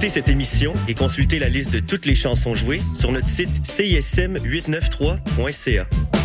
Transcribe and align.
Écoutez 0.00 0.14
cette 0.14 0.30
émission 0.30 0.72
et 0.88 0.94
consultez 0.94 1.38
la 1.38 1.50
liste 1.50 1.74
de 1.74 1.78
toutes 1.78 2.06
les 2.06 2.14
chansons 2.14 2.54
jouées 2.54 2.80
sur 2.94 3.12
notre 3.12 3.26
site 3.26 3.60
cism893.ca. 3.60 6.19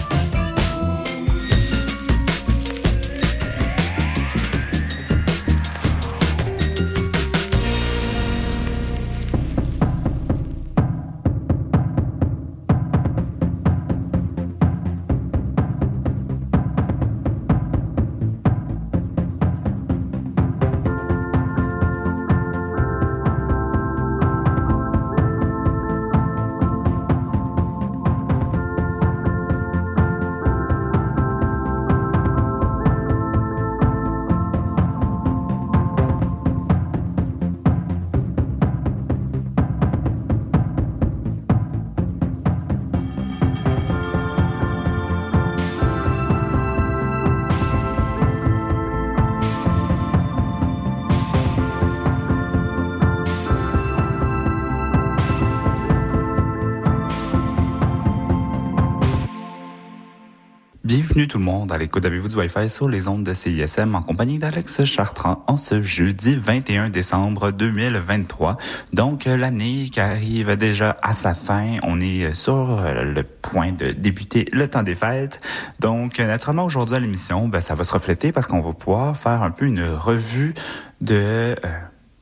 tout 61.36 61.39
le 61.39 61.45
monde 61.45 61.73
à 61.73 61.78
l'écoute 61.78 62.02
d'Avez-vous 62.02 62.30
du 62.30 62.36
Wi-Fi 62.38 62.69
sur 62.69 62.88
les 62.88 63.09
ondes 63.09 63.25
de 63.25 63.33
CISM 63.33 63.94
en 63.94 64.02
compagnie 64.02 64.39
d'Alex 64.39 64.86
Chartrand 64.86 65.44
en 65.47 65.58
ce 65.58 65.81
jeudi 65.81 66.38
21 66.38 66.88
décembre 66.88 67.52
2023. 67.52 68.55
Donc 68.94 69.25
l'année 69.25 69.89
qui 69.92 70.00
arrive 70.00 70.55
déjà 70.55 70.95
à 71.02 71.14
sa 71.14 71.36
fin, 71.36 71.75
on 71.83 72.00
est 72.00 72.33
sur 72.33 72.81
le 72.81 73.23
point 73.23 73.73
de 73.73 73.92
débuter 73.92 74.45
le 74.53 74.69
temps 74.69 74.81
des 74.81 74.95
fêtes. 74.95 75.42
Donc 75.81 76.19
naturellement 76.19 76.64
aujourd'hui 76.64 76.95
à 76.95 77.02
l'émission, 77.02 77.49
ben, 77.49 77.59
ça 77.59 77.75
va 77.75 77.83
se 77.83 77.92
refléter 77.92 78.31
parce 78.31 78.47
qu'on 78.47 78.61
va 78.61 78.72
pouvoir 78.72 79.17
faire 79.17 79.44
un 79.44 79.52
peu 79.52 79.66
une 79.66 79.83
revue 79.83 80.53
de... 81.02 81.16
Euh, 81.16 81.55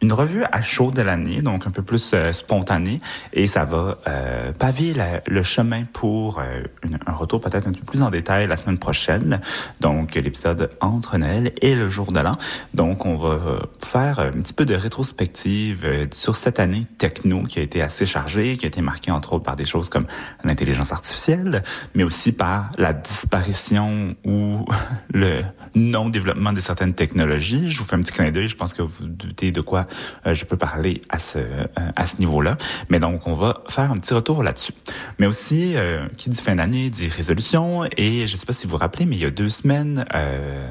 une 0.04 0.12
revue 0.12 0.44
à 0.52 0.62
chaud 0.62 0.92
de 0.92 1.02
l'année, 1.02 1.42
donc 1.42 1.66
un 1.66 1.72
peu 1.72 1.82
plus 1.82 2.12
euh, 2.14 2.34
spontanée, 2.34 3.00
et 3.32 3.48
ça 3.48 3.64
va 3.64 3.98
euh, 4.06 4.52
paver 4.52 4.94
le 5.26 5.44
chemin 5.44 5.86
pour 5.86 6.40
euh, 6.40 6.62
un 7.06 7.14
retour 7.14 7.40
peut-être 7.40 7.68
un 7.68 7.72
peu 7.72 7.86
plus 7.86 8.02
en 8.02 8.10
détail 8.10 8.48
la 8.48 8.58
semaine 8.58 8.78
prochaine, 8.78 9.40
donc 9.80 10.16
l'épisode 10.16 10.72
entre 10.82 11.18
Noël 11.18 11.54
et 11.62 11.74
le 11.74 11.88
jour 11.88 12.12
de 12.12 12.20
l'an. 12.20 12.34
Donc 12.74 13.06
on 13.06 13.16
va 13.16 13.60
faire 13.82 14.20
un 14.20 14.32
petit 14.32 14.54
peu 14.54 14.66
de 14.66 14.76
rétrospective 14.76 16.10
sur 16.12 16.36
cette 16.36 16.60
année 16.60 16.86
techno 16.98 17.44
qui 17.44 17.60
a 17.60 17.62
été 17.62 17.82
assez 17.82 18.06
chargée, 18.06 18.58
qui 18.58 18.66
a 18.66 18.68
été 18.68 18.82
marquée 18.82 19.12
entre 19.12 19.32
autres 19.32 19.46
par 19.46 19.56
des 19.56 19.66
choses 19.66 19.88
comme 19.88 20.08
l'intelligence 20.44 20.92
artificielle, 20.92 21.64
mais 21.96 22.04
aussi 22.04 22.34
par 22.34 22.72
la 22.78 22.92
disparition 22.92 24.18
ou 24.26 24.66
le 25.14 25.44
non-développement 25.76 26.52
de 26.52 26.60
certaines 26.60 26.94
technologies. 26.94 27.72
Je 27.72 27.80
vous 27.80 27.86
fais 27.86 27.96
un 27.96 28.02
petit 28.02 28.12
clin 28.12 28.32
d'œil, 28.32 28.50
je 28.50 28.58
pense 28.58 28.74
que 28.74 28.82
vous 28.82 29.06
doutez 29.08 29.54
de 29.54 29.62
quoi 29.62 29.88
je 30.26 30.46
peux 30.46 30.58
parler 30.58 31.02
à 31.10 31.20
ce, 31.20 31.38
euh, 31.38 31.66
à 31.96 32.06
ce 32.06 32.18
niveau-là. 32.18 32.58
Mais 32.90 33.00
donc, 33.00 33.28
on 33.28 33.34
va 33.34 33.64
faire 33.70 33.92
un 33.92 33.98
petit 33.98 34.14
retour 34.14 34.44
là-dessus. 34.44 34.74
Mais 35.20 35.28
aussi, 35.28 35.76
euh, 35.76 36.08
qui 36.18 36.30
dit 36.30 36.42
fin 36.42 36.56
d'année 36.56 36.90
dit 36.90 37.08
résolution. 37.08 37.86
Et 37.98 38.28
je 38.28 38.34
ne 38.34 38.38
sais 38.38 38.46
pas 38.46 38.54
si 38.54 38.66
vous 38.66 38.72
vous 38.72 38.78
rappelez, 38.78 39.06
mais 39.06 39.16
il 39.16 39.22
y 39.22 39.26
a 39.26 39.32
deux 39.32 39.50
semaines, 39.50 40.06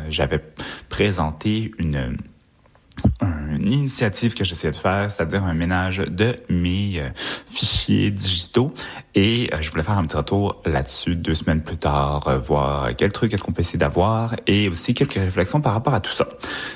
j'avais 0.09 0.41
présenté 0.89 1.73
une 1.79 2.17
une 3.21 3.71
initiative 3.71 4.35
que 4.35 4.45
j'essayais 4.45 4.71
de 4.71 4.77
faire, 4.77 5.11
c'est-à-dire 5.11 5.45
un 5.45 5.55
ménage 5.55 5.99
de 5.99 6.37
mes 6.49 7.01
euh, 7.01 7.09
fichiers 7.51 8.11
digitaux. 8.11 8.73
Et 9.15 9.51
euh, 9.53 9.59
je 9.61 9.71
voulais 9.71 9.83
faire 9.83 9.99
un 9.99 10.05
petit 10.05 10.17
retour 10.17 10.61
là-dessus 10.65 11.15
deux 11.15 11.35
semaines 11.35 11.63
plus 11.63 11.77
tard, 11.77 12.27
euh, 12.29 12.39
voir 12.39 12.91
quel 12.97 13.13
truc 13.13 13.33
est-ce 13.33 13.45
qu'on 13.45 13.53
peut 13.53 13.61
essayer 13.61 13.79
d'avoir 13.79 14.35
et 14.47 14.69
aussi 14.69 14.95
quelques 14.95 15.15
réflexions 15.15 15.61
par 15.61 15.75
rapport 15.75 15.95
à 15.95 16.01
tout 16.01 16.13
ça. 16.13 16.29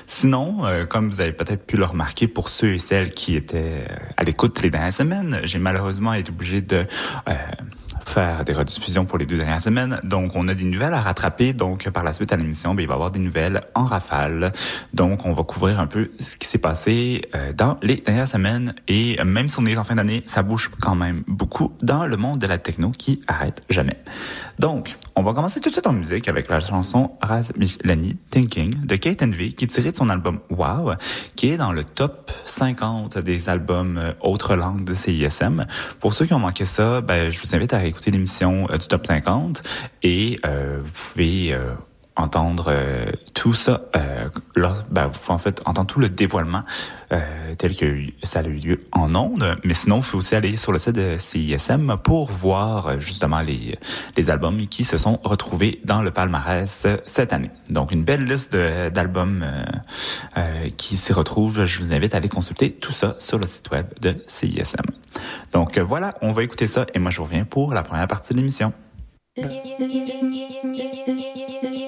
Sinon, 0.06 0.62
comme 0.88 1.10
vous 1.10 1.20
avez 1.20 1.32
peut-être 1.32 1.66
pu 1.66 1.76
le 1.76 1.84
remarquer 1.84 2.28
pour 2.28 2.48
ceux 2.48 2.74
et 2.74 2.78
celles 2.78 3.10
qui 3.10 3.36
étaient 3.36 3.86
à 4.16 4.24
l'écoute 4.24 4.60
les 4.62 4.70
dernières 4.70 4.92
semaines, 4.92 5.40
j'ai 5.44 5.58
malheureusement 5.58 6.14
été 6.14 6.30
obligé 6.30 6.60
de 6.60 6.86
faire 8.08 8.44
des 8.44 8.52
rediffusions 8.52 9.04
pour 9.04 9.18
les 9.18 9.26
deux 9.26 9.36
dernières 9.36 9.60
semaines. 9.60 10.00
Donc, 10.04 10.36
on 10.36 10.48
a 10.48 10.54
des 10.54 10.64
nouvelles 10.64 10.94
à 10.94 11.00
rattraper. 11.00 11.52
Donc, 11.52 11.88
par 11.90 12.04
la 12.04 12.12
suite 12.12 12.32
à 12.32 12.36
l'émission, 12.36 12.74
ben, 12.74 12.82
il 12.82 12.88
va 12.88 12.94
y 12.94 12.96
avoir 12.96 13.10
des 13.10 13.18
nouvelles 13.18 13.62
en 13.74 13.84
rafale. 13.84 14.52
Donc, 14.94 15.26
on 15.26 15.32
va 15.32 15.42
couvrir 15.42 15.80
un 15.80 15.86
peu 15.86 16.10
ce 16.20 16.36
qui 16.36 16.46
s'est 16.46 16.58
passé 16.58 17.22
euh, 17.34 17.52
dans 17.52 17.76
les 17.82 17.96
dernières 17.96 18.28
semaines. 18.28 18.74
Et 18.88 19.22
même 19.24 19.48
si 19.48 19.58
on 19.58 19.66
est 19.66 19.76
en 19.76 19.84
fin 19.84 19.94
d'année, 19.94 20.22
ça 20.26 20.42
bouge 20.42 20.70
quand 20.80 20.94
même 20.94 21.24
beaucoup 21.26 21.72
dans 21.82 22.06
le 22.06 22.16
monde 22.16 22.38
de 22.38 22.46
la 22.46 22.58
techno 22.58 22.90
qui 22.90 23.20
arrête 23.26 23.62
jamais. 23.68 23.98
Donc, 24.58 24.96
on 25.14 25.22
va 25.22 25.34
commencer 25.34 25.60
tout 25.60 25.68
de 25.68 25.74
suite 25.74 25.86
en 25.86 25.92
musique 25.92 26.28
avec 26.28 26.48
la 26.48 26.60
chanson 26.60 27.12
Raz 27.20 27.52
Michelani 27.56 28.16
Thinking 28.30 28.86
de 28.86 28.96
Kate 28.96 29.22
V 29.22 29.48
qui 29.48 29.64
est 29.64 29.68
tirée 29.68 29.92
de 29.92 29.96
son 29.96 30.08
album 30.08 30.40
Wow, 30.50 30.92
qui 31.34 31.50
est 31.50 31.56
dans 31.56 31.72
le 31.72 31.84
top 31.84 32.30
50 32.46 33.18
des 33.18 33.48
albums 33.48 33.98
euh, 33.98 34.12
autres 34.20 34.56
langues 34.56 34.84
de 34.84 34.94
CISM. 34.94 35.66
Pour 36.00 36.14
ceux 36.14 36.26
qui 36.26 36.34
ont 36.34 36.38
manqué 36.38 36.64
ça, 36.64 37.00
ben, 37.00 37.30
je 37.30 37.40
vous 37.40 37.54
invite 37.54 37.74
à 37.74 37.84
écouter 37.84 37.95
l'émission 38.06 38.68
euh, 38.70 38.78
du 38.78 38.86
top 38.86 39.06
50 39.06 39.62
et 40.02 40.38
euh, 40.44 40.80
vous 40.82 40.90
pouvez 41.12 41.52
euh, 41.52 41.74
entendre 42.16 42.66
euh, 42.68 43.12
tout 43.34 43.54
ça, 43.54 43.82
euh, 43.94 44.28
ben, 44.90 45.06
vous 45.06 45.18
pouvez 45.18 45.34
en 45.34 45.38
fait 45.38 45.60
entendre 45.66 45.86
tout 45.86 46.00
le 46.00 46.08
dévoilement 46.08 46.62
euh, 47.12 47.54
tel 47.56 47.76
que 47.76 47.98
ça 48.22 48.40
a 48.40 48.44
eu 48.44 48.54
lieu 48.54 48.80
en 48.92 49.14
ondes, 49.14 49.56
mais 49.62 49.74
sinon, 49.74 49.98
il 49.98 50.02
faut 50.02 50.18
aussi 50.18 50.34
aller 50.34 50.56
sur 50.56 50.72
le 50.72 50.78
site 50.78 50.94
de 50.94 51.16
CISM 51.18 51.96
pour 52.02 52.30
voir 52.30 52.86
euh, 52.86 52.98
justement 52.98 53.40
les, 53.40 53.78
les 54.16 54.30
albums 54.30 54.66
qui 54.68 54.84
se 54.84 54.96
sont 54.96 55.20
retrouvés 55.22 55.80
dans 55.84 56.02
le 56.02 56.10
palmarès 56.10 56.86
cette 57.04 57.32
année. 57.32 57.50
Donc, 57.68 57.92
une 57.92 58.04
belle 58.04 58.24
liste 58.24 58.56
d'albums 58.56 59.44
qui 60.76 60.96
s'y 60.96 61.12
retrouvent. 61.12 61.64
Je 61.64 61.78
vous 61.78 61.92
invite 61.92 62.14
à 62.14 62.18
aller 62.18 62.28
consulter 62.28 62.70
tout 62.70 62.92
ça 62.92 63.16
sur 63.18 63.38
le 63.38 63.46
site 63.46 63.70
web 63.70 63.86
de 64.00 64.16
CISM. 64.26 64.86
Donc, 65.52 65.78
voilà, 65.78 66.14
on 66.22 66.32
va 66.32 66.42
écouter 66.42 66.66
ça 66.66 66.86
et 66.94 66.98
moi, 66.98 67.10
je 67.10 67.20
reviens 67.20 67.44
pour 67.44 67.74
la 67.74 67.82
première 67.82 68.08
partie 68.08 68.32
de 68.32 68.38
l'émission. 68.38 68.72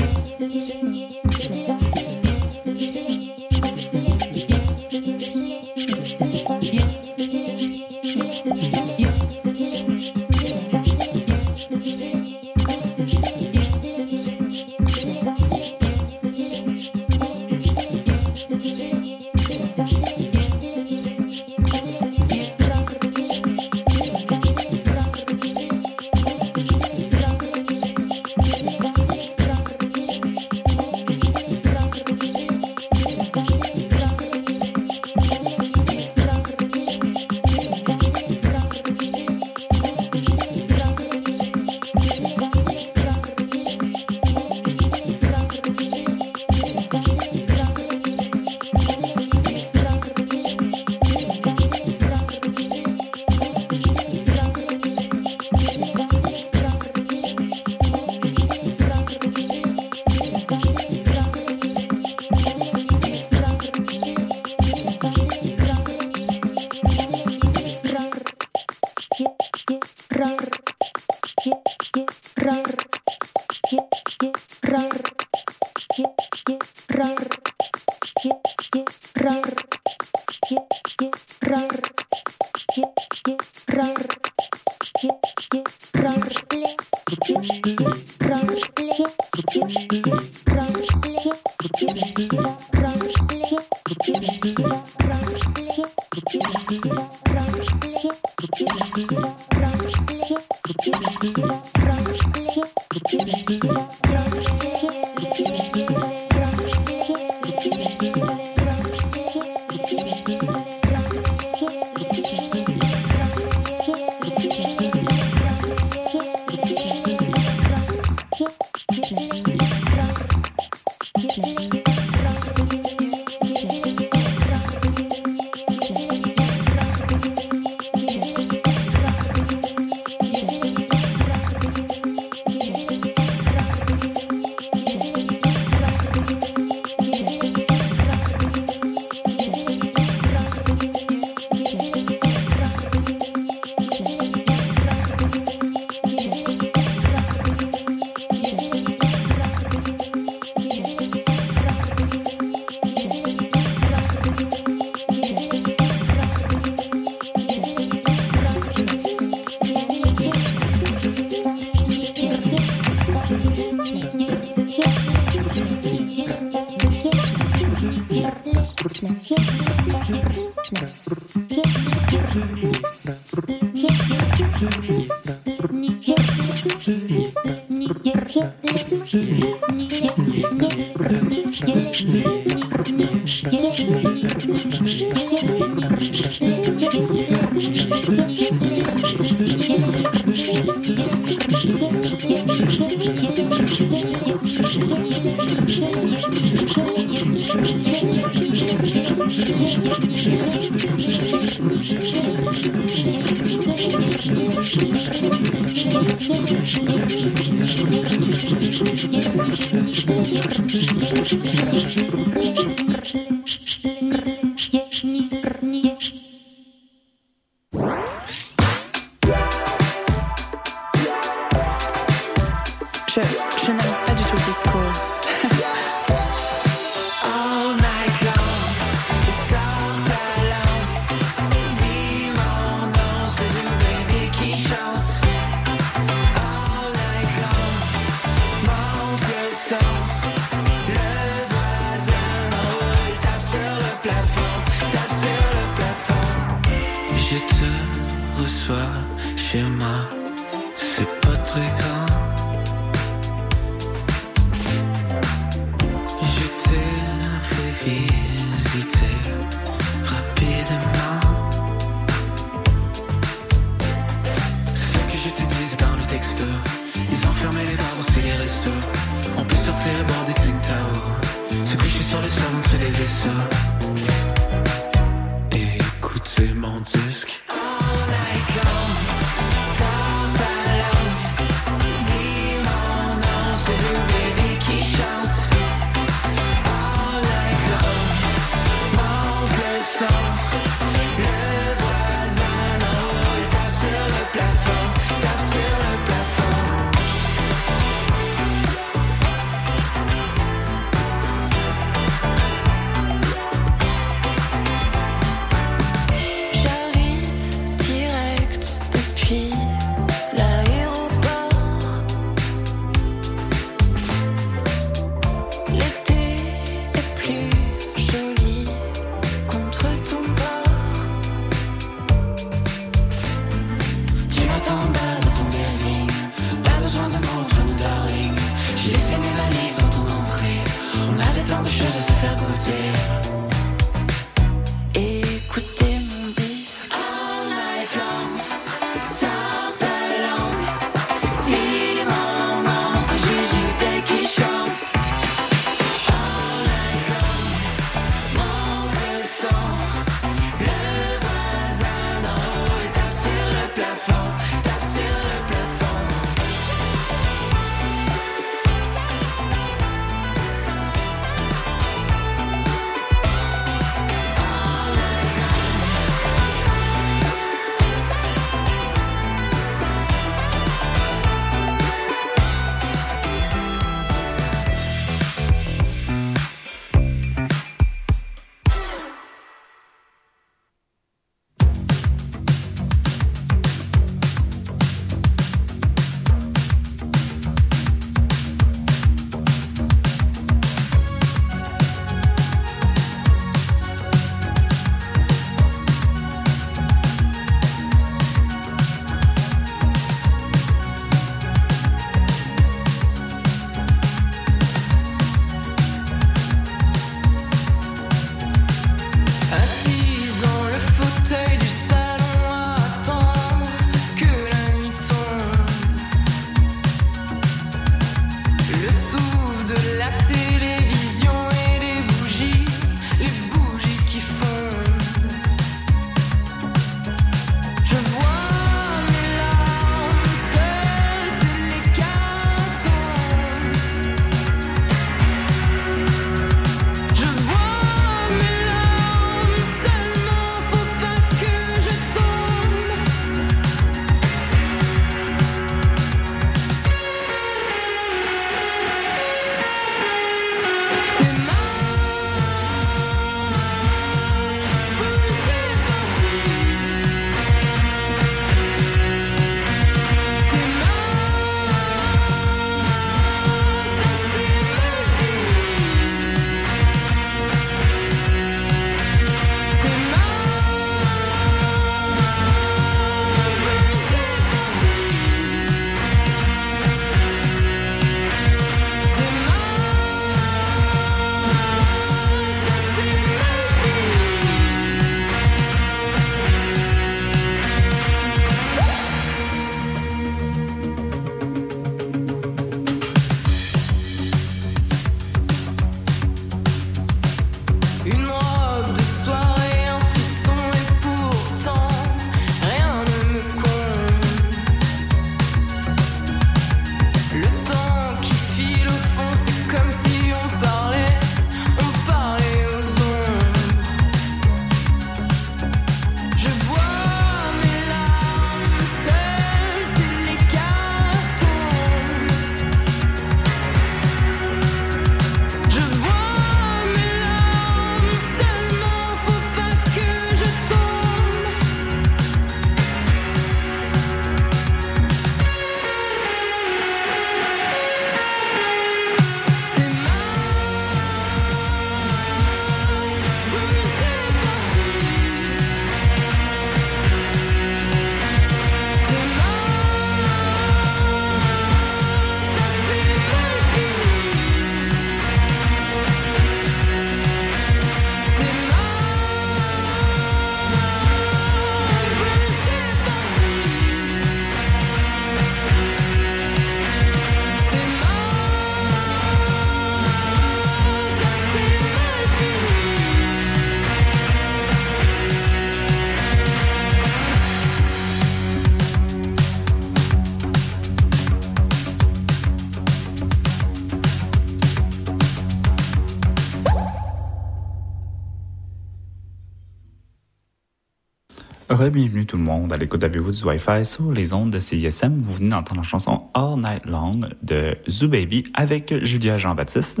Bienvenue 591.76 592.24
tout 592.24 592.36
le 592.36 592.42
monde 592.44 592.72
à 592.72 592.76
l'écoute 592.76 593.00
d'Avez-vous 593.00 593.32
du 593.32 593.42
Wi-Fi 593.42 593.84
sur 593.84 594.12
les 594.12 594.32
ondes 594.32 594.50
de 594.50 594.60
CISM. 594.60 595.22
Vous 595.22 595.34
venez 595.34 595.48
d'entendre 595.48 595.80
la 595.80 595.86
chanson 595.86 596.22
All 596.32 596.56
Night 596.56 596.86
Long 596.86 597.18
de 597.42 597.76
Zoo 597.90 598.06
Baby 598.06 598.44
avec 598.54 598.94
Julia 599.04 599.38
Jean-Baptiste 599.38 600.00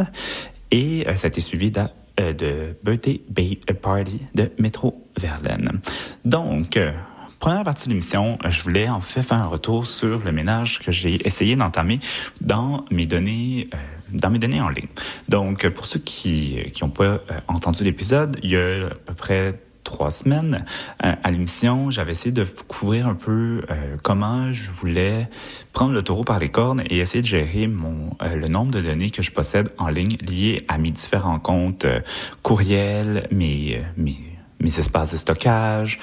et 0.70 1.04
euh, 1.08 1.16
ça 1.16 1.26
a 1.26 1.28
été 1.28 1.40
suivi 1.40 1.72
de, 1.72 1.80
euh, 2.20 2.32
de 2.32 2.76
Birthday 2.84 3.22
Bay 3.28 3.58
Party 3.82 4.20
de 4.36 4.52
Métro 4.56 5.04
Verlaine. 5.18 5.80
Donc, 6.24 6.76
euh, 6.76 6.92
première 7.40 7.64
partie 7.64 7.88
de 7.88 7.90
l'émission, 7.90 8.38
je 8.48 8.62
voulais 8.62 8.88
en 8.88 9.00
fait 9.00 9.24
faire 9.24 9.38
un 9.38 9.48
retour 9.48 9.88
sur 9.88 10.24
le 10.24 10.30
ménage 10.30 10.78
que 10.78 10.92
j'ai 10.92 11.26
essayé 11.26 11.56
d'entamer 11.56 11.98
dans 12.40 12.84
mes 12.92 13.06
données 13.06 13.68
dans 14.12 14.30
mes 14.30 14.38
données 14.38 14.60
en 14.60 14.68
ligne. 14.68 14.86
Donc, 15.28 15.68
pour 15.70 15.86
ceux 15.86 15.98
qui 15.98 16.56
n'ont 16.80 16.88
pas 16.88 17.20
entendu 17.48 17.82
l'épisode, 17.82 18.38
il 18.44 18.50
y 18.50 18.56
a 18.56 18.86
à 18.86 18.90
peu 19.06 19.14
près 19.14 19.58
trois 19.84 20.10
semaines 20.10 20.64
euh, 21.04 21.14
à 21.22 21.30
l'émission, 21.30 21.90
j'avais 21.90 22.12
essayé 22.12 22.32
de 22.32 22.44
couvrir 22.66 23.06
un 23.06 23.14
peu 23.14 23.62
euh, 23.70 23.96
comment 24.02 24.52
je 24.52 24.70
voulais 24.70 25.28
prendre 25.72 25.92
le 25.92 26.02
taureau 26.02 26.24
par 26.24 26.38
les 26.38 26.48
cornes 26.48 26.82
et 26.90 26.98
essayer 26.98 27.22
de 27.22 27.26
gérer 27.26 27.66
mon 27.66 28.16
euh, 28.22 28.34
le 28.34 28.48
nombre 28.48 28.72
de 28.72 28.80
données 28.80 29.10
que 29.10 29.22
je 29.22 29.30
possède 29.30 29.70
en 29.78 29.88
ligne 29.88 30.16
liées 30.26 30.64
à 30.66 30.78
mes 30.78 30.90
différents 30.90 31.38
comptes 31.38 31.86
courriels, 32.42 33.28
mes, 33.30 33.82
mes 33.96 34.16
mes 34.60 34.78
espaces 34.78 35.12
de 35.12 35.18
stockage, 35.18 35.98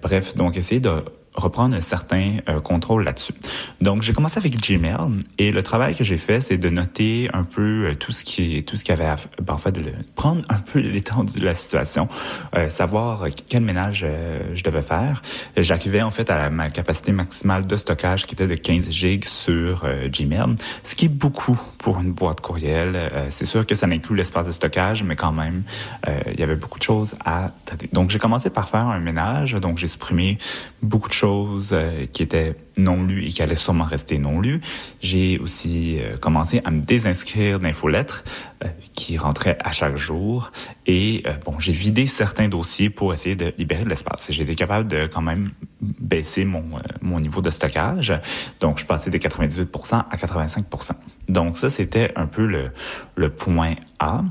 bref, 0.00 0.34
donc 0.34 0.56
essayer 0.56 0.80
de 0.80 1.04
reprendre 1.34 1.76
un 1.76 1.80
certain 1.80 2.38
euh, 2.48 2.60
contrôle 2.60 3.04
là-dessus. 3.04 3.34
Donc, 3.80 4.02
j'ai 4.02 4.12
commencé 4.12 4.38
avec 4.38 4.60
Gmail 4.60 5.20
et 5.38 5.52
le 5.52 5.62
travail 5.62 5.94
que 5.94 6.02
j'ai 6.02 6.16
fait, 6.16 6.40
c'est 6.40 6.58
de 6.58 6.68
noter 6.68 7.28
un 7.32 7.44
peu 7.44 7.86
euh, 7.86 7.94
tout 7.94 8.10
ce 8.10 8.24
qui 8.24 8.64
tout 8.64 8.76
ce 8.76 8.84
qui 8.84 8.90
avait 8.90 9.04
à, 9.04 9.16
ben, 9.40 9.54
en 9.54 9.58
fait, 9.58 9.72
de 9.72 9.92
prendre 10.16 10.42
un 10.48 10.58
peu 10.58 10.78
l'étendue 10.80 11.38
de 11.38 11.44
la 11.44 11.54
situation, 11.54 12.08
euh, 12.56 12.68
savoir 12.68 13.26
quel 13.48 13.62
ménage 13.62 14.06
je 14.54 14.62
devais 14.62 14.82
faire. 14.82 15.22
J'arrivais 15.56 16.02
en 16.02 16.10
fait 16.10 16.30
à 16.30 16.50
ma 16.50 16.70
capacité 16.70 17.12
maximale 17.12 17.66
de 17.66 17.76
stockage 17.76 18.26
qui 18.26 18.34
était 18.34 18.46
de 18.46 18.54
15 18.54 18.90
gigs 18.90 19.24
sur 19.24 19.86
Gmail, 20.08 20.54
ce 20.84 20.94
qui 20.94 21.06
est 21.06 21.08
beaucoup 21.08 21.58
pour 21.78 22.00
une 22.00 22.12
boîte 22.12 22.40
courriel. 22.40 23.10
c'est 23.30 23.44
sûr 23.44 23.66
que 23.66 23.74
ça 23.74 23.86
n'inclut 23.86 24.16
l'espace 24.16 24.46
de 24.46 24.52
stockage, 24.52 25.02
mais 25.02 25.16
quand 25.16 25.32
même, 25.32 25.62
il 26.06 26.38
y 26.38 26.42
avait 26.42 26.56
beaucoup 26.56 26.78
de 26.78 26.84
choses 26.84 27.14
à 27.24 27.52
traiter. 27.64 27.88
Donc, 27.92 28.10
j'ai 28.10 28.18
commencé 28.18 28.50
par 28.50 28.68
faire 28.68 28.86
un 28.86 29.00
ménage. 29.00 29.52
Donc, 29.52 29.78
j'ai 29.78 29.88
supprimé 29.88 30.38
beaucoup 30.82 31.08
de 31.08 31.14
choses 31.14 31.19
euh, 31.24 32.06
qui 32.12 32.22
étaient 32.22 32.54
non 32.76 33.02
lues 33.02 33.26
et 33.26 33.28
qui 33.28 33.42
allaient 33.42 33.54
sûrement 33.54 33.84
rester 33.84 34.18
non 34.18 34.40
lues. 34.40 34.60
J'ai 35.00 35.38
aussi 35.38 35.98
euh, 36.00 36.16
commencé 36.16 36.60
à 36.64 36.70
me 36.70 36.80
désinscrire 36.80 37.60
d'infolettres 37.60 38.24
euh, 38.64 38.68
qui 38.94 39.18
rentraient 39.18 39.58
à 39.62 39.72
chaque 39.72 39.96
jour. 39.96 40.50
Et 40.86 41.24
bon, 41.44 41.58
j'ai 41.58 41.72
vidé 41.72 42.06
certains 42.06 42.48
dossiers 42.48 42.90
pour 42.90 43.12
essayer 43.12 43.36
de 43.36 43.52
libérer 43.58 43.84
de 43.84 43.88
l'espace. 43.88 44.26
J'ai 44.30 44.42
été 44.42 44.54
capable 44.54 44.88
de 44.88 45.06
quand 45.06 45.22
même 45.22 45.50
baisser 45.80 46.44
mon, 46.44 46.64
mon 47.00 47.20
niveau 47.20 47.42
de 47.42 47.50
stockage. 47.50 48.12
Donc, 48.60 48.78
je 48.78 48.86
passais 48.86 49.10
de 49.10 49.18
98% 49.18 50.04
à 50.10 50.16
85%. 50.16 50.92
Donc, 51.28 51.58
ça, 51.58 51.68
c'était 51.68 52.12
un 52.16 52.26
peu 52.26 52.46
le, 52.46 52.70
le 53.14 53.30
point 53.30 53.74
A. 53.98 54.22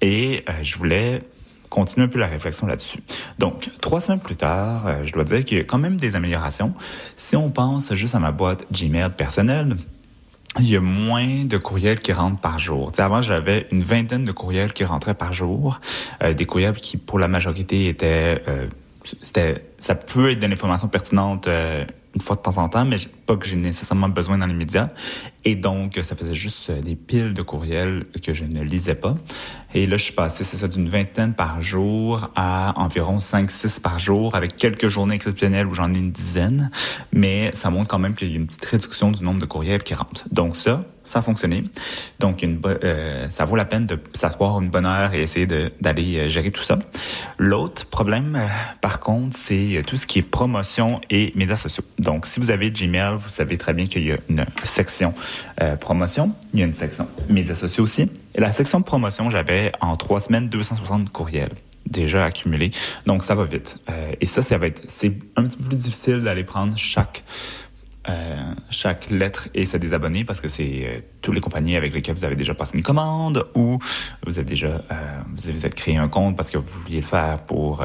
Et 0.00 0.44
je 0.62 0.78
voulais 0.78 1.22
continuer 1.70 2.06
un 2.06 2.08
peu 2.08 2.18
la 2.18 2.26
réflexion 2.26 2.66
là-dessus. 2.66 2.98
Donc, 3.38 3.70
trois 3.80 4.00
semaines 4.00 4.20
plus 4.20 4.36
tard, 4.36 4.86
euh, 4.86 5.04
je 5.04 5.12
dois 5.12 5.24
dire 5.24 5.44
qu'il 5.44 5.58
y 5.58 5.60
a 5.60 5.64
quand 5.64 5.78
même 5.78 5.96
des 5.96 6.16
améliorations. 6.16 6.74
Si 7.16 7.36
on 7.36 7.50
pense 7.50 7.94
juste 7.94 8.14
à 8.14 8.18
ma 8.18 8.32
boîte 8.32 8.66
Gmail 8.72 9.10
personnelle, 9.16 9.76
il 10.58 10.68
y 10.68 10.76
a 10.76 10.80
moins 10.80 11.44
de 11.44 11.56
courriels 11.56 12.00
qui 12.00 12.12
rentrent 12.12 12.40
par 12.40 12.58
jour. 12.58 12.90
avant, 12.98 13.22
j'avais 13.22 13.68
une 13.70 13.84
vingtaine 13.84 14.24
de 14.24 14.32
courriels 14.32 14.72
qui 14.72 14.84
rentraient 14.84 15.14
par 15.14 15.32
jour, 15.32 15.80
euh, 16.22 16.34
des 16.34 16.44
courriels 16.44 16.74
qui, 16.74 16.96
pour 16.96 17.20
la 17.20 17.28
majorité, 17.28 17.88
étaient 17.88 18.42
euh, 18.48 18.66
c'était 19.22 19.64
ça 19.78 19.94
peut 19.94 20.30
être 20.30 20.40
de 20.40 20.46
l'information 20.46 20.88
pertinente 20.88 21.48
une 22.14 22.20
fois 22.20 22.36
de 22.36 22.40
temps 22.40 22.58
en 22.58 22.68
temps, 22.68 22.84
mais 22.84 22.96
pas 23.26 23.36
que 23.36 23.46
j'ai 23.46 23.56
nécessairement 23.56 24.08
besoin 24.08 24.38
dans 24.38 24.46
les 24.46 24.54
médias. 24.54 24.90
Et 25.44 25.54
donc, 25.54 25.98
ça 26.02 26.16
faisait 26.16 26.34
juste 26.34 26.70
euh, 26.70 26.82
des 26.82 26.96
piles 26.96 27.34
de 27.34 27.42
courriels 27.42 28.06
que 28.22 28.32
je 28.32 28.44
ne 28.44 28.62
lisais 28.62 28.94
pas. 28.94 29.14
Et 29.74 29.86
là, 29.86 29.96
je 29.96 30.04
suis 30.04 30.12
passé, 30.12 30.42
c'est 30.42 30.56
ça, 30.56 30.68
d'une 30.68 30.88
vingtaine 30.88 31.34
par 31.34 31.62
jour 31.62 32.30
à 32.34 32.74
environ 32.76 33.16
5-6 33.18 33.80
par 33.80 33.98
jour, 33.98 34.34
avec 34.34 34.56
quelques 34.56 34.88
journées 34.88 35.14
exceptionnelles 35.14 35.66
où 35.66 35.74
j'en 35.74 35.94
ai 35.94 35.98
une 35.98 36.12
dizaine. 36.12 36.70
Mais 37.12 37.52
ça 37.54 37.70
montre 37.70 37.88
quand 37.88 38.00
même 38.00 38.14
qu'il 38.14 38.30
y 38.30 38.32
a 38.32 38.36
une 38.36 38.46
petite 38.46 38.64
réduction 38.64 39.12
du 39.12 39.22
nombre 39.22 39.40
de 39.40 39.46
courriels 39.46 39.82
qui 39.82 39.94
rentrent. 39.94 40.26
Donc 40.32 40.56
ça, 40.56 40.82
ça 41.10 41.18
a 41.18 41.22
fonctionné. 41.22 41.64
Donc, 42.20 42.44
euh, 42.44 43.28
ça 43.30 43.44
vaut 43.44 43.56
la 43.56 43.64
peine 43.64 43.84
de 43.84 43.98
s'asseoir 44.12 44.60
une 44.60 44.70
bonne 44.70 44.86
heure 44.86 45.12
et 45.12 45.22
essayer 45.22 45.46
d'aller 45.80 46.16
euh, 46.16 46.28
gérer 46.28 46.52
tout 46.52 46.62
ça. 46.62 46.78
L'autre 47.36 47.84
problème, 47.86 48.36
euh, 48.36 48.46
par 48.80 49.00
contre, 49.00 49.36
c'est 49.36 49.82
tout 49.88 49.96
ce 49.96 50.06
qui 50.06 50.20
est 50.20 50.22
promotion 50.22 51.00
et 51.10 51.32
médias 51.34 51.56
sociaux. 51.56 51.82
Donc, 51.98 52.26
si 52.26 52.38
vous 52.38 52.52
avez 52.52 52.70
Gmail, 52.70 53.16
vous 53.16 53.28
savez 53.28 53.58
très 53.58 53.72
bien 53.72 53.86
qu'il 53.86 54.04
y 54.04 54.12
a 54.12 54.18
une 54.28 54.46
section 54.62 55.12
promotion, 55.80 56.32
il 56.54 56.60
y 56.60 56.62
a 56.62 56.66
une 56.66 56.74
section 56.74 57.08
médias 57.28 57.56
sociaux 57.56 57.84
aussi. 57.84 58.08
Et 58.34 58.40
la 58.40 58.52
section 58.52 58.80
promotion, 58.80 59.30
j'avais 59.30 59.72
en 59.80 59.96
trois 59.96 60.20
semaines 60.20 60.48
260 60.48 61.10
courriels 61.10 61.50
déjà 61.86 62.24
accumulés. 62.24 62.70
Donc, 63.06 63.24
ça 63.24 63.34
va 63.34 63.44
vite. 63.44 63.78
et 64.20 64.26
ça, 64.26 64.42
ça 64.42 64.58
va 64.58 64.68
être, 64.68 64.82
c'est 64.86 65.12
un 65.34 65.42
petit 65.42 65.56
peu 65.56 65.64
plus 65.64 65.76
difficile 65.76 66.20
d'aller 66.20 66.44
prendre 66.44 66.76
chaque 66.76 67.24
euh, 68.08 68.54
chaque 68.70 69.10
lettre 69.10 69.48
et 69.52 69.66
se 69.66 69.76
désabonner 69.76 70.24
parce 70.24 70.40
que 70.40 70.48
c'est 70.48 70.86
euh, 70.86 71.00
tous 71.20 71.32
les 71.32 71.40
compagnies 71.42 71.76
avec 71.76 71.92
lesquelles 71.92 72.14
vous 72.14 72.24
avez 72.24 72.34
déjà 72.34 72.54
passé 72.54 72.74
une 72.74 72.82
commande 72.82 73.44
ou 73.54 73.78
vous 74.26 74.38
avez 74.38 74.48
déjà 74.48 74.80
euh, 74.90 75.20
vous, 75.36 75.48
avez, 75.48 75.70
créé 75.70 75.98
un 75.98 76.08
compte 76.08 76.34
parce 76.34 76.50
que 76.50 76.56
vous 76.56 76.80
vouliez 76.80 77.00
le 77.00 77.06
faire 77.06 77.40
pour 77.40 77.84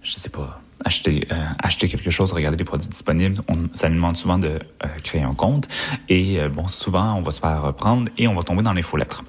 je 0.00 0.12
sais 0.12 0.28
pas 0.28 0.60
acheter 0.84 1.26
acheter 1.58 1.88
quelque 1.88 2.10
chose 2.10 2.30
regarder 2.30 2.56
les 2.56 2.64
produits 2.64 2.88
disponibles. 2.88 3.42
On, 3.48 3.68
ça 3.74 3.88
nous 3.88 3.96
demande 3.96 4.16
souvent 4.16 4.38
de 4.38 4.60
créer 5.02 5.22
un 5.22 5.34
compte 5.34 5.66
et 6.08 6.38
bon 6.48 6.68
souvent 6.68 7.14
on 7.14 7.22
va 7.22 7.32
se 7.32 7.40
faire 7.40 7.62
reprendre 7.62 8.08
et 8.16 8.28
on 8.28 8.34
va 8.34 8.44
tomber 8.44 8.62
dans 8.62 8.74
les 8.74 8.82
faux 8.82 8.96
lettres 8.96 9.24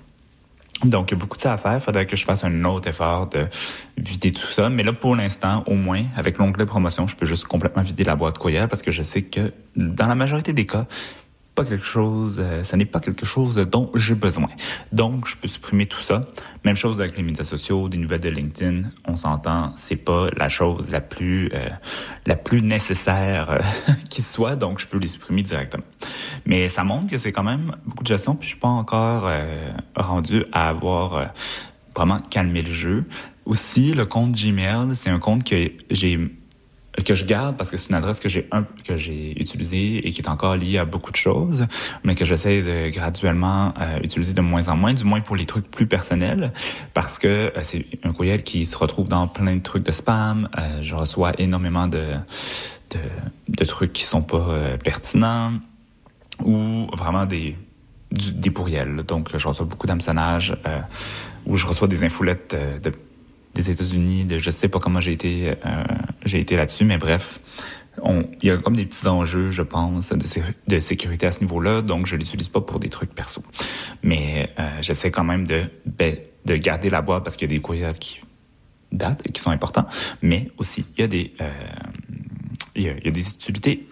donc, 0.83 1.09
il 1.09 1.15
y 1.15 1.17
a 1.17 1.19
beaucoup 1.19 1.37
de 1.37 1.41
ça 1.41 1.53
à 1.53 1.57
faire. 1.57 1.73
Il 1.75 1.81
faudrait 1.81 2.05
que 2.05 2.15
je 2.15 2.23
fasse 2.23 2.43
un 2.43 2.63
autre 2.63 2.87
effort 2.89 3.27
de 3.27 3.47
vider 3.97 4.31
tout 4.31 4.47
ça. 4.47 4.69
Mais 4.69 4.83
là, 4.83 4.93
pour 4.93 5.15
l'instant, 5.15 5.63
au 5.65 5.73
moins, 5.73 6.03
avec 6.15 6.37
l'onglet 6.37 6.65
promotion, 6.65 7.07
je 7.07 7.15
peux 7.15 7.25
juste 7.25 7.45
complètement 7.45 7.81
vider 7.81 8.03
la 8.03 8.15
boîte 8.15 8.37
courriel 8.37 8.67
parce 8.67 8.83
que 8.83 8.91
je 8.91 9.01
sais 9.01 9.23
que 9.23 9.53
dans 9.75 10.07
la 10.07 10.15
majorité 10.15 10.53
des 10.53 10.65
cas, 10.65 10.85
pas 11.57 11.65
quelque 11.65 11.85
chose, 11.85 12.37
euh, 12.39 12.63
ça 12.63 12.77
n'est 12.77 12.85
pas 12.85 12.99
quelque 12.99 13.25
chose 13.25 13.55
dont 13.55 13.89
j'ai 13.95 14.13
besoin. 14.13 14.47
Donc, 14.91 15.27
je 15.27 15.35
peux 15.35 15.47
supprimer 15.47 15.87
tout 15.87 15.99
ça. 15.99 16.27
Même 16.63 16.75
chose 16.75 17.01
avec 17.01 17.17
les 17.17 17.23
médias 17.23 17.43
sociaux, 17.43 17.89
des 17.89 17.97
nouvelles 17.97 18.21
de 18.21 18.29
LinkedIn. 18.29 18.83
On 19.05 19.15
s'entend, 19.15 19.71
c'est 19.73 19.95
pas 19.95 20.27
la 20.37 20.49
chose 20.49 20.91
la 20.91 21.01
plus, 21.01 21.49
euh, 21.53 21.69
la 22.27 22.35
plus 22.35 22.61
nécessaire 22.61 23.49
euh, 23.49 23.59
qui 24.11 24.21
soit, 24.21 24.55
donc 24.55 24.77
je 24.77 24.85
peux 24.85 24.99
les 24.99 25.07
supprimer 25.07 25.41
directement. 25.41 25.83
Mais 26.45 26.69
ça 26.69 26.83
montre 26.83 27.09
que 27.09 27.17
c'est 27.17 27.31
quand 27.31 27.43
même 27.43 27.75
beaucoup 27.87 28.03
de 28.03 28.09
gestion, 28.09 28.35
puis 28.35 28.45
je 28.45 28.51
suis 28.51 28.59
pas 28.59 28.67
encore 28.67 29.27
rendu 29.95 30.45
à 30.51 30.69
avoir 30.69 31.31
vraiment 31.95 32.21
calmé 32.21 32.61
le 32.61 32.71
jeu. 32.71 33.05
Aussi, 33.45 33.93
le 33.93 34.05
compte 34.05 34.33
Gmail, 34.33 34.95
c'est 34.95 35.09
un 35.09 35.19
compte 35.19 35.43
que 35.43 35.71
j'ai 35.89 36.19
que 37.03 37.13
je 37.13 37.25
garde 37.25 37.57
parce 37.57 37.69
que 37.69 37.77
c'est 37.77 37.89
une 37.89 37.95
adresse 37.95 38.19
que 38.19 38.29
j'ai 38.29 38.49
que 38.83 38.97
j'ai 38.97 39.39
utilisée 39.39 40.07
et 40.07 40.11
qui 40.11 40.21
est 40.21 40.29
encore 40.29 40.55
liée 40.55 40.77
à 40.77 40.85
beaucoup 40.85 41.11
de 41.11 41.15
choses, 41.15 41.67
mais 42.03 42.15
que 42.15 42.25
j'essaie 42.25 42.61
de 42.61 42.89
graduellement 42.89 43.73
euh, 43.79 43.99
utiliser 44.03 44.33
de 44.33 44.41
moins 44.41 44.67
en 44.67 44.75
moins, 44.75 44.93
du 44.93 45.03
moins 45.03 45.21
pour 45.21 45.35
les 45.35 45.45
trucs 45.45 45.69
plus 45.69 45.87
personnels, 45.87 46.51
parce 46.93 47.19
que 47.19 47.27
euh, 47.27 47.51
c'est 47.63 47.85
un 48.03 48.13
courriel 48.13 48.43
qui 48.43 48.65
se 48.65 48.77
retrouve 48.77 49.07
dans 49.07 49.27
plein 49.27 49.55
de 49.55 49.61
trucs 49.61 49.83
de 49.83 49.91
spam. 49.91 50.49
Euh, 50.57 50.81
je 50.81 50.95
reçois 50.95 51.39
énormément 51.39 51.87
de, 51.87 52.03
de, 53.47 53.65
trucs 53.65 53.93
qui 53.93 54.03
sont 54.03 54.21
pas 54.21 54.77
pertinents 54.83 55.53
ou 56.43 56.87
vraiment 56.95 57.25
des 57.25 57.55
des 58.11 58.51
pourriels. 58.51 59.03
Donc, 59.05 59.35
je 59.35 59.45
reçois 59.45 59.65
beaucoup 59.65 59.85
d'hameçonnage 59.85 60.55
où 61.45 61.57
je 61.57 61.65
reçois 61.65 61.89
des 61.89 62.05
infolettes 62.05 62.55
de 62.81 62.93
des 63.53 63.71
États-Unis, 63.71 64.23
de 64.23 64.37
je 64.37 64.51
sais 64.51 64.69
pas 64.69 64.79
comment 64.79 65.01
j'ai 65.01 65.13
été 65.13 65.55
j'ai 66.27 66.39
été 66.39 66.55
là-dessus, 66.55 66.85
mais 66.85 66.97
bref, 66.97 67.39
il 68.05 68.47
y 68.47 68.51
a 68.51 68.57
comme 68.57 68.75
des 68.75 68.85
petits 68.85 69.07
enjeux, 69.07 69.49
je 69.49 69.61
pense, 69.61 70.11
de, 70.11 70.79
sécurité 70.79 71.27
à 71.27 71.31
ce 71.31 71.41
niveau-là, 71.41 71.81
donc 71.81 72.05
je 72.05 72.15
l'utilise 72.15 72.49
pas 72.49 72.61
pour 72.61 72.79
des 72.79 72.89
trucs 72.89 73.13
perso. 73.13 73.41
Mais 74.03 74.51
euh, 74.59 74.69
j'essaie 74.81 75.11
quand 75.11 75.23
même 75.23 75.47
de 75.47 75.63
ben, 75.85 76.15
de 76.45 76.55
garder 76.55 76.89
la 76.89 77.01
boîte 77.01 77.23
parce 77.23 77.35
qu'il 77.35 77.49
y 77.49 77.53
a 77.53 77.55
des 77.55 77.61
courriels 77.61 77.97
qui 77.97 78.21
datent 78.91 79.21
et 79.25 79.31
qui 79.31 79.41
sont 79.41 79.51
importants, 79.51 79.85
mais 80.21 80.51
aussi 80.57 80.85
il 80.95 81.01
y 81.01 81.03
a 81.03 81.07
des 81.07 81.33
euh, 81.41 81.49
il, 82.75 82.83
y 82.83 82.89
a, 82.89 83.11
des 83.11 83.29
utilités 83.29 83.87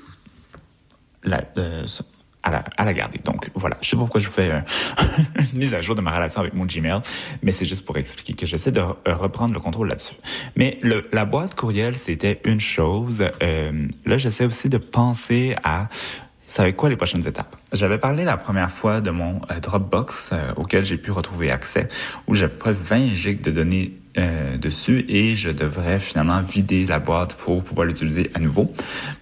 là, 1.24 1.43
à 2.45 2.86
la, 2.86 2.93
garder. 2.93 3.19
Donc 3.23 3.49
voilà, 3.55 3.77
je 3.81 3.89
sais 3.89 3.95
pas 3.95 4.01
pourquoi 4.03 4.21
je 4.21 4.27
vous 4.27 4.34
fais 4.34 4.51
une 5.53 5.60
mise 5.60 5.73
à 5.73 5.81
jour 5.81 5.95
de 5.95 6.01
ma 6.01 6.12
relation 6.12 6.41
avec 6.41 6.53
mon 6.53 6.65
Gmail, 6.65 7.01
mais 7.41 7.51
c'est 7.51 7.65
juste 7.65 7.86
pour 7.86 7.97
expliquer 7.97 8.34
que 8.34 8.45
j'essaie 8.45 8.71
de 8.71 8.81
reprendre 9.08 9.53
le 9.53 9.60
contrôle 9.60 9.89
là-dessus. 9.89 10.15
Mais 10.55 10.79
la 11.12 11.25
boîte 11.25 11.55
courriel, 11.55 11.95
c'était 11.95 12.39
une 12.45 12.60
chose. 12.60 13.23
Euh, 13.41 13.88
là, 14.05 14.17
j'essaie 14.17 14.45
aussi 14.45 14.69
de 14.69 14.77
penser 14.77 15.55
à 15.63 15.89
ça 16.47 16.63
va 16.63 16.69
être 16.69 16.75
quoi 16.77 16.89
les 16.89 16.95
prochaines 16.95 17.27
étapes? 17.27 17.58
J'avais 17.73 17.97
parlé 17.97 18.23
la 18.23 18.38
première 18.38 18.71
fois 18.71 19.01
de 19.01 19.12
mon 19.12 19.41
euh, 19.51 19.60
Dropbox 19.60 20.29
euh, 20.31 20.53
auquel 20.55 20.86
j'ai 20.86 20.97
pu 20.97 21.12
retrouver 21.12 21.51
accès, 21.51 21.89
où 22.27 22.34
j'ai 22.34 22.47
près 22.47 22.71
20 22.71 23.13
gigs 23.13 23.41
de 23.41 23.51
données 23.51 23.91
euh, 24.17 24.58
dessus 24.58 25.06
et 25.10 25.36
je 25.36 25.49
devrais 25.49 25.99
finalement 25.99 26.41
vider 26.41 26.86
la 26.86 26.99
boîte 26.99 27.36
pour 27.36 27.63
pouvoir 27.63 27.88
l'utiliser 27.88 28.32
à 28.34 28.39
nouveau. 28.39 28.73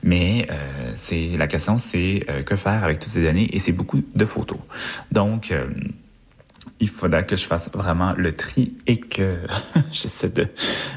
Mais 0.04 0.48
c'est 0.96 1.36
la 1.38 1.48
question, 1.48 1.78
c'est 1.78 2.26
que 2.46 2.56
faire 2.56 2.84
avec 2.84 3.00
toutes 3.00 3.12
ces 3.12 3.24
données 3.24 3.50
et 3.56 3.60
c'est 3.60 3.72
beaucoup 3.72 4.02
de 4.14 4.26
photos. 4.26 4.60
Donc 5.12 5.52
il 6.80 6.90
faudra 6.90 7.24
que 7.24 7.36
je 7.36 7.46
fasse 7.46 7.70
vraiment 7.74 8.14
le 8.18 8.34
tri 8.34 8.74
et 8.88 8.98
que 8.98 9.38
j'essaie 9.92 10.30
de 10.30 10.48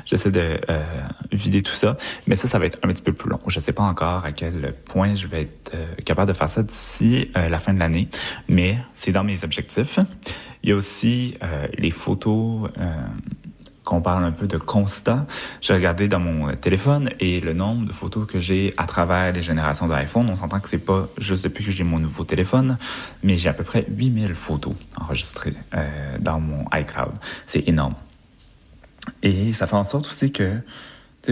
j'essaie 0.05 0.31
de 0.31 0.59
euh, 0.69 0.83
vider 1.33 1.63
tout 1.63 1.75
ça. 1.75 1.97
Mais 2.27 2.37
ça, 2.37 2.49
ça 2.49 2.59
va 2.59 2.67
être 2.67 2.79
un 2.83 2.89
petit 2.89 3.03
peu 3.03 3.13
plus 3.13 3.31
long. 3.31 3.41
Je 3.47 3.59
ne 3.59 3.63
sais 3.63 3.73
pas 3.73 3.85
encore 3.85 4.25
à 4.25 4.33
quel 4.33 4.75
point 4.85 5.15
je 5.15 5.27
vais 5.27 5.43
être 5.43 5.73
euh, 5.75 5.95
capable 6.05 6.29
de 6.29 6.37
faire 6.37 6.49
ça 6.49 6.63
d'ici 6.63 7.31
euh, 7.37 7.49
la 7.49 7.59
fin 7.59 7.73
de 7.73 7.81
l'année, 7.81 8.09
mais 8.49 8.79
c'est 8.95 9.13
dans 9.13 9.25
mes 9.25 9.45
objectifs. 9.45 9.99
Il 10.63 10.71
y 10.71 10.73
a 10.73 10.75
aussi 10.75 11.37
les 11.79 11.93
photos 11.93 12.69
qu'on 13.87 14.03
parle 14.03 14.25
un 14.25 14.33
peu 14.33 14.47
de 14.47 14.59
constat, 14.59 15.27
j'ai 15.61 15.73
regardé 15.73 16.09
dans 16.09 16.19
mon 16.19 16.55
téléphone 16.57 17.11
et 17.21 17.41
le 17.41 17.53
nombre 17.53 17.87
de 17.87 17.93
photos 17.93 18.27
que 18.27 18.39
j'ai 18.39 18.75
à 18.77 18.85
travers 18.85 19.33
les 19.33 19.43
générations 19.43 19.87
d'iPhone, 19.87 20.29
on 20.29 20.37
s'entend 20.37 20.61
que 20.61 20.69
c'est 20.69 20.79
pas 20.79 21.09
juste 21.19 21.45
depuis 21.45 21.65
que 21.65 21.71
j'ai 21.71 21.85
mon 21.85 21.99
nouveau 21.99 22.25
téléphone, 22.25 22.77
mais 23.23 23.37
j'ai 23.37 23.49
à 23.49 23.55
peu 23.55 23.65
près 23.65 23.87
8000 23.89 24.35
photos 24.35 24.75
enregistrées 24.97 25.55
euh, 25.75 26.19
dans 26.19 26.41
mon 26.41 26.65
iCloud. 26.75 27.13
C'est 27.47 27.67
énorme. 27.69 27.95
Et 29.23 29.53
ça 29.53 29.67
fait 29.67 29.77
en 29.77 29.85
sorte 29.85 30.09
aussi 30.09 30.33
que 30.33 30.61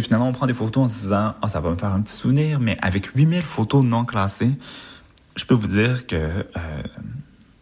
finalement, 0.01 0.29
on 0.29 0.33
prend 0.33 0.47
des 0.47 0.55
photos 0.55 0.85
en 0.85 0.88
se 0.88 1.03
disant, 1.03 1.35
oh, 1.43 1.49
ça 1.49 1.61
va 1.61 1.71
me 1.71 1.77
faire 1.77 1.93
un 1.93 2.01
petit 2.01 2.14
souvenir, 2.14 2.61
mais 2.61 2.79
avec 2.83 3.07
8000 3.14 3.43
photos 3.43 3.85
non 3.85 4.05
classées, 4.05 4.53
je 5.37 5.45
peux 5.45 5.55
vous 5.55 5.67
dire 5.67 6.07
que 6.07 6.17
euh, 6.17 6.83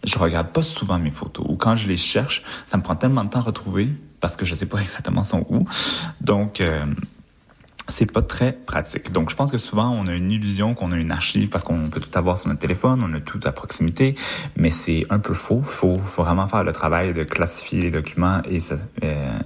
je 0.05 0.19
regarde 0.19 0.49
pas 0.49 0.63
souvent 0.63 0.99
mes 0.99 1.11
photos. 1.11 1.47
Ou 1.49 1.57
quand 1.57 1.77
je 1.77 1.89
les 1.89 1.97
cherche, 1.97 2.43
ça 2.67 2.77
me 2.77 2.83
prend 2.83 2.97
tellement 2.97 3.25
de 3.25 3.31
temps 3.31 3.41
à 3.41 3.43
retrouver 3.43 3.89
parce 4.23 4.37
que 4.37 4.47
je 4.47 4.55
sais 4.55 4.67
pas 4.67 4.79
exactement 4.79 5.25
son 5.25 5.45
où. 5.51 5.67
Donc, 6.23 6.63
euh, 6.63 6.87
c'est 7.89 8.11
pas 8.11 8.23
très 8.23 8.53
pratique. 8.53 9.11
Donc, 9.11 9.29
je 9.29 9.37
pense 9.37 9.51
que 9.51 9.59
souvent, 9.59 9.91
on 9.91 10.07
a 10.07 10.15
une 10.15 10.31
illusion 10.31 10.75
qu'on 10.75 10.93
a 10.93 10.97
une 10.97 11.11
archive 11.11 11.49
parce 11.49 11.65
qu'on 11.65 11.91
peut 11.91 12.01
tout 12.01 12.17
avoir 12.17 12.39
sur 12.39 12.49
notre 12.49 12.61
téléphone, 12.61 13.03
on 13.05 13.13
a 13.13 13.21
tout 13.21 13.41
à 13.45 13.51
proximité, 13.51 14.15
mais 14.57 14.71
c'est 14.71 15.05
un 15.11 15.19
peu 15.19 15.35
faux. 15.35 15.61
Faut, 15.61 15.99
faut, 15.99 16.23
vraiment 16.23 16.47
faire 16.47 16.63
le 16.63 16.73
travail 16.73 17.13
de 17.13 17.25
classifier 17.25 17.81
les 17.81 17.91
documents 17.91 18.41
et, 18.49 18.61
euh, 19.03 19.39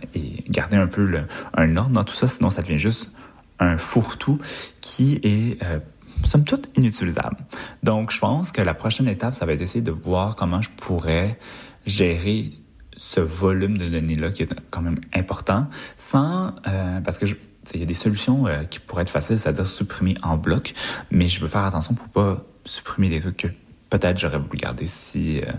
garder 0.50 0.76
un 0.76 0.86
peu 0.86 1.10
un 1.54 1.76
ordre 1.76 1.90
dans 1.90 2.04
tout 2.04 2.14
ça, 2.14 2.28
sinon 2.28 2.50
ça 2.50 2.60
devient 2.60 2.78
juste 2.78 3.10
un 3.58 3.78
fourre-tout 3.78 4.38
qui 4.82 5.18
est 5.22 5.62
euh, 5.64 5.80
somme 6.24 6.44
toute 6.44 6.68
inutilisable. 6.76 7.38
Donc, 7.82 8.12
je 8.12 8.18
pense 8.18 8.52
que 8.52 8.60
la 8.60 8.74
prochaine 8.74 9.08
étape, 9.08 9.32
ça 9.32 9.46
va 9.46 9.54
être 9.54 9.58
d'essayer 9.58 9.80
de 9.80 9.90
voir 9.90 10.36
comment 10.36 10.60
je 10.60 10.68
pourrais 10.76 11.38
gérer 11.86 12.50
ce 12.96 13.20
volume 13.20 13.78
de 13.78 13.88
données-là 13.88 14.30
qui 14.30 14.42
est 14.42 14.48
quand 14.70 14.82
même 14.82 15.00
important, 15.14 15.66
sans 15.96 16.54
euh, 16.66 17.00
parce 17.00 17.18
que 17.18 17.26
il 17.74 17.80
y 17.80 17.82
a 17.82 17.86
des 17.86 17.94
solutions 17.94 18.46
euh, 18.46 18.62
qui 18.62 18.78
pourraient 18.78 19.02
être 19.02 19.10
faciles, 19.10 19.36
c'est-à-dire 19.36 19.66
supprimer 19.66 20.14
en 20.22 20.36
bloc, 20.36 20.72
mais 21.10 21.26
je 21.26 21.40
veux 21.40 21.48
faire 21.48 21.64
attention 21.64 21.94
pour 21.94 22.06
pas 22.08 22.44
supprimer 22.64 23.08
des 23.08 23.20
trucs 23.20 23.36
que 23.36 23.48
peut-être 23.90 24.18
j'aurais 24.18 24.38
voulu 24.38 24.56
garder 24.56 24.86
si 24.86 25.40
euh, 25.40 25.50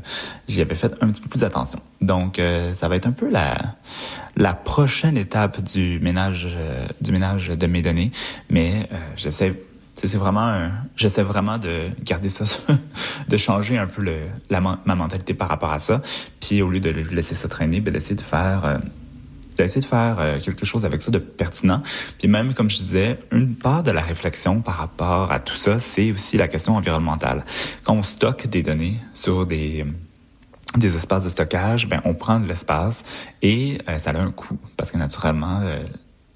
j'y 0.47 0.61
avais 0.61 0.75
fait 0.75 0.93
un 1.01 1.09
petit 1.09 1.21
peu 1.21 1.27
plus 1.27 1.43
attention. 1.43 1.81
Donc 1.99 2.39
ça 2.73 2.87
va 2.87 2.95
être 2.95 3.07
un 3.07 3.11
peu 3.11 3.29
la 3.29 3.57
la 4.35 4.53
prochaine 4.53 5.17
étape 5.17 5.61
du 5.61 5.99
ménage 5.99 6.55
du 7.01 7.11
ménage 7.11 7.49
de 7.49 7.67
mes 7.67 7.81
données, 7.81 8.11
mais 8.49 8.89
j'essaie 9.15 9.53
c'est 10.05 10.17
vraiment, 10.17 10.69
j'essaie 10.95 11.23
vraiment 11.23 11.57
de 11.57 11.89
garder 12.03 12.29
ça, 12.29 12.45
de 13.27 13.37
changer 13.37 13.77
un 13.77 13.87
peu 13.87 14.03
le, 14.03 14.25
la, 14.49 14.61
ma 14.61 14.95
mentalité 14.95 15.33
par 15.33 15.47
rapport 15.47 15.71
à 15.71 15.79
ça. 15.79 16.01
Puis 16.39 16.61
au 16.61 16.69
lieu 16.69 16.79
de 16.79 16.89
laisser 16.89 17.33
ça 17.33 17.47
traîner, 17.47 17.81
ben, 17.81 17.91
d'essayer 17.91 18.15
de 18.15 18.21
faire, 18.21 18.63
euh, 18.65 18.77
d'essayer 19.55 19.81
de 19.81 19.87
faire 19.87 20.17
euh, 20.19 20.39
quelque 20.39 20.65
chose 20.65 20.85
avec 20.85 21.01
ça 21.01 21.09
de 21.09 21.17
pertinent. 21.17 21.81
Puis 22.19 22.27
même, 22.27 22.53
comme 22.53 22.69
je 22.69 22.77
disais, 22.77 23.19
une 23.31 23.55
part 23.55 23.81
de 23.81 23.91
la 23.91 24.01
réflexion 24.01 24.61
par 24.61 24.75
rapport 24.75 25.31
à 25.31 25.39
tout 25.39 25.57
ça, 25.57 25.79
c'est 25.79 26.11
aussi 26.11 26.37
la 26.37 26.47
question 26.47 26.75
environnementale. 26.75 27.43
Quand 27.83 27.93
on 27.93 28.03
stocke 28.03 28.47
des 28.47 28.61
données 28.61 28.99
sur 29.13 29.45
des 29.45 29.85
des 30.75 30.95
espaces 30.95 31.23
de 31.23 31.29
stockage, 31.29 31.87
ben 31.87 32.01
on 32.03 32.13
prend 32.13 32.39
de 32.39 32.47
l'espace 32.47 33.03
et 33.41 33.79
euh, 33.87 33.97
ça 33.97 34.11
a 34.11 34.19
un 34.19 34.31
coût 34.31 34.59
parce 34.75 34.91
que 34.91 34.97
naturellement 34.97 35.61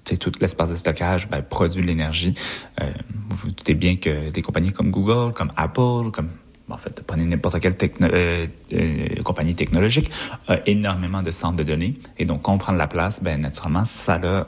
tout 0.04 0.32
l'espace 0.40 0.70
de 0.70 0.76
stockage 0.76 1.28
ben, 1.28 1.42
produit 1.42 1.82
l'énergie. 1.82 2.34
Euh, 2.80 2.90
vous 3.30 3.36
vous 3.36 3.48
doutez 3.48 3.74
bien 3.74 3.96
que 3.96 4.30
des 4.30 4.42
compagnies 4.42 4.72
comme 4.72 4.90
Google, 4.90 5.32
comme 5.32 5.52
Apple, 5.56 6.10
comme 6.12 6.28
en 6.70 6.78
fait, 6.78 7.02
prenez 7.06 7.24
n'importe 7.26 7.60
quelle 7.60 7.76
euh, 8.02 8.46
euh, 8.72 9.22
compagnie 9.24 9.54
technologique, 9.54 10.10
a 10.48 10.60
énormément 10.64 11.20
de 11.20 11.30
centres 11.30 11.56
de 11.56 11.64
données. 11.64 11.94
Et 12.18 12.24
donc, 12.24 12.42
quand 12.42 12.56
de 12.56 12.78
la 12.78 12.86
place, 12.86 13.22
ben, 13.22 13.40
naturellement, 13.40 13.84
ça 13.84 14.14
a, 14.14 14.46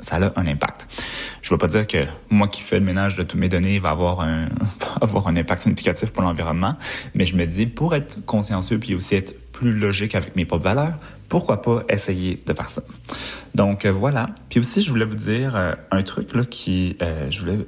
ça 0.00 0.16
a 0.16 0.40
un 0.40 0.46
impact. 0.46 0.86
Je 1.42 1.50
ne 1.50 1.54
veux 1.54 1.58
pas 1.58 1.66
dire 1.66 1.86
que 1.88 2.06
moi 2.28 2.46
qui 2.46 2.60
fais 2.60 2.78
le 2.78 2.84
ménage 2.84 3.16
de 3.16 3.24
toutes 3.24 3.40
mes 3.40 3.48
données 3.48 3.80
va 3.80 3.90
avoir 3.90 4.20
un, 4.20 4.48
avoir 5.00 5.26
un 5.26 5.36
impact 5.36 5.62
significatif 5.62 6.10
pour 6.10 6.22
l'environnement, 6.22 6.76
mais 7.14 7.24
je 7.24 7.34
me 7.34 7.46
dis, 7.46 7.66
pour 7.66 7.96
être 7.96 8.24
consciencieux 8.26 8.78
puis 8.78 8.94
aussi 8.94 9.16
être 9.16 9.34
plus 9.50 9.72
logique 9.72 10.14
avec 10.14 10.36
mes 10.36 10.44
propres 10.44 10.64
valeurs, 10.64 10.98
pourquoi 11.30 11.62
pas 11.62 11.84
essayer 11.88 12.42
de 12.44 12.52
faire 12.52 12.68
ça? 12.68 12.82
Donc 13.54 13.86
euh, 13.86 13.92
voilà. 13.92 14.26
Puis 14.50 14.60
aussi, 14.60 14.82
je 14.82 14.90
voulais 14.90 15.06
vous 15.06 15.14
dire 15.14 15.56
euh, 15.56 15.72
un 15.90 16.02
truc 16.02 16.34
là 16.34 16.44
qui, 16.44 16.96
euh, 17.00 17.30
je 17.30 17.40
voulais, 17.40 17.58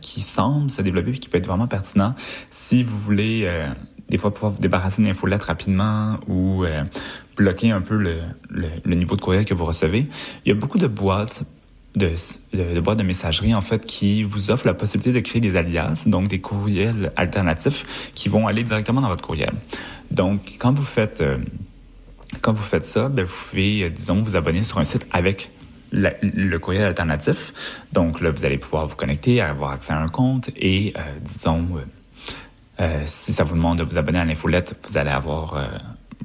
qui 0.00 0.20
semble 0.20 0.70
se 0.70 0.82
développer 0.82 1.10
et 1.10 1.14
qui 1.14 1.28
peut 1.28 1.38
être 1.38 1.46
vraiment 1.46 1.66
pertinent 1.66 2.14
si 2.50 2.82
vous 2.82 2.98
voulez 2.98 3.50
des 4.10 4.18
fois 4.18 4.32
pouvoir 4.32 4.52
vous 4.52 4.60
débarrasser 4.60 5.00
d'une 5.00 5.10
infolette 5.10 5.42
rapidement 5.42 6.18
ou 6.28 6.64
bloquer 7.34 7.70
un 7.70 7.80
peu 7.80 7.96
le, 7.96 8.20
le, 8.50 8.94
niveau 8.94 9.16
de 9.16 9.22
courriel 9.22 9.46
que 9.46 9.54
vous 9.54 9.64
recevez. 9.64 10.06
Il 10.44 10.48
y 10.48 10.52
a 10.52 10.54
beaucoup 10.54 10.78
de 10.78 10.86
boîtes 10.86 11.44
de, 11.96 12.14
de, 12.52 12.80
boîtes 12.80 12.98
de 12.98 13.02
messagerie, 13.02 13.54
en 13.54 13.60
fait, 13.60 13.84
qui 13.84 14.22
vous 14.22 14.50
offrent 14.50 14.66
la 14.66 14.74
possibilité 14.74 15.12
de 15.12 15.20
créer 15.20 15.40
des 15.40 15.56
alias, 15.56 16.04
donc 16.06 16.28
des 16.28 16.40
courriels 16.40 17.12
alternatifs 17.16 18.12
qui 18.14 18.28
vont 18.28 18.46
aller 18.46 18.62
directement 18.62 19.00
dans 19.00 19.08
votre 19.08 19.24
courriel. 19.24 19.52
Donc, 20.10 20.56
quand 20.58 20.72
vous 20.72 20.84
faites, 20.84 21.20
euh, 21.20 21.38
quand 22.40 22.52
vous 22.52 22.62
faites 22.62 22.84
ça, 22.84 23.08
ben, 23.08 23.24
vous 23.24 23.34
pouvez, 23.50 23.82
euh, 23.82 23.90
disons, 23.90 24.22
vous 24.22 24.36
abonner 24.36 24.62
sur 24.62 24.78
un 24.78 24.84
site 24.84 25.06
avec 25.12 25.50
le 25.90 26.58
courriel 26.58 26.84
alternatif. 26.84 27.54
Donc 27.92 28.20
là, 28.20 28.30
vous 28.30 28.44
allez 28.44 28.58
pouvoir 28.58 28.86
vous 28.86 28.96
connecter, 28.96 29.40
avoir 29.40 29.72
accès 29.72 29.94
à 29.94 29.98
un 29.98 30.08
compte 30.08 30.50
et, 30.54 30.92
euh, 30.96 31.00
disons, 31.22 31.66
si 33.06 33.32
ça 33.32 33.42
vous 33.42 33.54
demande 33.54 33.78
de 33.78 33.84
vous 33.84 33.96
abonner 33.96 34.18
à 34.18 34.24
l'infolette, 34.24 34.76
vous 34.86 34.98
allez 34.98 35.10
avoir 35.10 35.56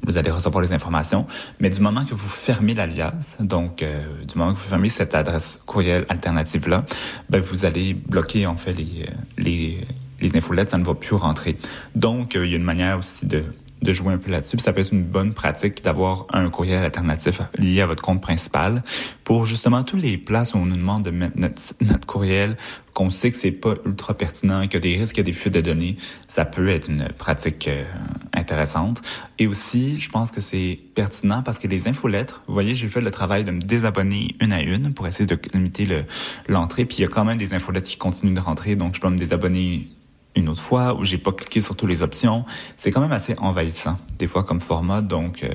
vous 0.04 0.16
allez 0.16 0.30
recevoir 0.30 0.62
les 0.62 0.72
informations. 0.72 1.26
Mais 1.60 1.70
du 1.70 1.80
moment 1.80 2.04
que 2.04 2.14
vous 2.14 2.28
fermez 2.28 2.74
l'alias, 2.74 3.36
donc 3.40 3.82
euh, 3.82 4.04
du 4.24 4.38
moment 4.38 4.52
que 4.52 4.58
vous 4.58 4.68
fermez 4.68 4.88
cette 4.88 5.14
adresse 5.14 5.58
courriel 5.66 6.04
alternative-là, 6.08 6.84
ben, 7.30 7.40
vous 7.40 7.64
allez 7.64 7.94
bloquer 7.94 8.46
en 8.46 8.56
fait 8.56 8.74
les, 8.74 9.08
les, 9.38 9.86
les 10.20 10.36
infolettes, 10.36 10.70
ça 10.70 10.78
ne 10.78 10.84
va 10.84 10.94
plus 10.94 11.14
rentrer. 11.14 11.56
Donc, 11.94 12.36
euh, 12.36 12.46
il 12.46 12.50
y 12.50 12.54
a 12.54 12.56
une 12.56 12.64
manière 12.64 12.98
aussi 12.98 13.26
de 13.26 13.44
de 13.82 13.92
jouer 13.92 14.14
un 14.14 14.18
peu 14.18 14.30
là-dessus. 14.30 14.58
ça 14.58 14.72
peut 14.72 14.80
être 14.80 14.92
une 14.92 15.04
bonne 15.04 15.34
pratique 15.34 15.82
d'avoir 15.84 16.26
un 16.32 16.48
courriel 16.50 16.82
alternatif 16.82 17.40
lié 17.58 17.82
à 17.82 17.86
votre 17.86 18.02
compte 18.02 18.22
principal 18.22 18.82
pour 19.24 19.44
justement 19.44 19.82
tous 19.82 19.96
les 19.96 20.16
places 20.16 20.54
où 20.54 20.58
on 20.58 20.66
nous 20.66 20.76
demande 20.76 21.02
de 21.02 21.10
mettre 21.10 21.36
notre, 21.80 22.06
courriel, 22.06 22.56
qu'on 22.92 23.10
sait 23.10 23.30
que 23.30 23.36
c'est 23.36 23.50
pas 23.50 23.74
ultra 23.84 24.14
pertinent, 24.14 24.62
qu'il 24.62 24.74
y 24.74 24.76
a 24.76 24.80
des 24.80 24.96
risques, 24.96 25.14
qu'il 25.14 25.22
y 25.22 25.26
a 25.26 25.30
des 25.30 25.32
fuites 25.32 25.54
de 25.54 25.60
données. 25.60 25.96
Ça 26.28 26.44
peut 26.44 26.68
être 26.68 26.88
une 26.88 27.08
pratique 27.18 27.68
euh, 27.68 27.84
intéressante. 28.32 29.02
Et 29.38 29.46
aussi, 29.46 29.98
je 30.00 30.10
pense 30.10 30.30
que 30.30 30.40
c'est 30.40 30.78
pertinent 30.94 31.42
parce 31.42 31.58
que 31.58 31.66
les 31.66 31.88
infolettres, 31.88 32.42
vous 32.46 32.54
voyez, 32.54 32.74
j'ai 32.74 32.88
fait 32.88 33.00
le 33.00 33.10
travail 33.10 33.44
de 33.44 33.50
me 33.50 33.60
désabonner 33.60 34.34
une 34.40 34.52
à 34.52 34.62
une 34.62 34.94
pour 34.94 35.06
essayer 35.06 35.26
de 35.26 35.38
limiter 35.52 36.04
l'entrée. 36.48 36.84
Puis 36.84 36.98
il 36.98 37.00
y 37.02 37.04
a 37.04 37.08
quand 37.08 37.24
même 37.24 37.38
des 37.38 37.54
infolettes 37.54 37.84
qui 37.84 37.96
continuent 37.96 38.34
de 38.34 38.40
rentrer, 38.40 38.76
donc 38.76 38.94
je 38.94 39.00
dois 39.00 39.10
me 39.10 39.18
désabonner 39.18 39.88
une 40.36 40.48
autre 40.48 40.62
fois 40.62 40.94
où 40.94 41.04
j'ai 41.04 41.18
pas 41.18 41.32
cliqué 41.32 41.60
sur 41.60 41.76
toutes 41.76 41.88
les 41.88 42.02
options. 42.02 42.44
C'est 42.76 42.90
quand 42.90 43.00
même 43.00 43.12
assez 43.12 43.34
envahissant 43.38 43.98
des 44.18 44.26
fois 44.26 44.44
comme 44.44 44.60
format, 44.60 45.02
donc 45.02 45.42
euh, 45.42 45.50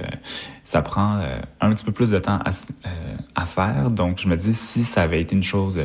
ça 0.63 0.82
prend 0.82 1.18
euh, 1.18 1.39
un 1.62 1.70
petit 1.72 1.86
peu 1.86 1.92
plus 1.92 2.12
de 2.12 2.20
temps 2.20 2.39
à, 2.44 2.50
euh, 2.50 3.18
à, 3.36 3.46
faire. 3.46 3.92
Donc 3.92 4.20
je 4.20 4.28
me 4.28 4.36
dis 4.36 4.54
si 4.54 4.84
ça 4.84 5.04
avait 5.04 5.22
été 5.22 5.36
une 5.36 5.44
chose 5.44 5.80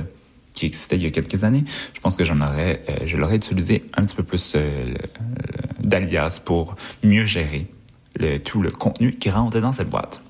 qui 0.55 0.67
existait 0.67 0.97
il 0.97 1.03
y 1.03 1.07
a 1.07 1.11
quelques 1.11 1.43
années, 1.43 1.65
je 1.95 2.01
pense 2.01 2.15
que 2.15 2.25
j'en 2.25 2.41
aurais, 2.41 2.85
je 3.05 3.17
l'aurais 3.17 3.37
utilisé 3.37 3.85
un 3.97 4.05
petit 4.05 4.15
peu 4.15 4.23
plus 4.23 4.57
d'alias 5.81 6.41
pour 6.45 6.77
mieux 7.03 7.25
gérer 7.25 7.67
le, 8.15 8.39
tout 8.39 8.63
le 8.63 8.71
contenu 8.71 9.11
qui 9.13 9.31
rentre 9.31 9.59
dans 9.61 9.73
cette 9.73 9.91
boîte 9.91 10.24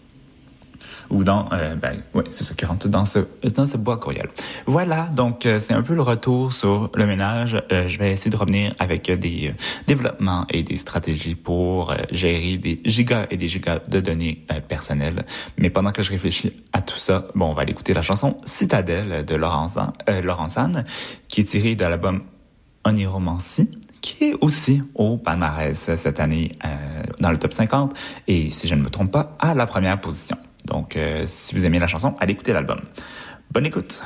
ou 1.10 1.24
dans, 1.24 1.48
euh, 1.52 1.74
ben, 1.74 2.02
ouais, 2.14 2.24
c'est 2.30 2.44
ça 2.44 2.54
qui 2.54 2.64
rentre 2.64 2.88
dans 2.88 3.04
ce, 3.04 3.20
dans 3.54 3.66
ce 3.66 3.76
bois 3.76 3.96
courriel. 3.96 4.28
Voilà, 4.66 5.04
donc 5.14 5.46
euh, 5.46 5.58
c'est 5.58 5.74
un 5.74 5.82
peu 5.82 5.94
le 5.94 6.02
retour 6.02 6.52
sur 6.52 6.90
le 6.94 7.06
ménage. 7.06 7.56
Euh, 7.72 7.86
je 7.88 7.98
vais 7.98 8.12
essayer 8.12 8.30
de 8.30 8.36
revenir 8.36 8.74
avec 8.78 9.10
des 9.10 9.54
développements 9.86 10.46
et 10.50 10.62
des 10.62 10.76
stratégies 10.76 11.34
pour 11.34 11.94
gérer 12.10 12.56
des 12.56 12.80
gigas 12.84 13.26
et 13.30 13.36
des 13.36 13.48
gigas 13.48 13.80
de 13.88 14.00
données 14.00 14.46
personnelles. 14.68 15.24
Mais 15.58 15.70
pendant 15.70 15.92
que 15.92 16.02
je 16.02 16.10
réfléchis 16.10 16.52
à 16.72 16.80
tout 16.80 16.98
ça, 16.98 17.28
bon, 17.34 17.46
on 17.46 17.54
va 17.54 17.62
aller 17.62 17.72
écouter 17.72 17.94
la 17.94 18.02
chanson 18.02 18.38
Citadelle 18.44 19.24
de 19.24 19.34
Laurence, 19.34 19.78
Anne, 20.56 20.84
qui 21.28 21.40
est 21.42 21.44
tirée 21.44 21.74
de 21.74 21.84
l'album 21.84 22.22
Oniromancy 22.84 23.70
qui 24.00 24.24
est 24.24 24.34
aussi 24.42 24.82
au 24.94 25.16
palmarès 25.16 25.94
cette 25.94 26.20
année 26.20 26.58
dans 27.20 27.30
le 27.30 27.38
top 27.38 27.54
50 27.54 27.96
et, 28.28 28.50
si 28.50 28.68
je 28.68 28.74
ne 28.74 28.82
me 28.82 28.90
trompe 28.90 29.10
pas, 29.10 29.34
à 29.40 29.54
la 29.54 29.64
première 29.66 29.98
position. 29.98 30.36
Donc, 30.64 30.96
euh, 30.96 31.24
si 31.26 31.54
vous 31.54 31.64
aimez 31.64 31.78
la 31.78 31.86
chanson, 31.86 32.16
allez 32.20 32.32
écouter 32.32 32.52
l'album. 32.52 32.80
Bonne 33.50 33.66
écoute! 33.66 34.02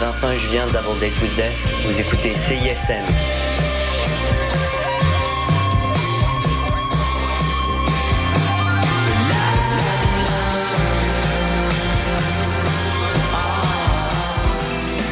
Vincent 0.00 0.30
et 0.30 0.38
Julien 0.38 0.64
Double 0.66 0.98
Date 0.98 1.12
with 1.20 1.34
Death. 1.34 1.52
Vous 1.84 2.00
écoutez 2.00 2.34
CISM. 2.34 3.04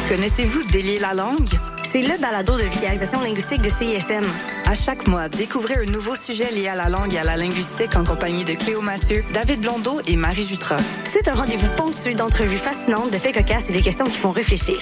Connaissez-vous 0.09 0.63
Délier 0.71 0.97
la 0.97 1.13
langue? 1.13 1.37
C'est 1.83 2.01
le 2.01 2.19
balado 2.19 2.57
de 2.57 2.63
vulgarisation 2.63 3.21
linguistique 3.21 3.61
de 3.61 3.69
CISM. 3.69 4.58
À 4.69 4.75
chaque 4.75 5.07
mois, 5.07 5.29
découvrez 5.29 5.73
un 5.79 5.91
nouveau 5.91 6.13
sujet 6.15 6.51
lié 6.51 6.67
à 6.67 6.75
la 6.75 6.89
langue 6.89 7.11
et 7.15 7.17
à 7.17 7.23
la 7.23 7.35
linguistique 7.37 7.95
en 7.95 8.03
compagnie 8.03 8.45
de 8.45 8.53
Cléo 8.53 8.81
Mathieu, 8.81 9.23
David 9.33 9.61
Blondeau 9.61 9.99
et 10.05 10.15
Marie 10.15 10.43
Jutra. 10.43 10.75
C'est 11.05 11.27
un 11.27 11.33
rendez-vous 11.33 11.69
ponctué 11.75 12.13
d'entrevues 12.13 12.55
fascinantes, 12.55 13.09
de 13.11 13.17
faits 13.17 13.33
cocasses 13.33 13.67
et 13.71 13.73
des 13.73 13.81
questions 13.81 14.05
qui 14.05 14.19
font 14.19 14.29
réfléchir. 14.29 14.77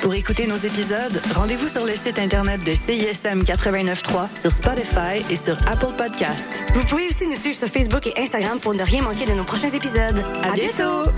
Pour 0.00 0.14
écouter 0.14 0.46
nos 0.46 0.56
épisodes, 0.56 1.20
rendez-vous 1.34 1.68
sur 1.68 1.84
le 1.84 1.94
site 1.94 2.18
internet 2.18 2.64
de 2.64 2.72
CISM 2.72 3.42
89.3, 3.42 4.34
sur 4.34 4.50
Spotify 4.50 5.22
et 5.30 5.36
sur 5.36 5.58
Apple 5.68 5.92
Podcast. 5.98 6.64
Vous 6.72 6.86
pouvez 6.86 7.08
aussi 7.08 7.26
nous 7.26 7.36
suivre 7.36 7.56
sur 7.56 7.68
Facebook 7.68 8.06
et 8.06 8.18
Instagram 8.18 8.58
pour 8.58 8.72
ne 8.72 8.82
rien 8.82 9.02
manquer 9.02 9.26
de 9.26 9.34
nos 9.34 9.44
prochains 9.44 9.68
épisodes. 9.68 10.24
À, 10.42 10.52
bientôt! 10.52 11.10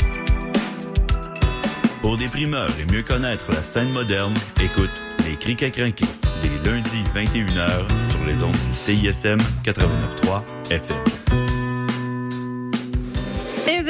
Pour 2.02 2.16
des 2.16 2.26
primeurs 2.26 2.70
et 2.80 2.90
mieux 2.90 3.04
connaître 3.04 3.52
la 3.52 3.62
scène 3.62 3.92
moderne, 3.92 4.34
écoute 4.60 4.90
Les 5.28 5.36
Criques 5.36 5.62
à 5.62 5.70
craquer, 5.70 6.06
les 6.50 6.70
lundis 6.70 7.04
21h 7.14 8.04
sur 8.04 8.24
les 8.26 8.42
ondes 8.42 8.52
du 8.52 8.72
CISM 8.72 9.38
89.3 9.64 10.42
FM. 10.70 11.19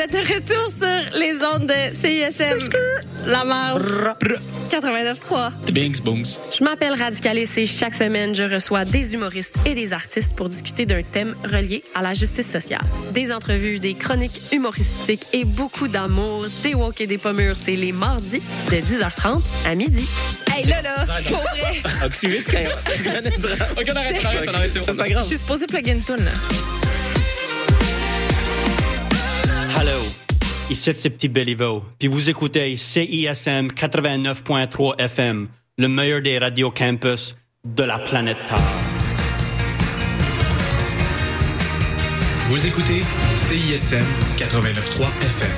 Êtes 0.00 0.12
de 0.12 0.34
retour 0.34 0.70
sur 0.70 1.18
les 1.18 1.34
ondes 1.44 1.66
de 1.66 1.94
CISM. 1.94 2.58
La 3.26 3.44
marge. 3.44 3.82
89.3. 4.70 5.70
Bings, 5.72 6.00
booms. 6.00 6.24
Je 6.58 6.64
m'appelle 6.64 6.94
Radicalis 6.94 7.50
et 7.58 7.66
chaque 7.66 7.92
semaine, 7.92 8.34
je 8.34 8.44
reçois 8.44 8.86
des 8.86 9.12
humoristes 9.12 9.58
et 9.66 9.74
des 9.74 9.92
artistes 9.92 10.34
pour 10.34 10.48
discuter 10.48 10.86
d'un 10.86 11.02
thème 11.02 11.34
relié 11.44 11.82
à 11.94 12.00
la 12.00 12.14
justice 12.14 12.50
sociale. 12.50 12.80
Des 13.12 13.30
entrevues, 13.30 13.78
des 13.78 13.92
chroniques 13.92 14.40
humoristiques 14.52 15.26
et 15.34 15.44
beaucoup 15.44 15.86
d'amour, 15.86 16.46
des 16.62 16.74
walk 16.74 16.98
et 17.02 17.06
des 17.06 17.18
pommures. 17.18 17.56
C'est 17.56 17.76
les 17.76 17.92
mardis 17.92 18.40
de 18.70 18.76
10h30 18.76 19.42
à 19.66 19.74
midi. 19.74 20.08
Hey, 20.56 20.64
là, 20.64 20.80
là, 20.80 21.06
pour 21.28 21.42
vrai. 21.42 21.82
Ok, 22.06 23.86
on 23.86 23.96
arrête, 23.96 24.16
on 24.22 24.26
arrête, 24.26 24.48
on 24.48 24.54
arrête, 24.54 24.70
c'est 24.72 24.96
pas 24.96 25.08
Je 25.08 25.24
suis 25.24 25.36
supposée 25.36 25.66
une 25.86 26.00
tune, 26.00 26.24
là. 26.24 26.30
Ici 30.70 30.92
c'est 30.96 31.11
Petit 31.11 31.28
Béliveau, 31.28 31.83
puis 31.98 32.09
vous 32.09 32.30
écoutez 32.30 32.76
CISM 32.76 33.68
89.3 33.72 35.00
FM, 35.00 35.48
le 35.76 35.88
meilleur 35.88 36.22
des 36.22 36.38
radios 36.38 36.70
campus 36.70 37.37
de 37.64 37.83
la 37.83 37.98
planète 37.98 38.38
Terre. 38.48 38.59
Vous 42.48 42.66
écoutez 42.66 43.02
CISM 43.37 44.04
89.3 44.37 45.06
FM. 45.22 45.50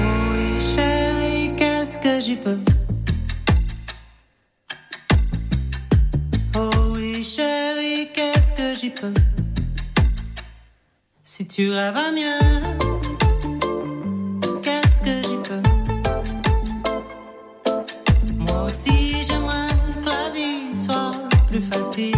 Oui, 0.00 0.60
chérie, 0.60 1.50
qu'est-ce 1.56 1.98
que 1.98 2.20
j'y 2.20 2.36
peux? 2.36 2.73
Chérie, 7.24 8.10
qu'est-ce 8.12 8.52
que 8.52 8.74
j'y 8.74 8.90
peux? 8.90 9.14
Si 11.22 11.48
tu 11.48 11.70
rêves 11.70 11.96
à 11.96 12.12
mieux, 12.12 12.38
qu'est-ce 14.62 15.00
que 15.02 15.22
j'y 15.26 15.38
peux? 15.48 15.62
Moi 18.36 18.64
aussi, 18.64 19.24
j'aimerais 19.24 19.68
que 20.02 20.06
la 20.06 20.30
vie 20.34 20.74
soit 20.74 21.12
plus 21.46 21.62
facile. 21.62 22.14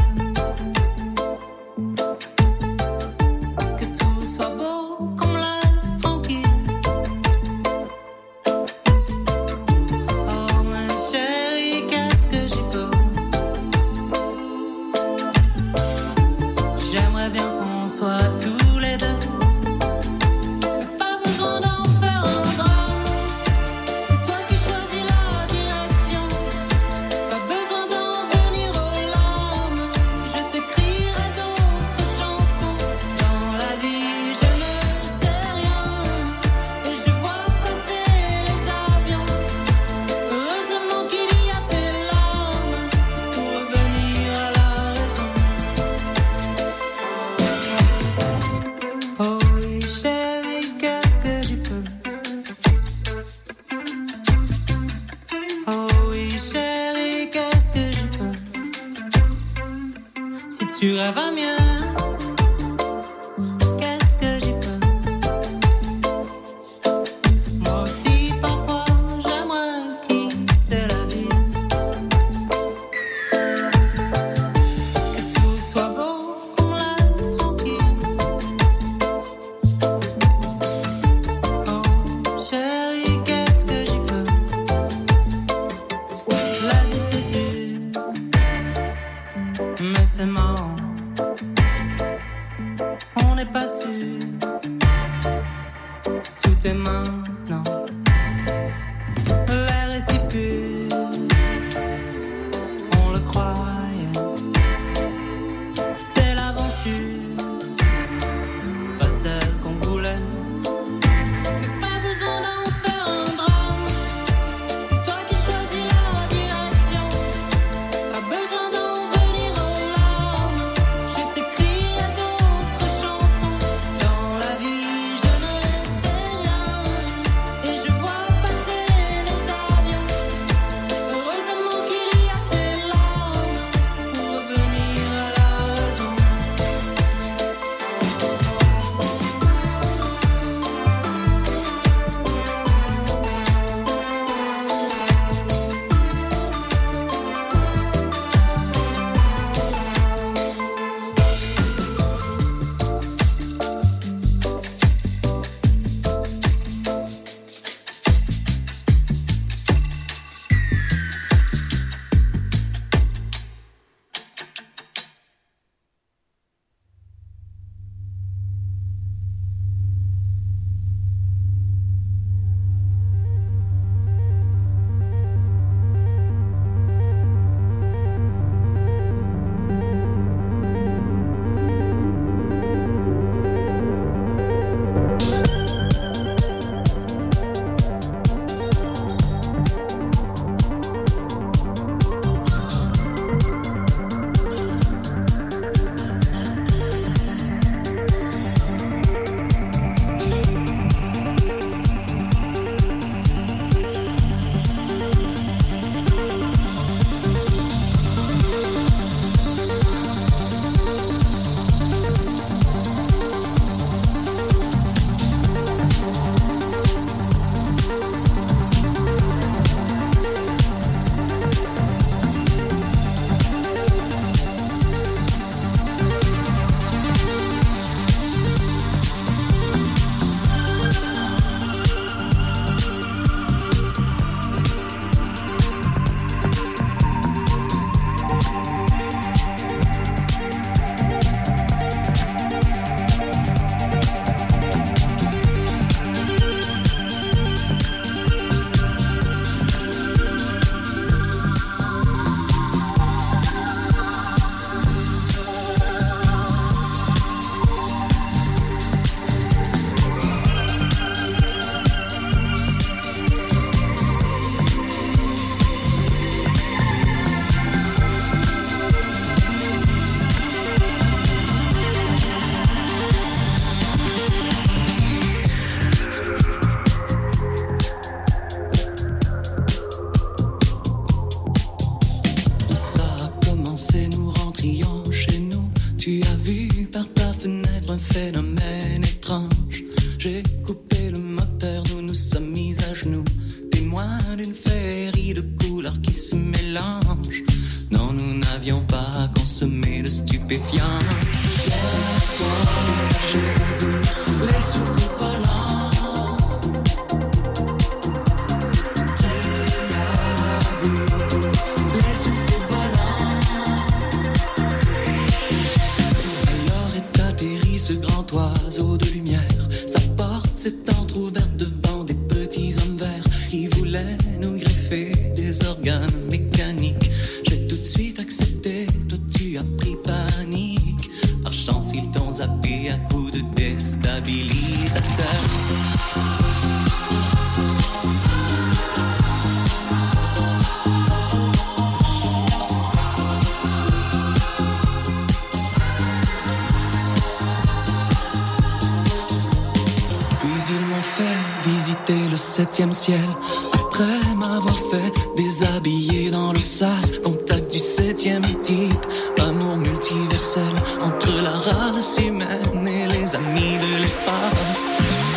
Type, 358.67 359.06
amour 359.38 359.77
multiversel 359.77 360.75
entre 361.00 361.31
la 361.40 361.52
race 361.52 362.19
humaine 362.19 362.88
et 362.88 363.06
les 363.06 363.35
amis 363.37 363.79
de 363.79 364.02
l'espace. 364.02 364.90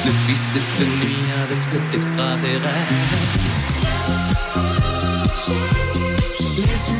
Depuis 0.03 0.35
cette 0.51 0.87
nuit 0.87 1.25
avec 1.43 1.63
cet 1.63 1.93
extraterrestre. 1.93 2.93
Les 6.57 6.98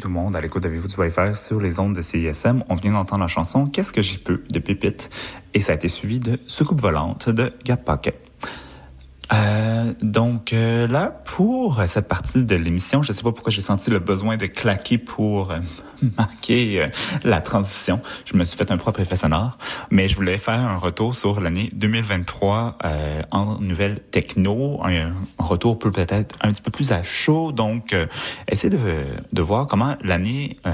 tout 0.00 0.08
le 0.08 0.14
monde 0.14 0.34
à 0.34 0.40
l'écoute 0.40 0.62
d'Avez-vous 0.62 0.88
du 0.88 0.96
Wi-Fi 0.96 1.34
sur 1.34 1.60
les 1.60 1.78
ondes 1.78 1.94
de 1.94 2.00
CISM. 2.00 2.64
On 2.68 2.74
vient 2.74 2.92
d'entendre 2.92 3.20
la 3.20 3.28
chanson 3.28 3.66
Qu'est-ce 3.66 3.92
que 3.92 4.00
j'y 4.00 4.18
peux 4.18 4.42
de 4.50 4.58
Pépite? 4.58 5.10
Et 5.52 5.60
ça 5.60 5.72
a 5.72 5.74
été 5.74 5.88
suivi 5.88 6.18
de 6.20 6.40
Soucoupe 6.46 6.80
volante 6.80 7.28
de 7.28 7.52
Gap 7.64 7.84
Pocket. 7.84 8.16
Euh, 10.02 10.06
donc 10.06 10.52
euh, 10.52 10.86
là, 10.86 11.10
pour 11.24 11.82
cette 11.86 12.08
partie 12.08 12.44
de 12.44 12.56
l'émission, 12.56 13.02
je 13.02 13.12
ne 13.12 13.16
sais 13.16 13.22
pas 13.22 13.32
pourquoi 13.32 13.52
j'ai 13.52 13.62
senti 13.62 13.90
le 13.90 13.98
besoin 13.98 14.36
de 14.36 14.46
claquer 14.46 14.98
pour 14.98 15.50
euh, 15.50 15.58
marquer 16.16 16.82
euh, 16.82 16.88
la 17.24 17.40
transition. 17.40 18.00
Je 18.24 18.36
me 18.36 18.44
suis 18.44 18.56
fait 18.56 18.70
un 18.70 18.76
propre 18.76 19.00
effet 19.00 19.16
sonore, 19.16 19.58
mais 19.90 20.08
je 20.08 20.16
voulais 20.16 20.38
faire 20.38 20.54
un 20.54 20.76
retour 20.76 21.14
sur 21.14 21.40
l'année 21.40 21.70
2023 21.72 22.78
euh, 22.84 23.22
en 23.30 23.60
nouvelles 23.60 24.00
techno, 24.00 24.80
un, 24.84 25.12
retour 25.38 25.78
peut 25.78 25.90
peut-être 25.90 26.34
un 26.40 26.52
petit 26.52 26.62
peu 26.62 26.70
plus 26.70 26.92
à 26.92 27.02
chaud, 27.02 27.52
donc 27.52 27.92
euh, 27.92 28.06
essayer 28.48 28.70
de, 28.70 29.04
de 29.32 29.42
voir 29.42 29.66
comment 29.66 29.96
l'année 30.02 30.58
euh, 30.66 30.70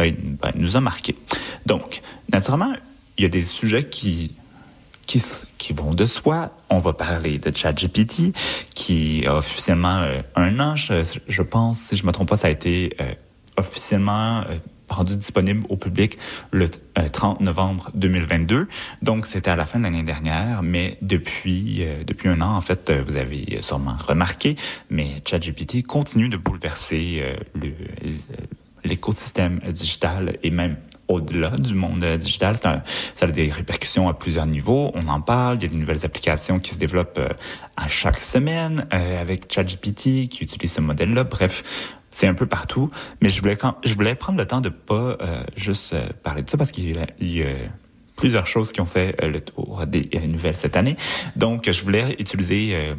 euh, 0.00 0.10
ben, 0.42 0.52
nous 0.54 0.76
a 0.76 0.80
marqué. 0.80 1.16
Donc, 1.66 2.02
naturellement, 2.32 2.72
il 3.16 3.22
y 3.22 3.24
a 3.24 3.28
des 3.28 3.42
sujets 3.42 3.82
qui 3.82 4.32
qui, 5.08 5.20
qui 5.56 5.72
vont 5.72 5.92
de 5.92 6.06
soi. 6.06 6.52
On 6.70 6.78
va 6.78 6.92
parler 6.92 7.38
de 7.38 7.52
ChatGPT, 7.52 8.32
qui 8.74 9.26
a 9.26 9.38
officiellement 9.38 9.98
euh, 10.02 10.20
un 10.36 10.60
an, 10.60 10.76
je, 10.76 11.42
pense, 11.42 11.80
si 11.80 11.96
je 11.96 12.06
me 12.06 12.12
trompe 12.12 12.28
pas, 12.28 12.36
ça 12.36 12.46
a 12.46 12.50
été 12.50 12.94
euh, 13.00 13.14
officiellement 13.56 14.42
euh, 14.42 14.58
rendu 14.90 15.16
disponible 15.16 15.64
au 15.70 15.76
public 15.76 16.18
le 16.52 16.66
euh, 16.98 17.08
30 17.08 17.40
novembre 17.40 17.90
2022. 17.94 18.68
Donc, 19.02 19.26
c'était 19.26 19.50
à 19.50 19.56
la 19.56 19.64
fin 19.64 19.78
de 19.78 19.84
l'année 19.84 20.02
dernière, 20.02 20.62
mais 20.62 20.98
depuis, 21.00 21.82
depuis 22.06 22.28
un 22.28 22.40
an, 22.42 22.54
en 22.56 22.60
fait, 22.60 22.92
vous 22.92 23.16
avez 23.16 23.58
sûrement 23.62 23.96
remarqué, 24.06 24.56
mais 24.90 25.22
ChatGPT 25.26 25.82
continue 25.86 26.28
de 26.28 26.36
bouleverser 26.36 27.22
le- 27.54 27.68
le- 28.02 28.18
l'écosystème 28.84 29.60
digital 29.70 30.36
et 30.42 30.50
même 30.50 30.76
au-delà 31.08 31.50
du 31.50 31.74
monde 31.74 32.04
euh, 32.04 32.16
digital. 32.16 32.56
Un- 32.64 32.82
ça 33.14 33.26
a 33.26 33.28
des 33.28 33.50
répercussions 33.50 34.08
à 34.08 34.14
plusieurs 34.14 34.46
niveaux. 34.46 34.90
On 34.94 35.08
en 35.08 35.20
parle. 35.20 35.56
Il 35.56 35.62
y 35.62 35.66
a 35.66 35.68
des 35.68 35.76
nouvelles 35.76 36.04
applications 36.04 36.58
qui 36.58 36.74
se 36.74 36.78
développent 36.78 37.18
euh, 37.18 37.28
à 37.76 37.88
chaque 37.88 38.18
semaine 38.18 38.86
euh, 38.92 39.20
avec 39.20 39.52
ChatGPT 39.52 40.28
qui 40.28 40.38
utilise 40.42 40.72
ce 40.72 40.80
modèle-là. 40.80 41.24
Bref, 41.24 41.96
c'est 42.10 42.26
un 42.26 42.34
peu 42.34 42.46
partout. 42.46 42.90
Mais 43.20 43.28
je 43.28 43.40
voulais, 43.40 43.56
quand, 43.56 43.76
je 43.84 43.94
voulais 43.94 44.14
prendre 44.14 44.38
le 44.38 44.46
temps 44.46 44.60
de 44.60 44.68
pas 44.68 45.16
euh, 45.20 45.42
juste 45.56 45.92
euh, 45.94 46.08
parler 46.22 46.42
de 46.42 46.50
ça 46.50 46.56
parce 46.56 46.70
qu'il 46.70 46.96
y 47.20 47.42
a, 47.42 47.46
plusieurs 48.16 48.48
choses 48.48 48.72
qui 48.72 48.80
ont 48.80 48.86
fait 48.86 49.14
le 49.24 49.40
tour 49.40 49.84
des 49.86 50.08
nouvelles 50.26 50.56
cette 50.56 50.76
année. 50.76 50.96
Donc, 51.36 51.70
je 51.70 51.84
voulais 51.84 52.16
utiliser 52.18 52.96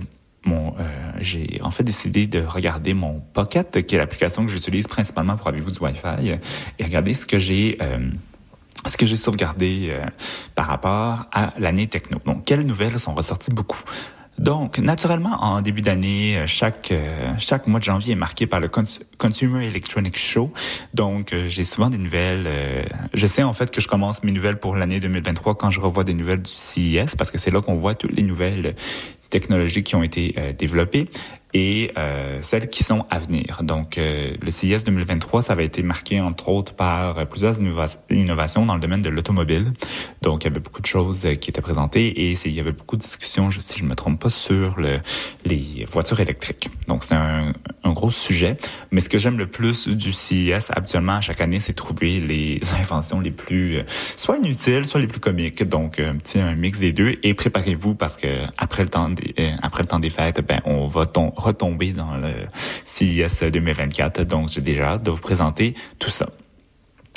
euh, 0.48 1.12
j'ai 1.20 1.60
en 1.62 1.72
fait 1.72 1.84
décidé 1.84 2.28
de 2.28 2.42
regarder 2.42 2.94
mon 2.94 3.20
Pocket, 3.34 3.86
qui 3.86 3.96
est 3.96 3.98
l'application 3.98 4.46
que 4.46 4.52
j'utilise 4.52 4.88
principalement 4.88 5.36
pour 5.38 5.48
avez-vous 5.48 5.72
du 5.72 5.80
Wi-Fi, 5.80 6.40
et 6.80 6.84
regarder 6.84 7.14
ce 7.14 7.26
que 7.26 7.40
j'ai 7.40 7.78
euh, 7.82 8.10
ce 8.86 8.96
que 8.96 9.06
j'ai 9.06 9.18
sauvegardé 9.18 9.88
euh, 9.90 10.06
par 10.56 10.68
rapport 10.68 11.28
à 11.34 11.54
l'année 11.60 11.88
techno. 11.88 12.20
Donc, 12.26 12.46
quelles 12.46 12.66
nouvelles 12.66 12.98
sont 13.00 13.14
ressorties 13.14 13.52
beaucoup? 13.52 13.82
Donc, 14.38 14.80
naturellement, 14.80 15.36
en 15.44 15.60
début 15.62 15.82
d'année, 15.82 16.42
chaque 16.46 16.94
chaque 17.38 17.68
mois 17.68 17.82
de 17.82 17.84
janvier 17.84 18.14
est 18.14 18.16
marqué 18.16 18.48
par 18.48 18.62
le 18.62 18.70
Cons- 18.70 19.02
Consumer 19.18 19.68
Electronics 19.68 20.18
Show. 20.18 20.54
Donc, 20.94 21.36
j'ai 21.48 21.66
souvent 21.66 21.90
des 21.90 21.98
nouvelles. 21.98 22.48
je 23.14 23.28
sais 23.28 23.44
en 23.44 23.52
fait 23.52 23.70
que 23.70 23.82
je 23.82 23.90
commence 23.90 24.24
mes 24.24 24.32
nouvelles 24.32 24.58
pour 24.58 24.78
l'année 24.78 25.02
2023 25.02 25.56
quand 25.56 25.72
je 25.72 25.82
revois 25.82 26.06
des 26.06 26.14
nouvelles 26.14 26.42
du 26.42 26.54
CES 26.54 27.18
parce 27.18 27.32
que 27.32 27.38
c'est 27.38 27.52
là 27.52 27.60
qu'on 27.62 27.76
voit 27.76 27.96
toutes 27.96 28.16
les 28.16 28.24
nouvelles 28.24 28.76
technologies 29.30 29.84
qui 29.84 29.96
ont 29.96 30.04
été 30.04 30.36
euh, 30.38 30.54
développées 30.54 31.08
et 31.54 31.92
euh, 31.98 32.40
celles 32.42 32.70
qui 32.70 32.84
sont 32.84 33.06
à 33.10 33.18
venir. 33.20 33.62
Donc, 33.64 33.98
euh, 33.98 34.36
le 34.42 34.52
CIS 34.52 34.84
2023, 34.86 35.42
ça 35.42 35.54
avait 35.54 35.66
été 35.66 35.82
marqué 35.82 36.22
entre 36.22 36.50
autres 36.50 36.74
par 36.74 37.18
euh, 37.18 37.26
plusieurs 37.26 37.56
innova- 37.60 37.98
innovations 38.12 38.66
dans 38.66 38.76
le 38.76 38.80
domaine 38.82 39.02
de 39.02 39.10
l'automobile. 39.10 39.74
Donc, 40.22 40.44
il 40.44 40.48
y 40.48 40.52
avait 40.52 40.60
beaucoup 40.60 40.82
de 40.82 40.86
choses 40.86 41.26
euh, 41.26 41.34
qui 41.34 41.50
étaient 41.50 41.62
présentées 41.62 42.08
et 42.08 42.38
il 42.46 42.52
y 42.54 42.60
avait 42.60 42.72
beaucoup 42.72 42.98
de 42.98 43.02
discussions, 43.02 43.50
si 43.52 43.80
je 43.80 43.86
me 43.86 43.96
trompe 43.96 44.22
pas, 44.22 44.30
sur 44.30 44.80
le, 44.80 45.00
les 45.46 45.86
voitures 45.92 46.20
électriques. 46.20 46.70
Donc, 46.88 47.04
c'est 47.04 47.16
un, 47.16 47.54
gros 47.86 48.12
sujet. 48.12 48.56
Mais 48.92 49.02
ce 49.02 49.10
que 49.10 49.18
j'aime 49.18 49.40
le 49.40 49.48
plus 49.48 49.88
du 49.88 50.14
CIS 50.14 50.70
habituellement 50.70 51.14
à 51.16 51.22
chaque 51.22 51.42
année, 51.42 51.60
c'est 51.60 51.74
trouver 51.74 52.20
les 52.20 52.62
inventions 52.80 53.20
les 53.20 53.32
plus 53.32 53.78
euh, 53.78 53.84
soit 54.16 54.38
inutiles, 54.38 54.86
soit 54.86 55.02
les 55.02 55.08
plus 55.08 55.20
comiques. 55.20 55.64
Donc, 55.68 56.00
un 56.00 56.16
petit 56.18 56.40
un 56.40 56.54
mix 56.54 56.78
des 56.78 56.92
deux. 56.92 57.16
Et 57.24 57.34
préparez-vous 57.34 57.96
parce 57.96 58.16
que 58.18 58.28
après 58.60 58.84
le 58.84 58.90
temps 58.90 59.10
des, 59.10 59.34
après 59.64 59.82
le 59.82 59.88
temps 59.88 60.00
des 60.00 60.12
fêtes, 60.12 60.42
ben 60.48 60.62
on 60.66 60.86
va 60.86 61.08
tom- 61.08 61.32
retomber 61.40 61.94
dans 61.94 62.16
le 62.16 62.34
CIS 62.86 63.50
2024. 63.52 64.24
Donc, 64.24 64.50
j'ai 64.50 64.62
déjà 64.62 64.94
hâte 64.94 65.04
de 65.04 65.12
vous 65.12 65.18
présenter 65.18 65.74
tout 65.98 66.10
ça. 66.10 66.30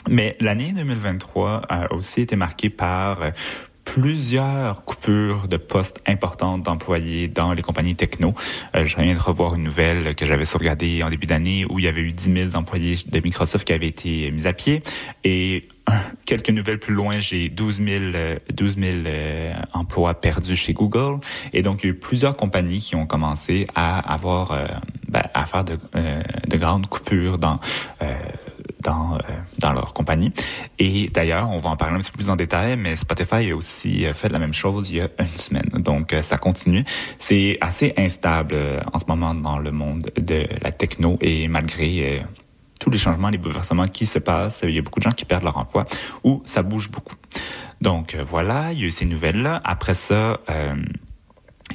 Mais 0.09 0.37
l'année 0.41 0.73
2023 0.73 1.63
a 1.69 1.93
aussi 1.93 2.23
été 2.23 2.37
marquée 2.37 2.71
par 2.71 3.23
euh, 3.23 3.31
plusieurs 3.85 4.85
coupures 4.85 5.49
de 5.49 5.57
postes 5.57 6.03
importantes 6.07 6.63
d'employés 6.63 7.29
dans 7.29 7.53
les 7.53 7.63
compagnies 7.63 7.97
techno. 7.97 8.35
Euh, 8.75 8.85
je 8.87 8.97
viens 8.97 9.15
de 9.15 9.19
revoir 9.19 9.55
une 9.55 9.65
nouvelle 9.65 10.15
que 10.15 10.25
j'avais 10.25 10.45
sauvegardée 10.45 11.03
en 11.03 11.11
début 11.11 11.27
d'année 11.27 11.67
où 11.69 11.79
il 11.79 11.85
y 11.85 11.89
avait 11.89 12.01
eu 12.01 12.13
10 12.13 12.51
000 12.51 12.57
employés 12.57 12.97
de 13.07 13.21
Microsoft 13.21 13.67
qui 13.67 13.73
avaient 13.73 13.89
été 13.89 14.31
mis 14.31 14.47
à 14.47 14.53
pied. 14.53 14.83
Et 15.25 15.69
euh, 15.91 15.93
quelques 16.27 16.51
nouvelles 16.51 16.79
plus 16.79 16.95
loin, 16.95 17.19
j'ai 17.19 17.49
12 17.49 17.77
000, 17.77 17.89
euh, 18.15 18.39
12 18.55 18.77
000 18.77 18.93
euh, 19.07 19.53
emplois 19.73 20.15
perdus 20.15 20.57
chez 20.57 20.73
Google. 20.73 21.19
Et 21.53 21.63
donc, 21.63 21.83
il 21.83 21.87
y 21.87 21.89
a 21.91 21.93
eu 21.93 21.99
plusieurs 21.99 22.37
compagnies 22.37 22.79
qui 22.79 22.95
ont 22.95 23.07
commencé 23.07 23.67
à 23.75 23.99
avoir, 24.13 24.53
euh, 24.53 24.67
ben, 25.09 25.25
à 25.35 25.45
faire 25.47 25.65
de, 25.65 25.79
euh, 25.97 26.23
de 26.47 26.57
grandes 26.57 26.87
coupures 26.87 27.39
dans 27.39 27.59
euh, 28.03 28.15
dans, 28.81 29.15
euh, 29.15 29.19
dans 29.59 29.73
leur 29.73 29.93
compagnie. 29.93 30.33
Et 30.79 31.09
d'ailleurs, 31.09 31.51
on 31.51 31.59
va 31.59 31.71
en 31.71 31.77
parler 31.77 31.97
un 31.97 32.01
petit 32.01 32.11
peu 32.11 32.19
plus 32.19 32.31
en 32.31 32.37
détail, 32.37 32.77
mais 32.77 32.97
Spotify 32.97 33.51
a 33.51 33.57
aussi 33.57 34.05
euh, 34.05 34.13
fait 34.13 34.29
la 34.29 34.39
même 34.39 34.55
chose 34.55 34.91
il 34.91 34.97
y 34.97 35.01
a 35.01 35.09
une 35.19 35.27
semaine. 35.27 35.69
Donc, 35.75 36.13
euh, 36.13 36.23
ça 36.23 36.37
continue. 36.37 36.85
C'est 37.19 37.59
assez 37.61 37.95
instable 37.97 38.57
en 38.93 38.99
ce 38.99 39.05
moment 39.07 39.35
dans 39.35 39.59
le 39.59 39.71
monde 39.71 40.11
de 40.17 40.47
la 40.63 40.73
techno 40.73 41.19
et 41.21 41.49
malgré 41.49 42.25
tous 42.81 42.91
les 42.91 42.99
changements, 42.99 43.29
les 43.29 43.39
bouleversements 43.39 43.87
qui 43.87 44.07
se 44.07 44.19
passent, 44.19 44.63
il 44.65 44.75
y 44.75 44.79
a 44.79 44.83
beaucoup 44.83 44.99
de 44.99 45.05
gens 45.05 45.13
qui 45.13 45.25
perdent 45.25 45.45
leur 45.45 45.57
emploi 45.57 45.85
ou 46.25 46.43
ça 46.45 46.63
bouge 46.63 46.91
beaucoup. 46.91 47.15
Donc, 47.81 48.17
voilà, 48.17 48.73
il 48.73 48.81
y 48.81 48.83
a 48.85 48.87
eu 48.87 48.91
ces 48.91 49.07
nouvelles-là. 49.07 49.61
Après 49.65 49.95
ça... 49.95 50.39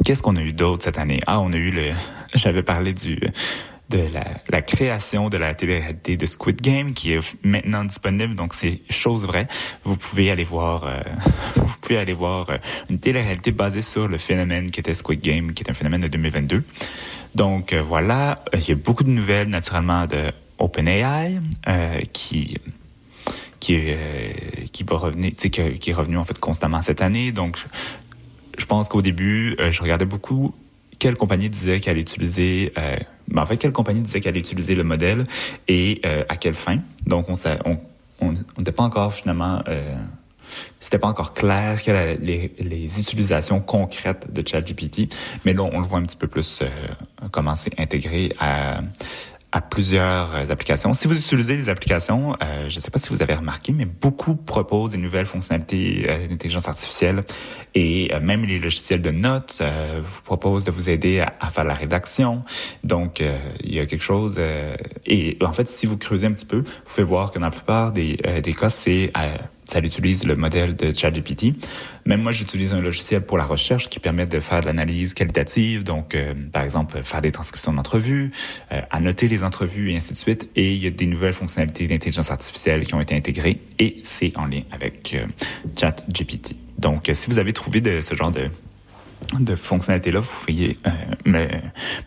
Qu'est-ce 0.06 0.22
qu'on 0.22 0.36
a 0.36 0.42
eu 0.42 0.54
d'autre 0.54 0.84
cette 0.84 1.00
année? 1.00 1.20
Ah, 1.26 1.40
on 1.40 1.52
a 1.54 1.58
eu 1.58 1.72
le... 1.72 1.92
J'avais 2.36 2.62
parlé 2.62 2.94
du 2.94 3.20
de 3.90 4.06
la, 4.50 4.62
création 4.62 5.30
de 5.30 5.38
la 5.38 5.56
télé-réalité 5.56 6.18
de 6.18 6.26
Squid 6.26 6.62
Game 6.62 6.94
qui 6.94 7.14
est 7.14 7.36
maintenant 7.44 7.86
disponible. 7.86 8.36
Donc, 8.36 8.54
c'est 8.54 8.82
chose 8.90 9.26
vraie. 9.26 9.48
Vous 9.84 9.96
pouvez 9.96 10.30
aller 10.30 10.44
voir, 10.44 10.84
euh, 10.84 11.02
vous 11.56 11.76
pouvez 11.82 11.98
aller 11.98 12.14
voir 12.14 12.50
euh, 12.50 12.58
une 12.90 13.00
télé-réalité 13.00 13.52
basée 13.52 13.82
sur 13.82 14.08
le 14.08 14.18
phénomène 14.18 14.72
qui 14.72 14.80
était 14.80 14.94
Squid 14.94 15.22
Game, 15.22 15.54
qui 15.54 15.64
est 15.64 15.70
un 15.70 15.74
phénomène 15.74 16.02
de 16.02 16.08
2022. 16.08 16.64
Donc, 17.36 17.72
euh, 17.72 17.82
voilà. 17.82 18.44
Il 18.54 18.68
y 18.68 18.72
a 18.72 18.76
beaucoup 18.76 19.04
de 19.04 19.10
nouvelles, 19.10 19.50
naturellement, 19.50 20.06
de 20.06 20.32
OpenAI, 20.60 21.40
qui 22.12 22.58
qui 23.60 23.78
qui 24.72 24.84
va 24.84 24.98
revenir, 24.98 25.34
qui 25.36 25.90
est 25.90 25.94
revenu 25.94 26.18
en 26.18 26.24
fait 26.24 26.40
constamment 26.40 26.82
cette 26.82 27.02
année. 27.02 27.32
Donc, 27.32 27.58
je, 28.58 28.66
pense 28.66 28.90
qu'au 28.90 29.02
début, 29.02 29.56
je 29.70 29.82
regardais 29.82 30.06
beaucoup 30.06 30.56
quelle 31.00 31.16
compagnie 31.16 31.50
disait 31.50 31.80
qu'elle 31.80 31.98
utiliser, 31.98 32.72
euh, 32.78 32.98
ben, 33.28 33.45
quelle 33.58 33.72
compagnie 33.72 34.02
disait 34.02 34.22
qu'elle 34.22 34.38
utiliser 34.38 34.76
le 34.76 34.84
modèle 34.84 35.26
et 35.68 36.02
euh, 36.06 36.24
à 36.30 36.38
quelle 36.38 36.56
fin. 36.56 36.80
Donc, 37.06 37.28
on 37.30 38.34
n'était 38.58 38.72
pas 38.72 38.84
encore 38.84 39.14
finalement, 39.14 39.62
euh, 39.68 39.95
c'était 40.80 41.00
pas 41.00 41.08
encore 41.08 41.34
clair 41.34 41.82
quelles 41.82 42.20
les, 42.22 42.54
les 42.60 43.00
utilisations 43.00 43.60
concrètes 43.60 44.32
de 44.32 44.48
ChatGPT, 44.48 45.14
mais 45.45 45.54
là, 45.54 45.64
on 45.64 45.80
le 45.80 45.86
voit 45.86 46.00
un 46.00 46.04
petit 46.04 46.18
peu 46.18 46.28
plus 46.28 46.62
euh, 46.62 46.68
comment 47.32 47.56
c'est 47.56 47.80
intégré 47.80 48.32
à 48.39 48.82
à 49.52 49.62
plusieurs 49.62 50.36
euh, 50.36 50.45
applications. 50.50 50.93
Si 50.93 51.08
vous 51.08 51.18
utilisez 51.18 51.56
des 51.56 51.70
applications, 51.70 52.36
euh, 52.43 52.68
je 52.68 52.76
ne 52.76 52.80
sais 52.82 52.91
pas 52.91 53.00
si 53.00 53.10
vous 53.10 53.22
avez 53.22 53.34
remarqué, 53.34 53.72
mais 53.72 53.86
beaucoup 53.86 54.36
proposent 54.36 54.91
des 54.91 54.98
nouvelles 54.98 55.26
fonctionnalités 55.26 56.06
euh, 56.10 56.28
d'intelligence 56.28 56.68
artificielle 56.68 57.24
et 57.74 58.14
euh, 58.14 58.20
même 58.20 58.43
les 58.43 58.60
logiciels 58.60 59.02
de 59.02 59.12
notes 59.12 59.62
vous 60.02 60.22
proposent 60.24 60.66
de 60.66 60.72
vous 60.72 60.89
aider 60.89 61.24
à, 61.39 61.50
faire 61.50 61.64
la 61.64 61.74
rédaction. 61.74 62.43
Donc, 62.84 63.24
il 63.64 63.74
y 63.74 63.80
a 63.80 63.86
quelque 63.86 64.02
chose... 64.02 64.39
et 65.06 65.38
en 65.41 65.54
fait, 65.54 65.70
si 65.70 65.86
vous 65.86 65.98
creusez 65.98 66.28
un 66.28 66.32
petit 66.32 66.45
peu, 66.45 66.58
vous 66.58 66.64
pouvez 66.86 67.04
voir 67.04 67.32
que 67.32 67.39
dans 67.39 67.45
la 67.45 67.52
plupart 67.52 67.91
des, 67.91 68.18
des 68.43 68.54
cas, 68.54 68.70
c'est... 68.70 69.12
ça 69.68 69.80
utilise 69.80 70.26
le 70.26 70.36
modèle 70.36 70.76
de 70.76 70.91
ChatGPT. 70.91 71.53
Même 72.05 72.22
moi, 72.22 72.32
j'utilise 72.32 72.74
un 72.74 72.80
logiciel 72.80 73.22
pour 73.22 73.38
la 73.38 73.43
recherche 73.43 73.89
qui 73.89 73.99
permet 73.99 74.26
de 74.26 74.39
faire 74.39 74.61
de 74.61 74.68
l'analyse 74.68 75.13
qualitative. 75.13 75.84
Donc, 75.84 76.15
euh, 76.15 76.34
par 76.51 76.63
exemple, 76.63 77.01
faire 77.03 77.22
des 77.22 77.32
transcriptions 77.32 77.74
d'entrevues, 77.74 78.32
euh, 78.72 78.82
annoter 78.91 79.28
les 79.28 79.43
entrevues 79.43 79.91
et 79.91 79.97
ainsi 79.97 80.13
de 80.13 80.18
suite. 80.18 80.49
Et 80.55 80.74
il 80.74 80.84
y 80.84 80.88
a 80.88 80.89
des 80.89 81.05
nouvelles 81.05 81.34
fonctionnalités 81.34 81.88
d'intelligence 81.88 82.32
artificielle 82.32 82.86
qui 82.86 82.95
ont 82.95 83.01
été 83.01 83.15
intégrées 83.15 83.59
et 83.78 83.97
c'est 84.03 84.38
en 84.38 84.45
lien 84.45 84.61
avec 84.72 85.13
euh, 85.13 85.28
ChatGPT. 85.78 86.55
Donc, 86.78 87.09
si 87.13 87.30
vous 87.30 87.39
avez 87.39 87.53
trouvé 87.53 87.82
de 87.82 88.01
ce 88.01 88.15
genre 88.15 88.32
de 88.32 88.49
de 89.39 89.55
fonctionnalités-là, 89.55 90.20
vous 90.20 90.32
pourriez 90.39 90.78
euh, 90.86 90.91
me, 91.26 91.47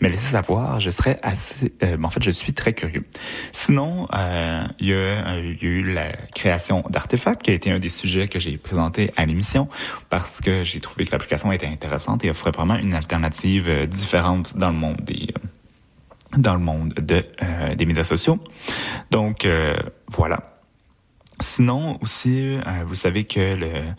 me 0.00 0.08
laisser 0.08 0.32
savoir. 0.32 0.80
Je 0.80 0.90
serais 0.90 1.18
assez... 1.22 1.72
euh, 1.82 1.96
en 2.02 2.10
fait, 2.10 2.22
je 2.22 2.30
suis 2.30 2.52
très 2.52 2.72
curieux. 2.72 3.04
Sinon, 3.52 4.08
euh, 4.14 4.64
il 4.78 4.86
y, 4.86 4.92
a, 4.92 4.96
euh, 4.96 5.54
y 5.60 5.64
a 5.64 5.68
eu 5.68 5.92
la 5.92 6.12
création 6.34 6.84
d'artefacts, 6.88 7.42
qui 7.42 7.50
a 7.50 7.54
été 7.54 7.70
un 7.70 7.78
des 7.78 7.88
sujets 7.88 8.28
que 8.28 8.38
j'ai 8.38 8.56
présenté 8.56 9.12
à 9.16 9.26
l'émission, 9.26 9.68
parce 10.08 10.40
que 10.40 10.62
j'ai 10.62 10.80
trouvé 10.80 11.04
que 11.04 11.12
l'application 11.12 11.52
était 11.52 11.66
intéressante 11.66 12.24
et 12.24 12.30
offrait 12.30 12.52
vraiment 12.52 12.76
une 12.76 12.94
alternative 12.94 13.68
euh, 13.68 13.86
différente 13.86 14.56
dans 14.56 14.70
le 14.70 14.76
monde 14.76 15.00
des... 15.02 15.34
dans 16.36 16.54
le 16.54 16.60
monde 16.60 16.94
de, 16.94 17.24
des 17.74 17.86
médias 17.86 18.04
sociaux. 18.04 18.38
Donc, 19.10 19.46
voilà. 20.08 20.60
Sinon, 21.40 21.98
aussi, 22.02 22.58
vous 22.86 22.94
savez 22.94 23.24
que 23.24 23.56
le- 23.56 23.94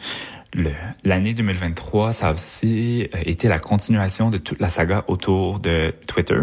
l'année 1.04 1.34
2023, 1.34 2.14
ça 2.14 2.30
a 2.30 2.34
aussi 2.34 3.10
euh, 3.14 3.20
été 3.26 3.48
la 3.48 3.60
continuation 3.60 4.30
de 4.30 4.38
toute 4.38 4.60
la 4.60 4.70
saga 4.70 5.06
autour 5.08 5.60
de 5.60 5.94
Twitter. 6.08 6.42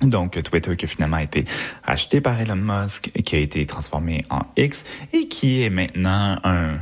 Donc, 0.00 0.42
Twitter 0.42 0.76
qui 0.76 0.84
a 0.84 0.88
finalement 0.88 1.18
été 1.18 1.44
racheté 1.84 2.20
par 2.20 2.40
Elon 2.40 2.56
Musk, 2.56 3.12
qui 3.24 3.36
a 3.36 3.38
été 3.38 3.64
transformé 3.66 4.24
en 4.30 4.40
X 4.56 4.84
et 5.12 5.28
qui 5.28 5.62
est 5.62 5.70
maintenant 5.70 6.38
un 6.42 6.78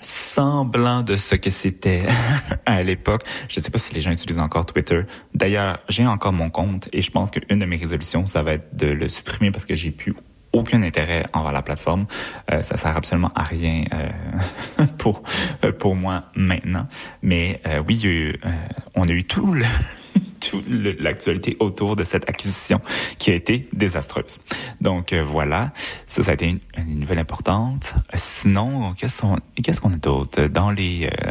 semblant 0.00 1.02
de 1.02 1.16
ce 1.16 1.34
que 1.34 1.50
c'était 1.50 2.06
à 2.66 2.82
l'époque. 2.82 3.24
Je 3.48 3.60
ne 3.60 3.64
sais 3.64 3.70
pas 3.70 3.78
si 3.78 3.94
les 3.94 4.00
gens 4.00 4.10
utilisent 4.10 4.38
encore 4.38 4.66
Twitter. 4.66 5.02
D'ailleurs, 5.34 5.80
j'ai 5.88 6.06
encore 6.06 6.32
mon 6.32 6.50
compte 6.50 6.88
et 6.92 7.02
je 7.02 7.10
pense 7.10 7.30
qu'une 7.30 7.58
de 7.58 7.64
mes 7.64 7.76
résolutions, 7.76 8.26
ça 8.26 8.42
va 8.42 8.54
être 8.54 8.74
de 8.76 8.86
le 8.86 9.08
supprimer 9.08 9.50
parce 9.50 9.64
que 9.64 9.74
j'ai 9.74 9.90
plus 9.90 10.14
aucun 10.54 10.82
intérêt 10.82 11.26
envers 11.32 11.52
la 11.52 11.62
plateforme. 11.62 12.06
Euh, 12.50 12.62
ça 12.62 12.76
sert 12.76 12.96
absolument 12.96 13.32
à 13.34 13.42
rien 13.42 13.84
euh, 13.92 14.86
pour 14.98 15.22
euh, 15.64 15.72
pour 15.72 15.94
moi 15.96 16.24
maintenant. 16.34 16.86
Mais 17.22 17.60
euh, 17.66 17.82
oui, 17.86 17.96
il 17.96 18.04
y 18.04 18.06
a 18.06 18.10
eu, 18.10 18.28
euh, 18.46 18.50
on 18.94 19.04
a 19.04 19.12
eu 19.12 19.24
tout 19.24 19.52
le 19.52 19.64
toute 20.40 20.64
l'actualité 21.00 21.56
autour 21.58 21.96
de 21.96 22.04
cette 22.04 22.28
acquisition 22.28 22.80
qui 23.18 23.30
a 23.30 23.34
été 23.34 23.68
désastreuse. 23.72 24.40
Donc 24.80 25.12
euh, 25.12 25.24
voilà, 25.24 25.72
ça, 26.06 26.22
ça 26.22 26.30
a 26.30 26.34
été 26.34 26.46
une, 26.46 26.60
une 26.76 27.00
nouvelle 27.00 27.18
importante. 27.18 27.94
Sinon, 28.14 28.94
qu'est-ce 28.94 29.80
qu'on 29.80 29.92
a 29.92 29.96
d'autre 29.96 30.46
dans 30.46 30.70
les 30.70 31.06
euh, 31.06 31.30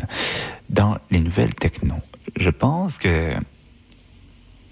dans 0.69 0.97
les 1.11 1.19
nouvelles 1.19 1.53
techno? 1.55 1.95
Je 2.35 2.49
pense 2.49 2.97
que 2.97 3.33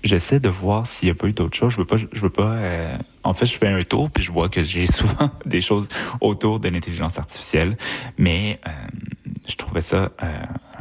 j'essaie 0.03 0.39
de 0.39 0.49
voir 0.49 0.87
s'il 0.87 1.07
n'y 1.07 1.11
a 1.11 1.15
pas 1.15 1.27
eu 1.27 1.33
d'autres 1.33 1.55
choses. 1.55 1.71
Je 1.73 1.77
veux 1.77 1.85
pas, 1.85 1.97
je 1.97 2.21
veux 2.21 2.29
pas. 2.29 2.53
euh, 2.53 2.97
en 3.23 3.33
fait, 3.33 3.45
je 3.45 3.57
fais 3.57 3.67
un 3.67 3.81
tour 3.83 4.09
puis 4.09 4.23
je 4.23 4.31
vois 4.31 4.49
que 4.49 4.61
j'ai 4.61 4.85
souvent 4.91 5.31
des 5.45 5.61
choses 5.61 5.89
autour 6.19 6.59
de 6.59 6.69
l'intelligence 6.69 7.17
artificielle, 7.17 7.77
mais 8.17 8.59
euh, 8.67 8.71
je 9.47 9.55
trouvais 9.55 9.81
ça 9.81 10.11
euh, 10.23 10.27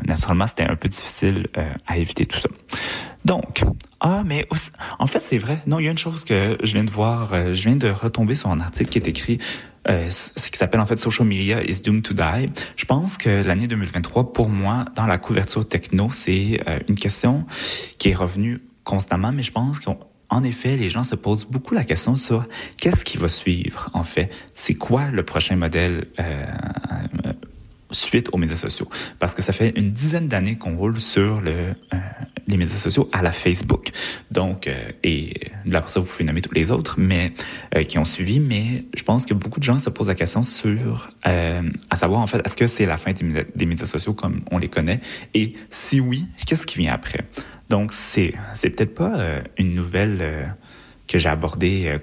naturellement 0.07 0.47
c'était 0.47 0.65
un 0.65 0.77
peu 0.77 0.89
difficile 0.89 1.49
euh, 1.57 1.73
à 1.87 1.99
éviter 1.99 2.27
tout 2.27 2.39
ça. 2.39 2.49
Donc, 3.25 3.63
ah, 4.01 4.23
mais 4.25 4.47
en 4.99 5.07
fait, 5.07 5.19
c'est 5.19 5.39
vrai. 5.39 5.61
Non, 5.67 5.79
il 5.79 5.85
y 5.85 5.89
a 5.89 5.91
une 5.91 5.99
chose 5.99 6.25
que 6.25 6.57
je 6.63 6.73
viens 6.73 6.85
de 6.85 6.91
voir. 6.91 7.33
euh, 7.35 7.53
je 7.53 7.63
viens 7.69 7.77
de 7.77 7.91
retomber 7.91 8.35
sur 8.35 8.49
un 8.49 8.61
article 8.61 8.91
qui 8.91 8.99
est 8.99 9.09
écrit, 9.09 9.39
euh, 9.89 10.09
ce 10.11 10.49
qui 10.49 10.57
s'appelle 10.57 10.81
en 10.81 10.87
fait 10.87 10.99
Social 10.99 11.27
Media 11.27 11.63
is 11.63 11.81
Doomed 11.83 12.03
to 12.03 12.15
Die. 12.15 12.49
Je 12.77 12.85
pense 12.87 13.19
que 13.19 13.29
l'année 13.29 13.67
2023, 13.67 14.33
pour 14.33 14.49
moi, 14.49 14.87
dans 14.97 15.07
la 15.07 15.19
couverture 15.19 15.69
techno, 15.69 16.09
c'est 16.13 16.63
euh, 16.67 16.79
une 16.89 16.97
question 16.97 17.45
qui 17.99 18.11
est 18.11 18.15
revenue 18.15 18.63
constamment, 18.85 19.33
mais 19.33 19.43
je 19.43 19.53
pense 19.53 19.79
qu'en 20.31 20.43
effet, 20.45 20.77
les 20.77 20.89
gens 20.89 21.05
se 21.05 21.17
posent 21.17 21.45
beaucoup 21.45 21.75
la 21.75 21.85
question 21.85 22.17
sur 22.17 22.47
qu'est-ce 22.77 23.05
qui 23.05 23.19
va 23.19 23.29
suivre, 23.29 23.91
en 23.95 24.05
fait. 24.05 24.31
C'est 24.55 24.75
quoi 24.75 25.11
le 25.11 25.25
prochain 25.25 25.57
modèle 25.57 26.07
euh, 26.21 26.47
euh, 27.27 27.33
suite 27.91 28.29
aux 28.33 28.39
médias 28.39 28.57
sociaux? 28.57 28.89
Parce 29.19 29.35
que 29.35 29.43
ça 29.43 29.53
fait 29.53 29.73
une 29.77 29.91
dizaine 29.91 30.29
d'années 30.29 30.57
qu'on 30.57 30.77
roule 30.77 31.01
sur 31.01 31.43
euh, 31.45 31.73
les 32.47 32.57
médias 32.57 32.77
sociaux 32.77 33.09
à 33.13 33.23
la 33.23 33.33
Facebook. 33.33 33.89
Donc, 34.31 34.71
et 35.03 35.51
là, 35.67 35.81
pour 35.81 35.91
ça, 35.91 35.99
vous 35.99 36.07
pouvez 36.07 36.25
nommer 36.25 36.43
tous 36.43 36.55
les 36.55 36.71
autres, 36.71 36.95
mais 36.99 37.33
qui 37.89 37.99
ont 37.99 38.05
suivi. 38.05 38.39
Mais 38.39 38.85
je 38.97 39.03
pense 39.03 39.27
que 39.27 39.35
beaucoup 39.35 39.59
de 39.59 39.65
gens 39.65 39.79
se 39.81 39.91
posent 39.91 40.09
la 40.09 40.15
question 40.15 40.43
sur, 40.43 41.11
à 41.23 41.97
savoir, 41.97 42.21
en 42.21 42.27
fait, 42.27 42.45
est-ce 42.45 42.57
que 42.57 42.67
c'est 42.67 42.87
la 42.87 42.97
fin 42.97 43.13
des 43.13 43.67
médias 43.67 43.87
sociaux 43.87 44.15
comme 44.15 44.43
on 44.51 44.59
les 44.59 44.69
connaît? 44.69 45.01
Et 45.35 45.55
si 45.71 46.01
oui, 46.01 46.27
qu'est-ce 46.47 46.67
qui 46.67 46.79
vient 46.79 46.93
après? 46.93 47.25
Donc, 47.71 47.93
c'est, 47.93 48.35
c'est 48.55 48.69
peut-être 48.71 48.95
pas 48.95 49.17
euh, 49.17 49.41
une 49.57 49.75
nouvelle 49.75 50.19
euh, 50.21 50.45
que 51.07 51.19
j'ai 51.19 51.29
abordée 51.29 51.85
euh, 51.87 51.99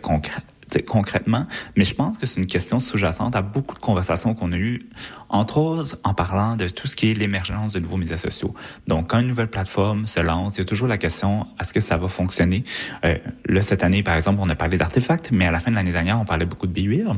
concrètement, 0.86 1.46
mais 1.76 1.84
je 1.84 1.94
pense 1.94 2.18
que 2.18 2.26
c'est 2.26 2.40
une 2.40 2.46
question 2.46 2.80
sous-jacente 2.80 3.36
à 3.36 3.42
beaucoup 3.42 3.76
de 3.76 3.80
conversations 3.80 4.34
qu'on 4.34 4.54
a 4.54 4.58
eues, 4.58 4.88
entre 5.28 5.58
autres 5.58 5.98
en 6.06 6.14
parlant 6.14 6.56
de 6.56 6.70
tout 6.70 6.88
ce 6.88 6.96
qui 6.96 7.12
est 7.12 7.14
l'émergence 7.14 7.74
de 7.74 7.80
nouveaux 7.80 7.98
médias 7.98 8.16
sociaux. 8.16 8.54
Donc, 8.88 9.10
quand 9.10 9.20
une 9.20 9.28
nouvelle 9.28 9.50
plateforme 9.50 10.08
se 10.08 10.22
lance, 10.22 10.56
il 10.56 10.60
y 10.60 10.62
a 10.62 10.66
toujours 10.66 10.88
la 10.88 10.98
question, 10.98 11.48
est-ce 11.60 11.74
que 11.74 11.82
ça 11.82 11.98
va 11.98 12.08
fonctionner? 12.08 12.64
Là, 13.04 13.62
cette 13.62 13.84
année, 13.84 14.04
par 14.04 14.16
exemple, 14.16 14.40
on 14.42 14.50
a 14.50 14.56
parlé 14.56 14.78
d'artefacts, 14.78 15.32
mais 15.32 15.46
à 15.46 15.52
la 15.52 15.60
fin 15.60 15.72
de 15.72 15.76
l'année 15.76 15.92
dernière, 15.92 16.20
on 16.20 16.26
parlait 16.26 16.46
beaucoup 16.46 16.68
de 16.68 16.74
BeReal. 16.74 17.18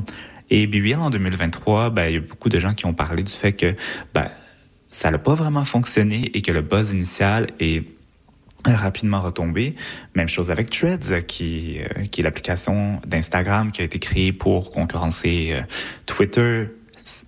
Et 0.49 0.67
BeReal, 0.67 0.99
en 0.99 1.09
2023, 1.09 1.89
ben, 1.89 2.07
il 2.07 2.13
y 2.13 2.17
a 2.17 2.21
beaucoup 2.21 2.49
de 2.49 2.59
gens 2.59 2.73
qui 2.73 2.85
ont 2.85 2.93
parlé 2.93 3.23
du 3.23 3.33
fait 3.33 3.53
que 3.53 3.75
ben, 4.13 4.29
ça 4.89 5.11
n'a 5.11 5.19
pas 5.19 5.33
vraiment 5.33 5.65
fonctionné 5.65 6.31
et 6.33 6.41
que 6.41 6.51
le 6.51 6.61
buzz 6.61 6.91
initial 6.91 7.47
est 7.59 7.98
rapidement 8.65 9.21
retombé. 9.21 9.75
Même 10.15 10.27
chose 10.27 10.51
avec 10.51 10.69
Threads, 10.69 11.25
qui, 11.27 11.79
euh, 11.79 12.05
qui 12.05 12.21
est 12.21 12.23
l'application 12.23 13.01
d'Instagram 13.07 13.71
qui 13.71 13.81
a 13.81 13.85
été 13.85 13.99
créée 13.99 14.33
pour 14.33 14.71
concurrencer 14.71 15.51
euh, 15.51 15.61
Twitter, 16.05 16.65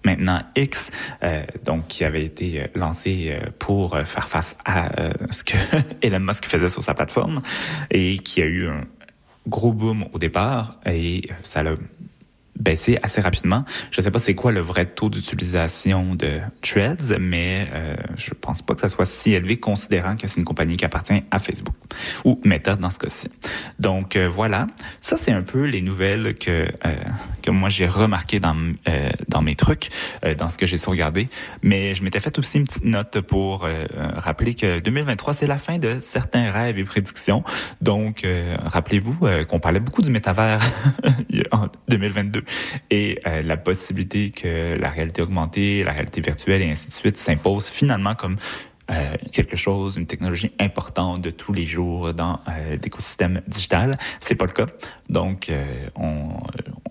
maintenant 0.03 0.41
X, 0.55 0.89
euh, 1.23 1.43
donc 1.63 1.87
qui 1.87 2.03
avait 2.03 2.25
été 2.25 2.67
lancé 2.75 3.35
pour 3.57 3.97
faire 4.05 4.29
face 4.29 4.55
à 4.65 4.91
ce 5.31 5.43
que 5.43 5.57
Elon 6.01 6.19
Musk 6.19 6.45
faisait 6.45 6.69
sur 6.69 6.83
sa 6.83 6.93
plateforme 6.93 7.41
et 7.89 8.17
qui 8.17 8.41
a 8.41 8.45
eu 8.45 8.67
un 8.67 8.85
gros 9.47 9.71
boom 9.71 10.05
au 10.13 10.19
départ 10.19 10.79
et 10.85 11.29
ça 11.41 11.63
l'a 11.63 11.75
baissé 12.59 12.99
assez 13.03 13.21
rapidement. 13.21 13.63
Je 13.91 13.99
ne 13.99 14.03
sais 14.03 14.11
pas 14.11 14.19
c'est 14.19 14.35
quoi 14.35 14.51
le 14.51 14.61
vrai 14.61 14.85
taux 14.85 15.09
d'utilisation 15.09 16.15
de 16.15 16.39
Threads, 16.61 17.17
mais 17.19 17.67
euh, 17.73 17.95
je 18.17 18.33
pense 18.33 18.61
pas 18.61 18.75
que 18.75 18.81
ça 18.81 18.89
soit 18.89 19.05
si 19.05 19.33
élevé 19.33 19.57
considérant 19.57 20.15
que 20.15 20.27
c'est 20.27 20.39
une 20.39 20.45
compagnie 20.45 20.77
qui 20.77 20.85
appartient 20.85 21.23
à 21.31 21.39
Facebook 21.39 21.75
ou 22.25 22.39
Meta 22.43 22.75
dans 22.75 22.89
ce 22.89 22.99
cas-ci. 22.99 23.27
Donc 23.79 24.15
euh, 24.15 24.29
voilà, 24.29 24.67
ça 25.01 25.17
c'est 25.17 25.31
un 25.31 25.41
peu 25.41 25.63
les 25.63 25.81
nouvelles 25.81 26.35
que 26.35 26.67
euh, 26.85 26.95
que 27.41 27.51
moi 27.51 27.69
j'ai 27.69 27.87
remarqué 27.87 28.39
dans 28.39 28.55
euh, 28.87 29.09
dans 29.27 29.41
mes 29.41 29.55
trucs, 29.55 29.89
euh, 30.23 30.35
dans 30.35 30.49
ce 30.49 30.57
que 30.57 30.65
j'ai 30.65 30.77
sauvegardé. 30.77 31.29
Mais 31.63 31.93
je 31.93 32.03
m'étais 32.03 32.19
fait 32.19 32.37
aussi 32.37 32.57
une 32.57 32.65
petite 32.65 32.85
note 32.85 33.21
pour 33.21 33.67
rappeler 34.15 34.53
que 34.53 34.79
2023 34.79 35.33
c'est 35.33 35.47
la 35.47 35.57
fin 35.57 35.77
de 35.77 35.97
certains 36.01 36.51
rêves 36.51 36.77
et 36.77 36.83
prédictions. 36.83 37.43
Donc 37.81 38.25
rappelez-vous 38.65 39.45
qu'on 39.47 39.59
parlait 39.59 39.79
beaucoup 39.79 40.01
du 40.01 40.11
métavers 40.11 40.59
en 41.51 41.67
2022 41.87 42.40
et 42.89 43.19
euh, 43.27 43.41
la 43.41 43.57
possibilité 43.57 44.31
que 44.31 44.75
la 44.79 44.89
réalité 44.89 45.21
augmentée, 45.21 45.83
la 45.83 45.91
réalité 45.91 46.21
virtuelle 46.21 46.61
et 46.61 46.69
ainsi 46.69 46.87
de 46.87 46.93
suite 46.93 47.17
s'impose 47.17 47.69
finalement 47.69 48.15
comme 48.15 48.37
euh, 48.89 49.15
quelque 49.31 49.55
chose, 49.55 49.95
une 49.95 50.05
technologie 50.05 50.51
importante 50.59 51.21
de 51.21 51.29
tous 51.29 51.53
les 51.53 51.65
jours 51.65 52.13
dans 52.13 52.41
euh, 52.49 52.77
l'écosystème 52.83 53.41
digital. 53.47 53.97
C'est 54.19 54.35
pas 54.35 54.45
le 54.45 54.51
cas. 54.51 54.65
Donc, 55.07 55.51
on, 55.95 56.29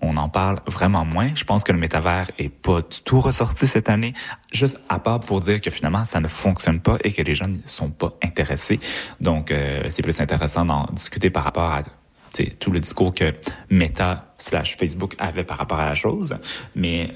on 0.01 0.17
en 0.17 0.29
parle 0.29 0.57
vraiment 0.65 1.05
moins. 1.05 1.29
Je 1.35 1.43
pense 1.43 1.63
que 1.63 1.71
le 1.71 1.77
métavers 1.77 2.29
est 2.39 2.49
pas 2.49 2.81
du 2.81 3.01
tout 3.03 3.19
ressorti 3.19 3.67
cette 3.67 3.89
année, 3.89 4.13
juste 4.51 4.79
à 4.89 4.99
part 4.99 5.19
pour 5.19 5.41
dire 5.41 5.61
que 5.61 5.69
finalement, 5.69 6.05
ça 6.05 6.19
ne 6.19 6.27
fonctionne 6.27 6.79
pas 6.79 6.97
et 7.03 7.11
que 7.11 7.21
les 7.21 7.35
gens 7.35 7.47
ne 7.47 7.57
sont 7.65 7.89
pas 7.89 8.13
intéressés. 8.23 8.79
Donc, 9.19 9.53
c'est 9.89 10.03
plus 10.03 10.19
intéressant 10.21 10.65
d'en 10.65 10.85
discuter 10.85 11.29
par 11.29 11.43
rapport 11.43 11.71
à 11.71 11.81
c'est 12.33 12.57
tout 12.59 12.71
le 12.71 12.79
discours 12.79 13.13
que 13.13 13.33
Meta 13.69 14.33
slash 14.37 14.77
Facebook 14.77 15.15
avait 15.19 15.43
par 15.43 15.57
rapport 15.57 15.79
à 15.79 15.85
la 15.85 15.95
chose. 15.95 16.35
Mais 16.75 17.13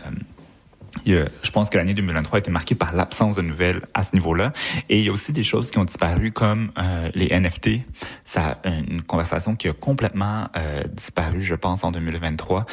euh, 1.07 1.27
je 1.43 1.51
pense 1.51 1.69
que 1.69 1.77
l'année 1.77 1.93
2023 1.93 2.37
a 2.37 2.39
été 2.39 2.51
marquée 2.51 2.75
par 2.75 2.93
l'absence 2.93 3.35
de 3.35 3.41
nouvelles 3.41 3.81
à 3.93 4.03
ce 4.03 4.13
niveau-là. 4.13 4.53
Et 4.89 4.99
il 4.99 5.05
y 5.05 5.09
a 5.09 5.11
aussi 5.11 5.31
des 5.31 5.43
choses 5.43 5.71
qui 5.71 5.77
ont 5.77 5.85
disparu 5.85 6.31
comme 6.31 6.71
euh, 6.77 7.09
les 7.13 7.37
NFT. 7.37 7.81
Ça, 8.23 8.59
une 8.65 9.01
conversation 9.01 9.55
qui 9.55 9.67
a 9.67 9.73
complètement 9.73 10.47
euh, 10.55 10.83
disparu, 10.85 11.43
je 11.43 11.55
pense, 11.55 11.83
en 11.83 11.91
2023. 11.91 12.65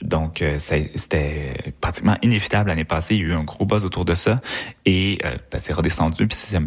Donc, 0.00 0.44
c'était 0.58 1.74
pratiquement 1.80 2.16
inévitable 2.22 2.70
l'année 2.70 2.84
passée. 2.84 3.16
Il 3.16 3.20
y 3.20 3.24
a 3.24 3.28
eu 3.28 3.32
un 3.32 3.42
gros 3.42 3.66
buzz 3.66 3.84
autour 3.84 4.04
de 4.04 4.14
ça 4.14 4.40
et 4.86 5.18
ben, 5.50 5.58
c'est 5.58 5.72
redescendu. 5.72 6.28
Puis 6.28 6.38
me 6.56 6.66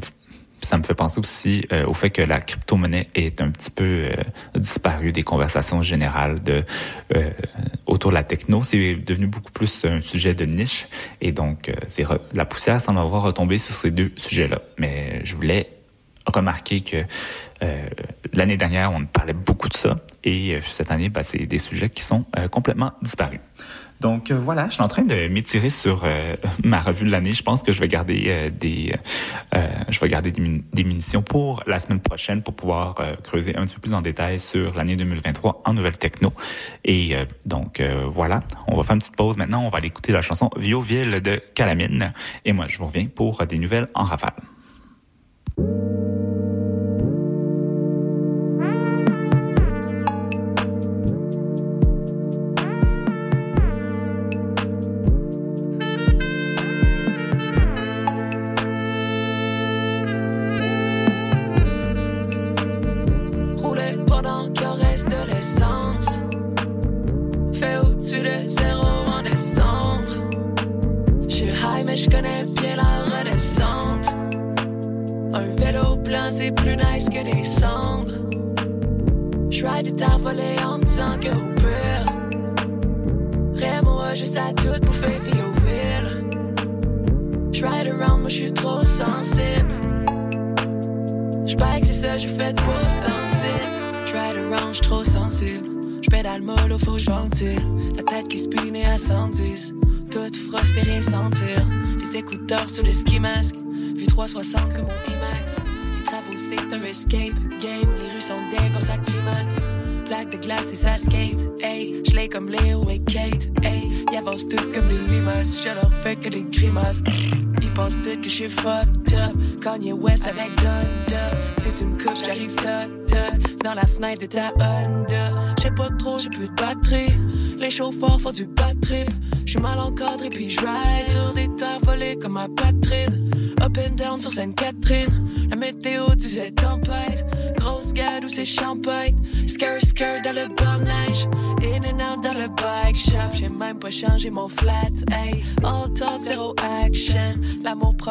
ça 0.61 0.77
me 0.77 0.83
fait 0.83 0.93
penser 0.93 1.19
aussi 1.19 1.65
euh, 1.71 1.85
au 1.85 1.93
fait 1.93 2.09
que 2.09 2.21
la 2.21 2.39
crypto-monnaie 2.39 3.07
est 3.15 3.41
un 3.41 3.51
petit 3.51 3.71
peu 3.71 3.83
euh, 3.83 4.11
disparue 4.55 5.11
des 5.11 5.23
conversations 5.23 5.81
générales 5.81 6.35
euh, 6.49 7.29
autour 7.85 8.11
de 8.11 8.15
la 8.15 8.23
techno. 8.23 8.63
C'est 8.63 8.95
devenu 8.95 9.27
beaucoup 9.27 9.51
plus 9.51 9.85
un 9.85 10.01
sujet 10.01 10.33
de 10.33 10.45
niche 10.45 10.87
et 11.19 11.31
donc 11.31 11.71
c'est 11.87 12.05
la 12.33 12.45
poussière 12.45 12.79
semble 12.81 12.99
avoir 12.99 13.23
retombé 13.23 13.57
sur 13.57 13.75
ces 13.75 13.91
deux 13.91 14.11
sujets-là. 14.17 14.61
Mais 14.77 15.21
je 15.23 15.35
voulais 15.35 15.69
remarquer 16.25 16.81
que 16.81 17.03
l'année 18.33 18.57
dernière, 18.57 18.91
on 18.91 19.05
parlait 19.05 19.33
beaucoup 19.33 19.67
de 19.67 19.73
ça 19.73 19.99
et 20.23 20.59
cette 20.71 20.91
année, 20.91 21.09
ben, 21.09 21.23
c'est 21.23 21.45
des 21.45 21.59
sujets 21.59 21.89
qui 21.89 22.03
sont 22.03 22.25
complètement 22.51 22.93
disparus. 23.01 23.39
Donc 24.01 24.31
euh, 24.31 24.39
voilà, 24.43 24.65
je 24.67 24.73
suis 24.73 24.81
en 24.81 24.87
train 24.87 25.03
de 25.03 25.27
m'étirer 25.27 25.69
sur 25.69 26.01
euh, 26.05 26.35
ma 26.63 26.79
revue 26.79 27.05
de 27.05 27.11
l'année. 27.11 27.33
Je 27.33 27.43
pense 27.43 27.61
que 27.61 27.71
je 27.71 27.79
vais 27.79 27.87
garder 27.87 28.23
euh, 28.27 28.49
des, 28.49 28.95
je 29.89 29.99
vais 29.99 30.07
garder 30.07 30.31
des, 30.31 30.83
munitions 30.83 31.21
pour 31.21 31.61
la 31.67 31.79
semaine 31.79 31.99
prochaine 31.99 32.41
pour 32.41 32.55
pouvoir 32.55 32.95
creuser 33.23 33.55
un 33.55 33.63
petit 33.65 33.75
peu 33.75 33.81
plus 33.81 33.93
en 33.93 34.01
détail 34.01 34.39
sur 34.39 34.75
l'année 34.75 34.95
2023 34.95 35.61
en 35.65 35.73
nouvelles 35.73 35.97
techno. 35.97 36.33
Et 36.83 37.15
donc 37.45 37.81
voilà, 38.07 38.41
on 38.67 38.75
va 38.75 38.83
faire 38.83 38.95
une 38.95 38.99
petite 38.99 39.15
pause 39.15 39.37
maintenant. 39.37 39.63
On 39.65 39.69
va 39.69 39.77
aller 39.77 39.87
écouter 39.87 40.11
la 40.11 40.21
chanson 40.21 40.49
Vioville 40.57 41.21
de 41.21 41.39
Calamine. 41.53 42.13
Et 42.45 42.53
moi, 42.53 42.65
je 42.67 42.77
vous 42.79 42.87
reviens 42.87 43.05
pour 43.05 43.45
des 43.45 43.59
nouvelles 43.59 43.87
en 43.93 44.03
rafale. 44.03 44.33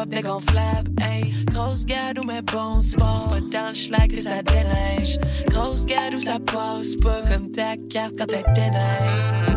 L'amour 0.01 0.09
propre 0.09 0.15
dégonflable. 0.15 0.91
Hey, 1.01 1.33
grosse 1.45 1.85
gade 1.85 2.17
ou 2.19 2.23
mes 2.23 2.41
bons 2.41 2.81
sports. 2.81 3.29
Pas 3.29 3.39
dans 3.39 3.67
le 3.67 3.73
schlag 3.73 4.11
que 4.11 4.21
ça 4.21 4.41
déneige. 4.41 5.19
Grosse 5.47 5.85
gade 5.85 6.15
ou 6.15 6.17
ça 6.17 6.39
passe 6.39 6.95
pas 6.95 7.21
comme 7.21 7.51
ta 7.51 7.77
carte 7.89 8.13
quand 8.17 8.31
elle 8.31 8.53
déneige. 8.53 9.50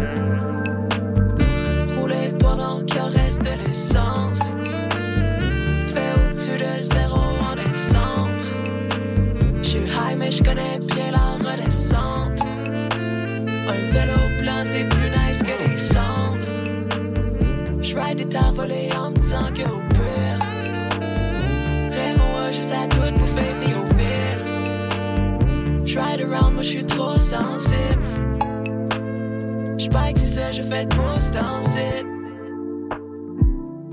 Ça, 30.34 30.50
je 30.50 30.62
fais 30.62 30.84
de 30.84 30.96
danser. 31.32 32.02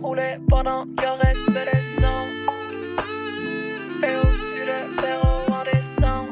Rouler 0.01 0.37
pendant 0.49 0.85
qu'il 0.97 1.07
reste 1.07 1.47
le 1.49 2.01
sang. 2.01 2.23
Et 4.01 4.15
au-dessus 4.15 4.65
de 4.65 4.77
zéro 5.01 5.31
en 5.51 5.63
descente. 5.69 6.29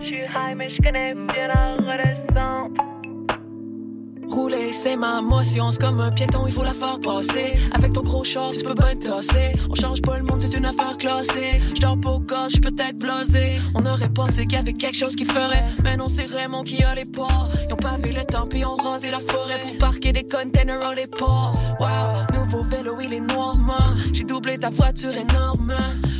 J'suis 0.00 0.24
high, 0.24 0.56
mais 0.56 0.70
j'connais 0.70 1.12
bien 1.12 1.48
la 1.48 1.76
redescente. 1.76 2.72
Rouler, 4.30 4.72
c'est 4.72 4.96
ma 4.96 5.20
motion, 5.20 5.70
c'est 5.70 5.78
comme 5.78 6.00
un 6.00 6.10
piéton, 6.10 6.46
il 6.46 6.52
faut 6.54 6.64
la 6.64 6.72
faire 6.72 6.98
passer. 6.98 7.52
Avec 7.74 7.92
ton 7.92 8.00
gros 8.00 8.24
short, 8.24 8.56
tu 8.56 8.64
peux 8.64 8.74
pas 8.74 8.92
être 8.92 9.06
affaire 10.82 10.98
classée. 10.98 11.60
J'dors 11.74 12.00
pas 12.00 12.10
au 12.10 12.20
gosse, 12.20 12.50
j'suis 12.50 12.60
peut-être 12.60 12.98
blasé. 12.98 13.60
On 13.74 13.84
aurait 13.86 14.08
pensé 14.08 14.42
qu'il 14.46 14.52
y 14.52 14.56
avait 14.56 14.72
quelque 14.72 14.96
chose 14.96 15.16
qui 15.16 15.24
ferait. 15.24 15.64
Mais 15.82 15.96
non, 15.96 16.08
c'est 16.08 16.26
Raymond 16.26 16.64
qui 16.64 16.82
a 16.82 16.94
les 16.94 17.04
ports. 17.04 17.48
Ils 17.68 17.72
ont 17.72 17.76
pas 17.76 17.96
vu 18.02 18.12
le 18.12 18.24
temps, 18.24 18.46
puis 18.46 18.64
ont 18.64 18.76
rasé 18.76 19.10
la 19.10 19.20
forêt 19.20 19.60
pour 19.60 19.76
parquer 19.78 20.12
des 20.12 20.26
containers 20.26 20.94
les 20.94 21.06
ports. 21.06 21.54
Wow, 21.80 22.38
nouveau 22.38 22.62
vélo, 22.62 22.98
il 23.02 23.12
est 23.12 23.20
noir, 23.20 23.56
man. 23.56 23.96
J'ai 24.12 24.24
doublé 24.24 24.58
ta 24.58 24.70
voiture 24.70 25.14
énorme. 25.16 25.74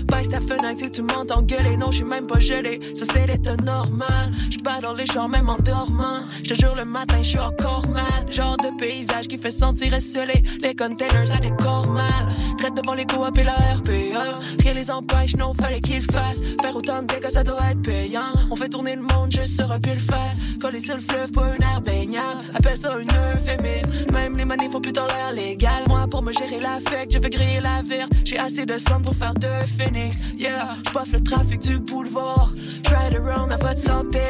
Baisse 0.06 0.28
ta 0.28 0.40
fenêtre 0.40 0.80
si 0.80 0.90
tu 0.90 1.02
m'entends 1.02 1.42
gueuler. 1.42 1.76
Non, 1.76 1.90
j'suis 1.90 2.04
même 2.04 2.26
pas 2.26 2.38
gelé, 2.38 2.80
ça 2.94 3.04
c'est 3.12 3.26
l'état 3.26 3.56
normal. 3.56 4.32
J'pars 4.50 4.82
dans 4.82 4.92
les 4.92 5.06
gens, 5.06 5.28
même 5.28 5.48
en 5.48 5.56
dormant. 5.56 6.26
J'te 6.42 6.54
jure, 6.54 6.74
le 6.74 6.84
matin, 6.84 7.22
j'suis 7.22 7.38
encore 7.38 7.88
mal. 7.88 8.30
Genre 8.30 8.56
de 8.58 8.78
paysage 8.78 9.28
qui 9.28 9.38
fait 9.38 9.50
sentir 9.50 9.94
esselé. 9.94 10.42
Les 10.60 10.74
containers, 10.74 11.26
ça 11.26 11.38
décore 11.38 11.81
mal. 11.92 12.26
Traite 12.58 12.74
devant 12.74 12.94
les 12.94 13.06
coop 13.06 13.36
et 13.36 13.44
la 13.44 13.52
RPE. 13.52 14.60
Rien 14.60 14.74
les 14.74 14.90
empêche, 14.90 15.36
non, 15.36 15.52
fallait 15.54 15.80
qu'ils 15.80 16.02
fassent. 16.02 16.40
Faire 16.60 16.76
autant 16.76 17.02
de 17.02 17.06
dégâts, 17.06 17.30
ça 17.30 17.42
doit 17.44 17.58
être 17.70 17.82
payant. 17.82 18.32
On 18.50 18.56
fait 18.56 18.68
tourner 18.68 18.96
le 18.96 19.02
monde 19.02 19.32
juste 19.32 19.56
sur 19.56 19.70
un 19.70 19.80
pull 19.80 19.98
face. 20.00 20.36
Coller 20.60 20.80
sur 20.80 20.96
le 20.96 21.02
fleuve, 21.02 21.30
pas 21.32 21.54
une 21.56 21.62
air 21.62 21.80
baignable. 21.80 22.40
Appelle 22.54 22.76
ça 22.76 22.96
une 22.98 23.08
euphémisme. 23.10 23.92
Même 24.12 24.36
les 24.36 24.44
manifs 24.44 24.72
font 24.72 24.80
plus 24.80 24.92
dans 24.92 25.06
l'air 25.06 25.32
légal. 25.32 25.82
Moi, 25.88 26.06
pour 26.10 26.22
me 26.22 26.32
gérer 26.32 26.60
l'affect, 26.60 27.12
je 27.12 27.18
veux 27.18 27.28
griller 27.28 27.60
la 27.60 27.82
verte. 27.82 28.12
J'ai 28.24 28.38
assez 28.38 28.64
de 28.64 28.78
sang 28.78 29.00
pour 29.02 29.14
faire 29.14 29.34
deux 29.34 29.48
phoenix. 29.78 30.16
Yeah, 30.36 30.76
j'boffe 30.88 31.12
le 31.12 31.22
trafic 31.22 31.60
du 31.60 31.78
boulevard. 31.78 32.52
Ride 32.86 33.16
around 33.16 33.52
à 33.52 33.56
votre 33.56 33.80
santé. 33.80 34.20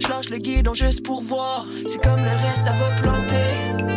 J'lâche 0.00 0.30
le 0.30 0.38
guidon 0.38 0.74
juste 0.74 1.02
pour 1.02 1.22
voir. 1.22 1.66
C'est 1.86 2.02
comme 2.02 2.22
le 2.22 2.30
reste, 2.30 2.64
ça 2.64 2.72
va 2.72 2.90
planter. 3.00 3.90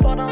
Pendant 0.00 0.24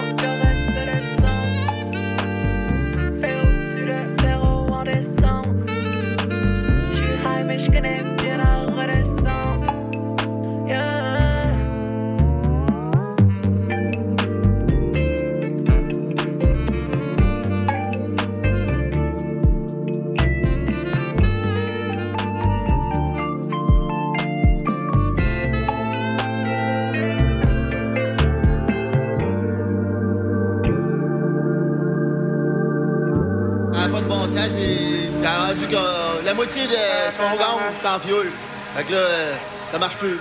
moitié 36.44 36.66
de 36.66 36.72
ce 36.72 37.16
qu'on 37.16 37.36
gagne 37.36 37.74
est 37.82 37.88
en 37.88 37.98
fioul. 37.98 38.30
Fait 38.76 38.84
que 38.84 38.92
là, 38.92 38.98
euh, 38.98 39.36
ça 39.72 39.78
marche 39.78 39.96
plus. 39.96 40.18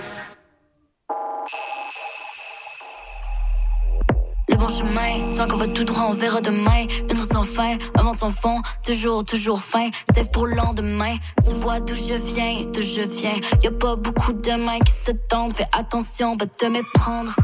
Le 4.48 4.56
bon 4.56 4.68
chemin, 4.68 5.32
tant 5.34 5.46
qu'on 5.48 5.56
va 5.56 5.66
tout 5.66 5.84
droit, 5.84 6.06
on 6.08 6.12
verra 6.12 6.40
demain. 6.40 6.86
Une 7.10 7.18
route 7.18 7.30
sans 7.30 7.42
fin, 7.42 7.76
avant 7.98 8.14
son 8.14 8.28
fond, 8.28 8.62
toujours, 8.82 9.24
toujours 9.24 9.60
fin. 9.60 9.90
Sève 10.14 10.30
pour 10.30 10.46
le 10.46 10.54
lendemain. 10.54 11.14
Tu 11.46 11.54
vois 11.54 11.80
d'où 11.80 11.94
je 11.94 12.14
viens, 12.14 12.64
d'où 12.72 12.80
je 12.80 13.02
viens. 13.02 13.38
Y 13.62 13.66
a 13.66 13.72
pas 13.72 13.96
beaucoup 13.96 14.32
de 14.32 14.52
mains 14.52 14.80
qui 14.80 14.92
se 14.92 15.12
tendent. 15.28 15.52
Fais 15.52 15.68
attention, 15.78 16.36
va 16.36 16.46
te 16.46 16.64
méprendre. 16.64 17.34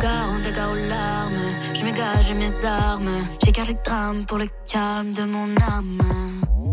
Car 0.00 0.30
on 0.32 0.38
dégâts 0.38 0.70
aux 0.72 0.88
larmes. 0.88 1.50
Je 1.74 1.84
m'égage 1.84 2.32
mes 2.32 2.64
armes. 2.64 3.10
J'écarte 3.44 3.68
les 3.68 3.78
drames 3.84 4.24
pour 4.24 4.38
le 4.38 4.46
calme 4.70 5.12
de 5.12 5.24
mon 5.24 5.54
âme. 5.56 6.00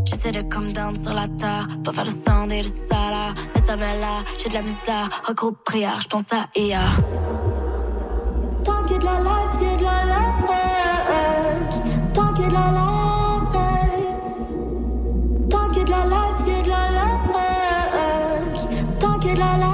J'essaie 0.09 0.31
de 0.31 0.41
come 0.43 0.71
down 0.71 0.95
sur 1.03 1.13
la 1.13 1.27
terre, 1.27 1.67
pas 1.83 1.91
faire 1.91 2.05
le 2.05 2.11
sang 2.11 2.49
et 2.49 2.61
le 2.61 2.69
salaire. 2.69 3.33
Mais 3.53 3.61
ça 3.67 3.75
va 3.75 3.93
là, 3.97 4.23
j'ai 4.41 4.47
de 4.47 4.53
la 4.53 4.61
misère. 4.61 5.09
Gros 5.35 5.51
prière, 5.51 5.99
je 6.01 6.07
pense 6.07 6.23
à 6.31 6.47
hier. 6.57 7.01
Tant 8.63 8.83
que 8.83 8.97
de 8.97 9.03
la 9.03 9.19
life, 9.19 9.51
c'est 9.59 9.75
de 9.77 9.83
la 9.83 10.05
life. 10.05 10.47
Tant 12.13 12.33
que 12.33 12.47
de 12.47 12.53
la 12.53 12.71
life. 12.71 13.51
Tant 15.49 15.67
que 15.73 15.81
de 15.83 15.91
la 15.91 16.05
life, 16.05 16.37
c'est 16.39 16.63
de 16.63 16.69
la 16.69 16.89
life. 16.91 17.37
Tant 18.99 19.19
que 19.19 19.33
de 19.33 19.39
la 19.39 19.57
life. 19.57 19.67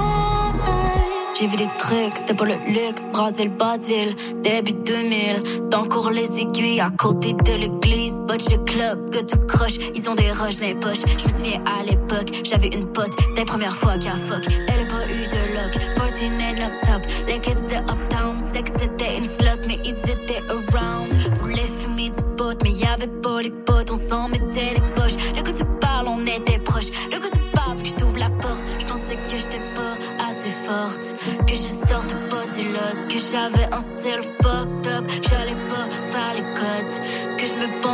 J'ai 1.38 1.46
vu 1.46 1.56
des 1.56 1.68
trucs, 1.78 2.16
c'était 2.16 2.34
pas 2.34 2.44
le 2.44 2.56
luxe. 2.66 3.06
Brassville, 3.12 3.50
Basseville, 3.50 4.16
début 4.42 4.72
2000. 4.72 5.68
Dans 5.70 5.84
cours 5.84 6.10
les 6.10 6.40
aiguilles, 6.40 6.80
à 6.80 6.90
côté 6.90 7.34
de 7.34 7.52
l'église. 7.52 8.13
Butch 8.26 8.50
le 8.50 8.58
club, 8.64 9.10
que 9.10 9.22
tu 9.22 9.38
croches. 9.46 9.78
Ils 9.94 10.08
ont 10.08 10.14
des 10.14 10.32
roches 10.32 10.56
dans 10.56 10.66
les 10.66 10.74
poches. 10.74 11.02
Je 11.18 11.24
me 11.24 11.30
souviens 11.30 11.60
à 11.78 11.84
l'époque, 11.84 12.30
j'avais 12.44 12.68
une 12.68 12.86
pote. 12.86 13.12
Des 13.36 13.44
premières 13.44 13.76
fois 13.76 13.98
qu'à 13.98 14.12
fuck. 14.12 14.46
Elle 14.48 14.86
a 14.86 14.88
pas 14.88 15.04
eu 15.06 15.26
de 15.28 15.40
luck. 15.54 15.72
14 15.96 16.22
and 16.40 16.62
up 16.64 16.72
top. 16.86 17.02
Les 17.26 17.38
kids 17.38 17.54
de 17.68 17.76
Uptown. 17.92 18.34
Que 18.54 18.80
c'était 18.80 19.18
une 19.18 19.24
slot, 19.24 19.66
mais 19.66 19.78
ils 19.84 19.98
étaient 20.08 20.40
around. 20.48 21.12
Voulais 21.34 21.66
fumer 21.82 22.10
du 22.10 22.22
pot, 22.36 22.56
mais 22.62 22.70
y'avait 22.70 23.08
pas 23.08 23.42
les 23.42 23.50
potes. 23.50 23.90
On 23.90 23.96
s'en 23.96 24.28
mettait 24.28 24.74
les 24.74 24.92
poches. 24.94 25.16
Le 25.36 25.42
coup 25.42 25.52
tu 25.56 25.64
parles, 25.80 26.06
on 26.08 26.22
était 26.22 26.58
proches. 26.60 26.90
Le 27.12 27.18
coup 27.18 27.28
tu 27.32 27.40
parles, 27.52 27.82
que 27.82 27.88
je 27.88 27.94
t'ouvre 27.94 28.18
la 28.18 28.30
porte. 28.30 28.62
Je 28.78 28.86
pensais 28.86 29.16
que 29.16 29.36
j'étais 29.36 29.60
pas 29.74 29.96
assez 30.30 30.52
forte. 30.66 31.14
Que 31.46 31.54
je 31.54 31.88
sortais 31.88 32.14
pas 32.30 32.46
du 32.56 32.68
lot. 32.68 33.08
Que 33.08 33.18
j'avais 33.18 33.66
un 33.74 33.80
style 33.80 34.22
fucked 34.40 34.86
up. 34.86 35.04
J'allais 35.28 35.56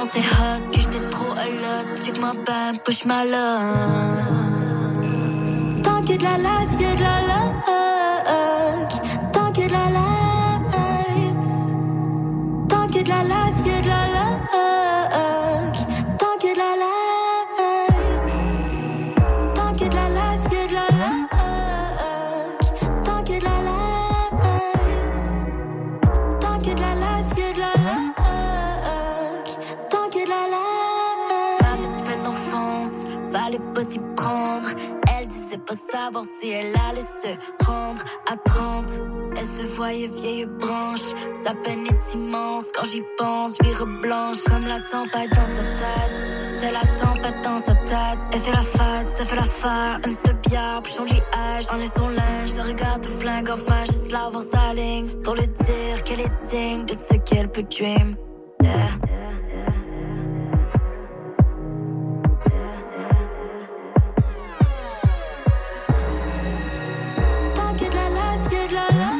Que 0.00 0.06
me 0.06 0.10
pensais 0.10 0.20
hot. 0.20 0.70
Que 0.72 0.80
j'étais 0.80 1.10
trop 1.10 1.32
a 1.32 1.44
lot. 1.44 1.86
Check 2.02 2.18
ma 2.18 2.32
bam, 2.32 2.78
push 2.84 3.04
ma 3.04 3.24
love. 3.24 4.22
Tant 5.82 6.00
que 6.02 6.16
de 6.16 6.24
la 6.24 6.38
life, 6.38 6.70
c'est 6.70 6.96
de 6.96 7.02
la 7.02 7.20
luck. 7.28 7.54
Tant 9.32 9.52
que 9.52 9.66
de 9.66 9.72
la 9.72 9.90
life. 9.90 10.19
Savoir 36.12 36.24
elle 36.42 36.74
allait 36.88 37.00
se 37.00 37.64
rendre 37.66 38.02
à 38.30 38.36
30. 38.36 39.00
Elle 39.36 39.44
se 39.44 39.62
voyait 39.76 40.08
vieille 40.08 40.46
branche. 40.46 41.14
Sa 41.44 41.54
peine 41.54 41.86
est 41.86 42.14
immense 42.14 42.64
quand 42.74 42.84
j'y 42.84 43.02
pense. 43.16 43.60
Vire 43.62 43.86
blanche 43.86 44.42
comme 44.44 44.66
la 44.66 44.80
tempête 44.80 45.30
dans 45.30 45.44
sa 45.44 45.62
tête. 45.62 46.12
C'est 46.60 46.72
la 46.72 46.80
tempête 46.80 47.44
dans 47.44 47.58
sa 47.58 47.74
tête. 47.74 48.18
Elle 48.32 48.40
fait 48.40 48.52
la 48.52 48.58
fête, 48.58 49.10
ça 49.10 49.24
fait 49.24 49.36
l'affaire. 49.36 50.00
Un 50.04 50.10
de 50.10 50.48
bière, 50.48 50.80
puis 50.82 50.92
son 50.92 51.04
liage. 51.04 51.64
Son 51.94 52.08
linge, 52.08 52.50
je 52.56 52.60
regarde 52.60 53.02
tout 53.02 53.12
flingue. 53.12 53.50
Enfin, 53.50 53.84
juste 53.86 54.10
là 54.10 54.30
sa 54.52 54.74
ligne. 54.74 55.08
Pour 55.22 55.34
lui 55.34 55.46
dire 55.46 56.02
qu'elle 56.04 56.20
est 56.20 56.48
digne 56.50 56.84
de 56.86 56.96
ce 56.96 57.14
qu'elle 57.18 57.50
peut 57.50 57.62
dream. 57.62 58.16
Yeah. 58.62 59.39
Life, 68.70 68.86
c'est 68.88 68.94
de 68.94 68.98
la 68.98 69.19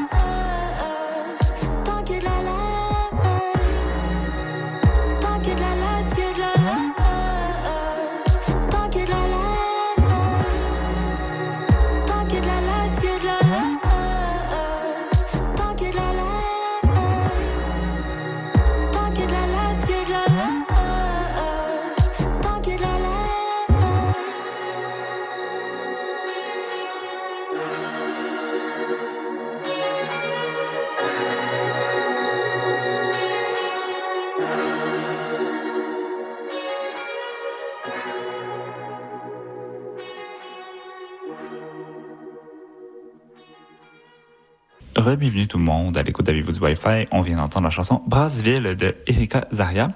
Bienvenue 45.17 45.49
tout 45.49 45.59
le 45.59 45.65
monde 45.65 45.97
à 45.97 46.03
l'écoute 46.03 46.27
d'Avez-vous 46.27 46.53
du 46.53 46.59
Wi-Fi. 46.61 47.07
On 47.11 47.21
vient 47.23 47.39
d'entendre 47.39 47.65
la 47.65 47.71
chanson 47.71 48.01
Brassville 48.07 48.77
de 48.77 48.95
Erika 49.09 49.49
Zaria. 49.51 49.91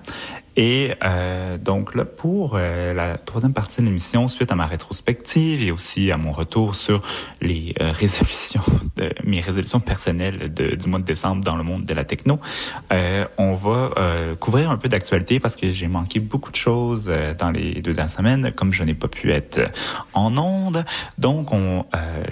Et 0.57 0.93
euh, 1.05 1.57
donc 1.57 1.95
là, 1.95 2.05
pour 2.05 2.55
euh, 2.55 2.95
la 2.95 3.19
troisième 3.19 3.53
partie 3.53 3.81
de 3.81 3.87
l'émission, 3.87 4.29
suite 4.29 4.51
à 4.51 4.55
ma 4.57 4.67
rétrospective 4.67 5.63
et 5.63 5.71
aussi 5.71 6.11
à 6.11 6.17
mon 6.17 6.33
retour 6.33 6.75
sur 6.75 7.01
les 7.41 7.75
euh, 7.81 7.93
résolutions, 7.93 8.63
de, 8.97 9.11
mes 9.25 9.41
résolutions 9.41 9.79
personnelles 9.79 10.53
du 10.53 10.89
mois 10.89 10.99
de 10.99 11.05
décembre 11.05 11.45
dans 11.45 11.57
le 11.57 11.65
monde 11.65 11.85
de 11.85 11.95
la 11.95 12.05
techno, 12.05 12.41
euh, 12.93 13.25
on 13.39 13.55
va 13.55 13.93
euh, 13.97 14.35
couvrir 14.35 14.71
un 14.71 14.77
peu 14.77 14.89
d'actualité 14.89 15.39
parce 15.39 15.55
que 15.55 15.71
j'ai 15.71 15.89
manqué 15.89 16.19
beaucoup 16.19 16.51
de 16.51 16.57
choses 16.57 17.11
dans 17.39 17.51
les 17.51 17.83
deux 17.83 17.93
dernières 17.93 18.15
semaines, 18.15 18.53
comme 18.53 18.73
je 18.73 18.83
n'ai 18.83 18.95
pas 18.95 19.09
pu 19.09 19.33
être 19.33 19.61
en 20.13 20.37
onde. 20.37 20.85
Donc, 21.19 21.53
on, 21.53 21.85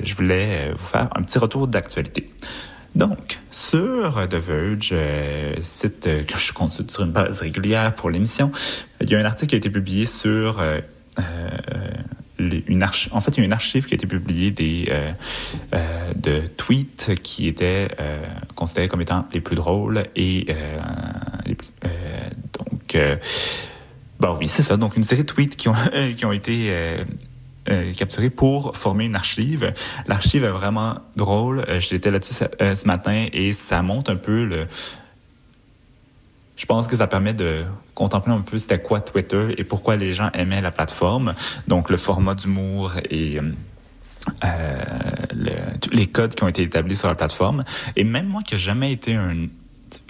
je 0.02 0.14
voulais 0.14 0.72
vous 0.72 0.86
faire 0.86 1.08
un 1.14 1.22
petit 1.22 1.38
retour 1.38 1.68
d'actualité. 1.68 2.28
Donc, 2.95 3.38
sur 3.51 4.28
The 4.28 4.34
Verge, 4.34 4.90
euh, 4.93 5.55
site 5.62 6.07
euh, 6.07 6.24
que 6.24 6.36
je 6.38 6.53
consulte 6.53 6.90
sur 6.90 7.05
une 7.05 7.12
base 7.12 7.40
régulière 7.40 7.95
pour 7.95 8.11
l'émission, 8.11 8.53
il 9.01 9.11
y 9.11 9.14
a 9.14 9.18
un 9.18 9.24
article 9.24 9.51
qui 9.51 9.55
a 9.55 9.59
été 9.59 9.70
publié 9.70 10.05
sur 10.05 10.61
euh, 10.61 10.80
une 12.38 12.84
en 13.12 13.20
fait, 13.20 13.36
il 13.36 13.38
y 13.38 13.43
a 13.43 13.45
une 13.45 13.53
archive 13.53 13.86
qui 13.86 13.95
a 13.95 13.97
été 13.97 14.07
publiée 14.07 14.51
des 14.51 14.93
de 16.16 16.47
tweets 16.57 17.12
qui 17.22 17.47
étaient 17.47 17.88
considérés 18.57 18.88
comme 18.88 19.01
étant 19.01 19.26
les 19.32 19.40
plus 19.40 19.55
drôles 19.55 20.07
et 20.16 20.47
les, 21.47 21.57
donc 22.59 22.97
Bon 24.18 24.36
oui, 24.38 24.49
c'est 24.49 24.62
ça. 24.62 24.76
Donc 24.76 24.97
une 24.97 25.05
série 25.05 25.22
de 25.22 25.26
tweets 25.26 25.55
qui 25.55 25.68
ont 25.68 25.74
qui 26.16 26.24
ont 26.24 26.32
été 26.32 26.72
euh, 27.72 27.92
capturé 27.92 28.30
pour 28.30 28.76
former 28.76 29.06
une 29.06 29.16
archive. 29.16 29.72
L'archive 30.06 30.44
est 30.44 30.50
vraiment 30.50 30.96
drôle. 31.16 31.64
Euh, 31.68 31.80
J'étais 31.80 32.10
là-dessus 32.10 32.34
ce, 32.34 32.44
euh, 32.60 32.74
ce 32.74 32.86
matin 32.86 33.26
et 33.32 33.52
ça 33.52 33.82
montre 33.82 34.10
un 34.12 34.16
peu 34.16 34.44
le. 34.44 34.66
Je 36.56 36.66
pense 36.66 36.86
que 36.86 36.96
ça 36.96 37.06
permet 37.06 37.34
de 37.34 37.64
contempler 37.94 38.32
un 38.32 38.40
peu 38.40 38.58
c'était 38.58 38.80
quoi 38.80 39.00
Twitter 39.00 39.54
et 39.58 39.64
pourquoi 39.64 39.96
les 39.96 40.12
gens 40.12 40.30
aimaient 40.32 40.60
la 40.60 40.70
plateforme. 40.70 41.34
Donc 41.66 41.90
le 41.90 41.96
format 41.96 42.34
d'humour 42.34 42.92
et 43.10 43.40
euh, 44.44 44.84
le, 45.34 45.52
les 45.90 46.06
codes 46.06 46.34
qui 46.34 46.44
ont 46.44 46.48
été 46.48 46.62
établis 46.62 46.96
sur 46.96 47.08
la 47.08 47.14
plateforme. 47.14 47.64
Et 47.96 48.04
même 48.04 48.26
moi 48.26 48.42
qui 48.42 48.54
n'ai 48.54 48.60
jamais 48.60 48.92
été 48.92 49.14
un 49.14 49.46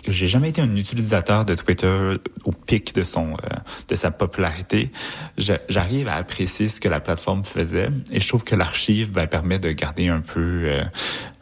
j'ai 0.09 0.27
jamais 0.27 0.49
été 0.49 0.61
un 0.61 0.75
utilisateur 0.75 1.45
de 1.45 1.55
Twitter 1.55 2.17
au 2.45 2.53
pic 2.53 2.95
de 2.95 3.03
son 3.05 3.35
euh, 3.35 3.57
de 3.89 3.95
sa 3.95 4.11
popularité. 4.11 4.91
J'arrive 5.39 6.09
à 6.09 6.15
apprécier 6.15 6.69
ce 6.69 6.81
que 6.81 6.89
la 6.89 7.01
plateforme 7.01 7.45
faisait 7.45 7.91
et 8.11 8.19
je 8.19 8.29
trouve 8.29 8.43
que 8.43 8.57
l'archive 8.57 9.13
ben, 9.13 9.27
permet 9.27 9.59
de 9.59 9.71
garder 9.71 10.09
un 10.09 10.21
peu 10.21 10.41
euh, 10.41 10.85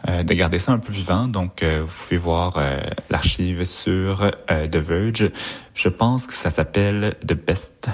euh, 0.08 0.22
de 0.22 0.34
garder 0.34 0.58
ça 0.58 0.72
un 0.72 0.78
peu 0.78 0.92
vivant. 0.92 1.26
Donc 1.26 1.64
vous 1.64 1.92
pouvez 2.04 2.18
voir 2.18 2.60
l'archive 3.08 3.64
sur 3.64 4.30
The 4.48 4.76
Verge. 4.76 5.30
Je 5.74 5.88
pense 5.88 6.26
que 6.26 6.34
ça 6.34 6.50
s'appelle 6.50 7.16
The 7.26 7.34
Best 7.34 7.88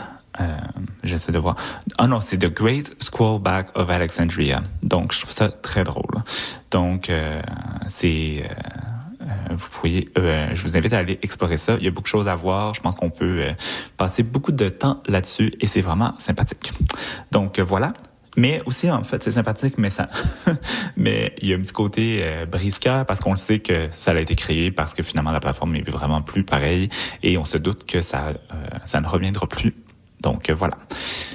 j'essaie 1.03 1.33
de 1.33 1.39
voir. 1.39 1.57
Ah 1.97 2.07
non, 2.07 2.21
c'est 2.21 2.37
The 2.37 2.53
Great 2.53 2.95
Scrollback 3.03 3.71
of 3.75 3.89
Alexandria. 3.89 4.63
Donc, 4.83 5.15
je 5.15 5.21
trouve 5.21 5.33
ça 5.33 5.49
très 5.49 5.83
drôle. 5.83 6.23
Donc, 6.71 7.11
c'est 7.89 8.45
vous 9.51 9.68
pourriez, 9.70 10.09
euh, 10.18 10.51
je 10.55 10.62
vous 10.62 10.77
invite 10.77 10.93
à 10.93 10.99
aller 10.99 11.18
explorer 11.22 11.57
ça. 11.57 11.77
Il 11.79 11.85
y 11.85 11.89
a 11.89 11.91
beaucoup 11.91 12.05
de 12.05 12.09
choses 12.09 12.29
à 12.29 12.35
voir. 12.35 12.74
Je 12.74 12.81
pense 12.81 12.95
qu'on 12.95 13.11
peut 13.11 13.41
euh, 13.41 13.53
passer 13.97 14.22
beaucoup 14.22 14.53
de 14.53 14.68
temps 14.68 15.03
là-dessus 15.07 15.55
et 15.61 15.66
c'est 15.66 15.81
vraiment 15.81 16.14
sympathique. 16.18 16.72
Donc 17.33 17.59
voilà. 17.59 17.93
Mais 18.39 18.61
aussi, 18.66 18.91
en 18.91 19.03
fait, 19.03 19.22
c'est 19.22 19.31
sympathique, 19.31 19.79
mais 19.79 19.89
ça, 19.89 20.11
mais 20.97 21.35
il 21.41 21.49
y 21.49 21.55
a 21.55 21.57
un 21.57 21.61
petit 21.61 21.72
côté 21.72 22.20
euh, 22.22 22.45
briscard 22.45 23.07
parce 23.07 23.18
qu'on 23.20 23.35
sait 23.35 23.61
que 23.61 23.89
ça 23.93 24.11
a 24.11 24.20
été 24.20 24.35
créé 24.35 24.70
parce 24.70 24.93
que 24.93 25.03
finalement 25.03 25.31
la 25.31 25.41
plateforme 25.41 25.72
n'est 25.72 25.81
vraiment 25.81 26.20
plus 26.20 26.45
pareille 26.45 26.91
et 27.22 27.39
on 27.39 27.47
se 27.47 27.57
doute 27.57 27.87
que 27.87 28.03
ça, 28.03 28.35
ça 28.85 29.01
ne 29.01 29.07
reviendra 29.07 29.47
plus 29.47 29.74
donc 30.21 30.51
euh, 30.51 30.55
voilà. 30.55 30.77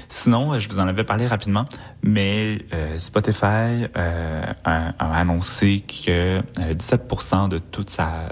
Sinon, 0.09 0.53
euh, 0.53 0.59
je 0.59 0.69
vous 0.69 0.79
en 0.79 0.87
avais 0.87 1.03
parlé 1.03 1.27
rapidement, 1.27 1.65
mais 2.03 2.59
euh, 2.73 2.97
Spotify 2.99 3.85
a, 3.95 4.93
annoncé 4.99 5.81
que 5.81 6.41
17% 6.57 7.49
de 7.49 7.57
toute 7.57 7.89
sa, 7.89 8.29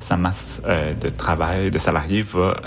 sa 0.00 0.16
masse 0.16 0.60
de 1.00 1.08
travail 1.08 1.70
de 1.70 1.78
salariés 1.78 2.22
va, 2.22 2.60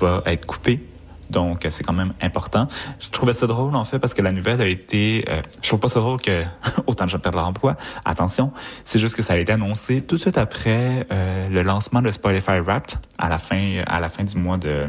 va 0.00 0.22
être 0.26 0.46
coupée 0.46 0.84
donc, 1.30 1.66
c'est 1.68 1.84
quand 1.84 1.92
même 1.92 2.14
important. 2.22 2.68
Je 3.00 3.10
trouvais 3.10 3.34
ça 3.34 3.46
drôle, 3.46 3.76
en 3.76 3.84
fait, 3.84 3.98
parce 3.98 4.14
que 4.14 4.22
la 4.22 4.32
nouvelle 4.32 4.62
a 4.62 4.66
été... 4.66 5.26
Je 5.60 5.68
trouve 5.68 5.78
pas 5.78 5.90
ça 5.90 6.00
drôle 6.00 6.22
que 6.22 6.44
autant 6.86 7.04
de 7.04 7.10
gens 7.10 7.18
perdent 7.18 7.34
leur 7.34 7.46
emploi. 7.46 7.76
Attention, 8.06 8.50
c'est 8.86 8.98
juste 8.98 9.14
que 9.14 9.20
ça 9.20 9.34
a 9.34 9.36
été 9.36 9.52
annoncé 9.52 10.00
tout 10.00 10.14
de 10.14 10.20
suite 10.22 10.38
après 10.38 11.06
le 11.10 11.60
lancement 11.60 12.00
de 12.00 12.10
Spotify 12.10 12.60
Wrapped 12.60 12.98
à 13.18 13.28
la 13.28 13.36
fin, 13.36 13.82
à 13.86 14.00
la 14.00 14.08
fin 14.08 14.24
du 14.24 14.38
mois 14.38 14.56
de 14.56 14.88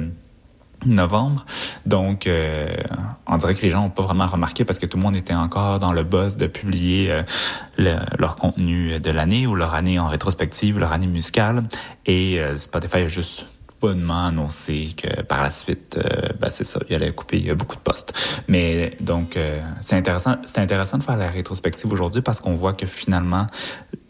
novembre. 0.85 1.45
Donc, 1.85 2.27
euh, 2.27 2.67
on 3.27 3.37
dirait 3.37 3.55
que 3.55 3.61
les 3.61 3.69
gens 3.69 3.83
n'ont 3.83 3.89
pas 3.89 4.03
vraiment 4.03 4.27
remarqué 4.27 4.65
parce 4.65 4.79
que 4.79 4.85
tout 4.85 4.97
le 4.97 5.03
monde 5.03 5.15
était 5.15 5.33
encore 5.33 5.79
dans 5.79 5.91
le 5.91 6.03
buzz 6.03 6.37
de 6.37 6.47
publier 6.47 7.11
euh, 7.11 7.23
le, 7.77 7.97
leur 8.17 8.35
contenu 8.35 8.99
de 8.99 9.11
l'année 9.11 9.47
ou 9.47 9.55
leur 9.55 9.73
année 9.73 9.99
en 9.99 10.07
rétrospective, 10.07 10.79
leur 10.79 10.91
année 10.91 11.07
musicale. 11.07 11.63
Et 12.05 12.39
euh, 12.39 12.57
Spotify 12.57 12.97
a 12.97 13.07
juste 13.07 13.45
bonnement 13.79 14.27
annoncé 14.27 14.89
que 14.95 15.21
par 15.21 15.41
la 15.41 15.51
suite, 15.51 15.97
euh, 15.97 16.29
ben 16.39 16.49
c'est 16.49 16.63
ça, 16.63 16.79
il 16.89 16.95
allait 16.95 17.11
couper 17.11 17.53
beaucoup 17.53 17.75
de 17.75 17.81
postes. 17.81 18.13
Mais 18.47 18.97
donc, 18.99 19.37
euh, 19.37 19.61
c'est 19.79 19.95
intéressant, 19.95 20.35
c'est 20.45 20.59
intéressant 20.59 20.97
de 20.97 21.03
faire 21.03 21.17
la 21.17 21.27
rétrospective 21.27 21.91
aujourd'hui 21.91 22.21
parce 22.21 22.39
qu'on 22.39 22.55
voit 22.55 22.73
que 22.73 22.85
finalement, 22.85 23.47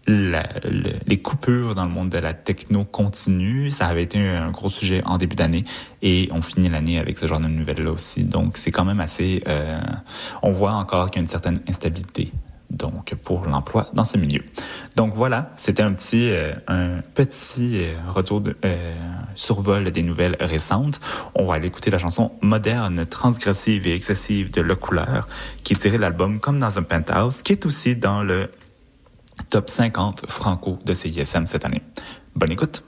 la, 0.09 0.43
le, 0.63 0.91
les 1.05 1.17
coupures 1.21 1.75
dans 1.75 1.85
le 1.85 1.91
monde 1.91 2.09
de 2.09 2.17
la 2.17 2.33
techno 2.33 2.83
continuent. 2.83 3.69
Ça 3.69 3.87
avait 3.87 4.03
été 4.03 4.19
un 4.19 4.51
gros 4.51 4.69
sujet 4.69 5.01
en 5.05 5.17
début 5.17 5.35
d'année 5.35 5.65
et 6.01 6.29
on 6.31 6.41
finit 6.41 6.69
l'année 6.69 6.99
avec 6.99 7.17
ce 7.17 7.27
genre 7.27 7.39
de 7.39 7.47
nouvelles-là 7.47 7.91
aussi. 7.91 8.23
Donc, 8.23 8.57
c'est 8.57 8.71
quand 8.71 8.85
même 8.85 8.99
assez... 8.99 9.43
Euh, 9.47 9.79
on 10.41 10.51
voit 10.51 10.73
encore 10.73 11.11
qu'il 11.11 11.21
y 11.21 11.23
a 11.23 11.25
une 11.25 11.29
certaine 11.29 11.61
instabilité 11.67 12.31
donc 12.69 13.15
pour 13.15 13.45
l'emploi 13.45 13.89
dans 13.93 14.03
ce 14.03 14.17
milieu. 14.17 14.43
Donc 14.95 15.13
voilà, 15.15 15.51
c'était 15.55 15.81
un 15.81 15.93
petit 15.93 16.29
euh, 16.29 16.53
un 16.67 17.01
petit 17.15 17.83
euh, 17.83 17.95
retour 18.07 18.41
de 18.41 18.55
euh, 18.63 18.95
survol 19.35 19.89
des 19.91 20.03
nouvelles 20.03 20.37
récentes. 20.39 20.99
On 21.35 21.45
va 21.45 21.55
aller 21.55 21.67
écouter 21.67 21.89
la 21.89 21.97
chanson 21.97 22.31
moderne, 22.41 23.05
transgressive 23.05 23.87
et 23.87 23.93
excessive 23.93 24.51
de 24.51 24.61
Le 24.61 24.75
Couleur, 24.75 25.27
qui 25.63 25.73
est 25.73 25.77
tirée 25.77 25.97
de 25.97 26.01
l'album 26.01 26.39
Comme 26.39 26.59
dans 26.59 26.77
un 26.77 26.83
penthouse, 26.83 27.41
qui 27.41 27.53
est 27.53 27.65
aussi 27.65 27.95
dans 27.95 28.23
le 28.23 28.51
top 29.49 29.69
50 29.69 30.25
franco 30.27 30.79
de 30.85 30.93
CISM 30.93 31.45
cette 31.45 31.65
année. 31.65 31.81
Bonne 32.35 32.51
écoute. 32.51 32.83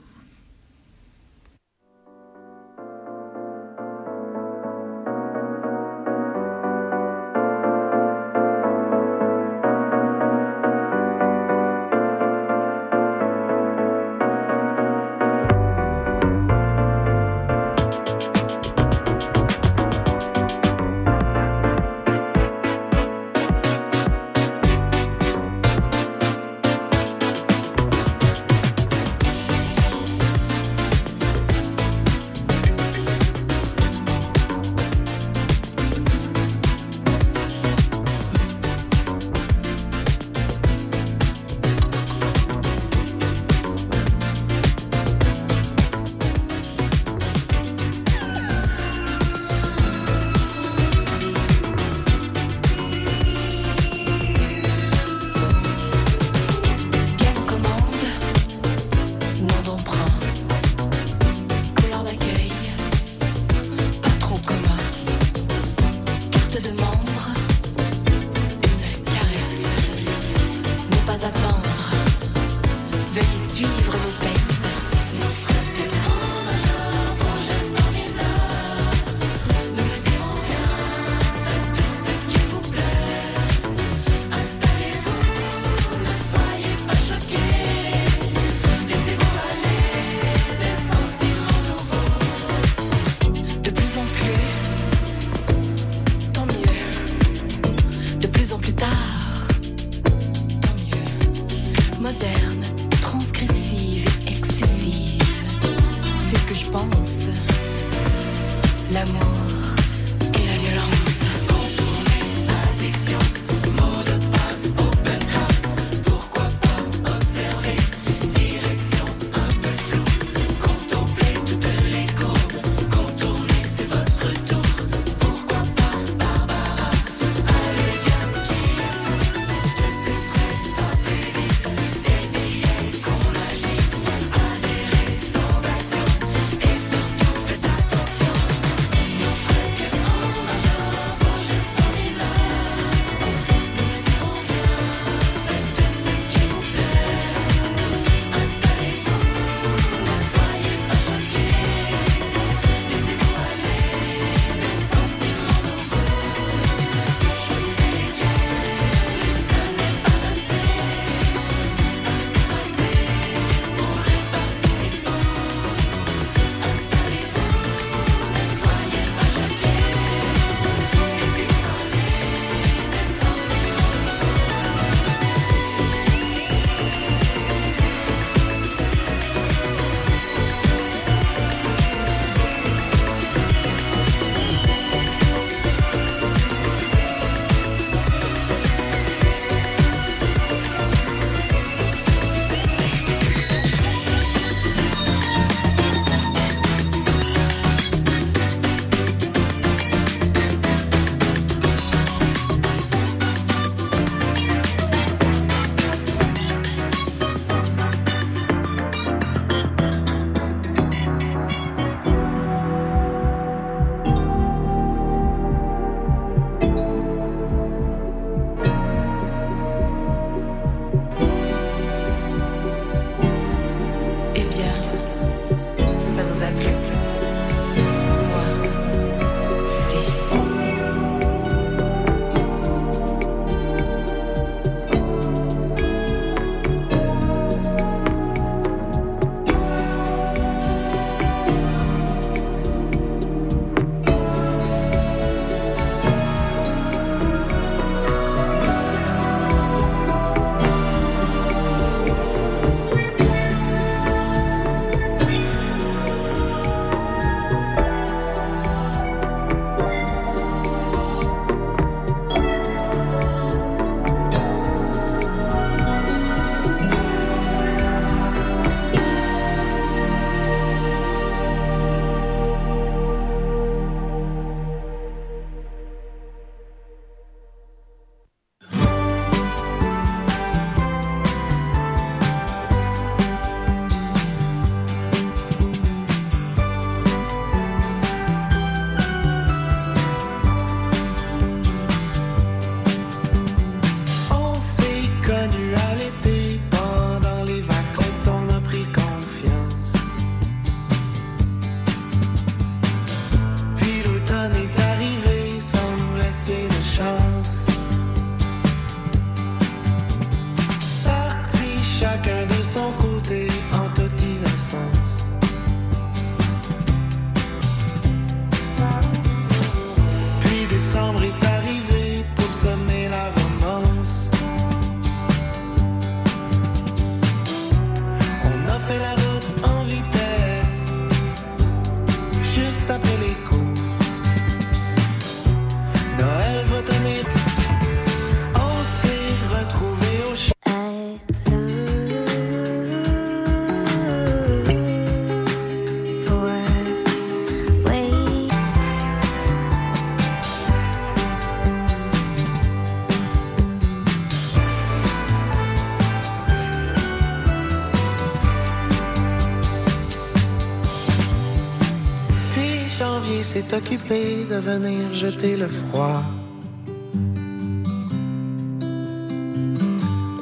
De 363.90 364.56
venir 364.56 365.12
jeter 365.12 365.56
le 365.56 365.68
froid. 365.68 366.22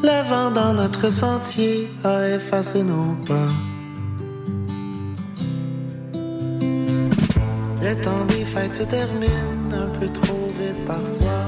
Le 0.03 0.29
vent 0.29 0.51
dans 0.51 0.73
notre 0.75 1.09
sentier 1.11 1.89
a 2.05 2.29
effacé 2.29 2.83
nos 2.83 3.17
pas. 3.27 3.53
Le 7.83 7.95
temps 8.01 8.25
des 8.29 8.45
fêtes 8.45 8.77
se 8.77 8.85
termine 8.85 9.73
un 9.73 9.89
peu 9.99 10.07
trop 10.09 10.49
vite 10.59 10.85
parfois. 10.87 11.47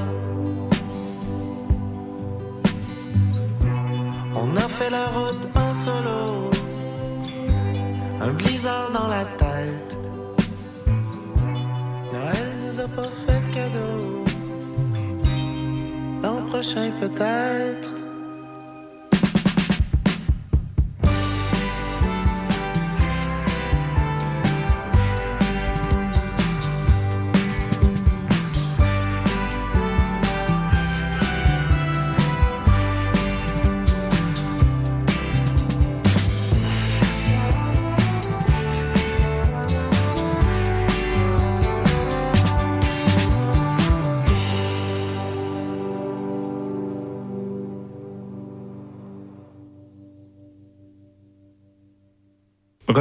On 4.35 4.55
a 4.57 4.67
fait 4.77 4.89
la 4.89 5.05
route 5.15 5.45
en 5.55 5.71
solo, 5.73 6.51
un 8.19 8.33
blizzard 8.33 8.91
dans 8.91 9.07
la 9.07 9.25
tête. 9.37 9.82
Nous 12.73 12.79
a 12.79 12.87
pas 12.87 13.03
fait 13.03 13.39
de 13.39 13.53
cadeau. 13.53 14.25
L'an 16.23 16.47
prochain 16.47 16.89
peut-être. 16.99 17.92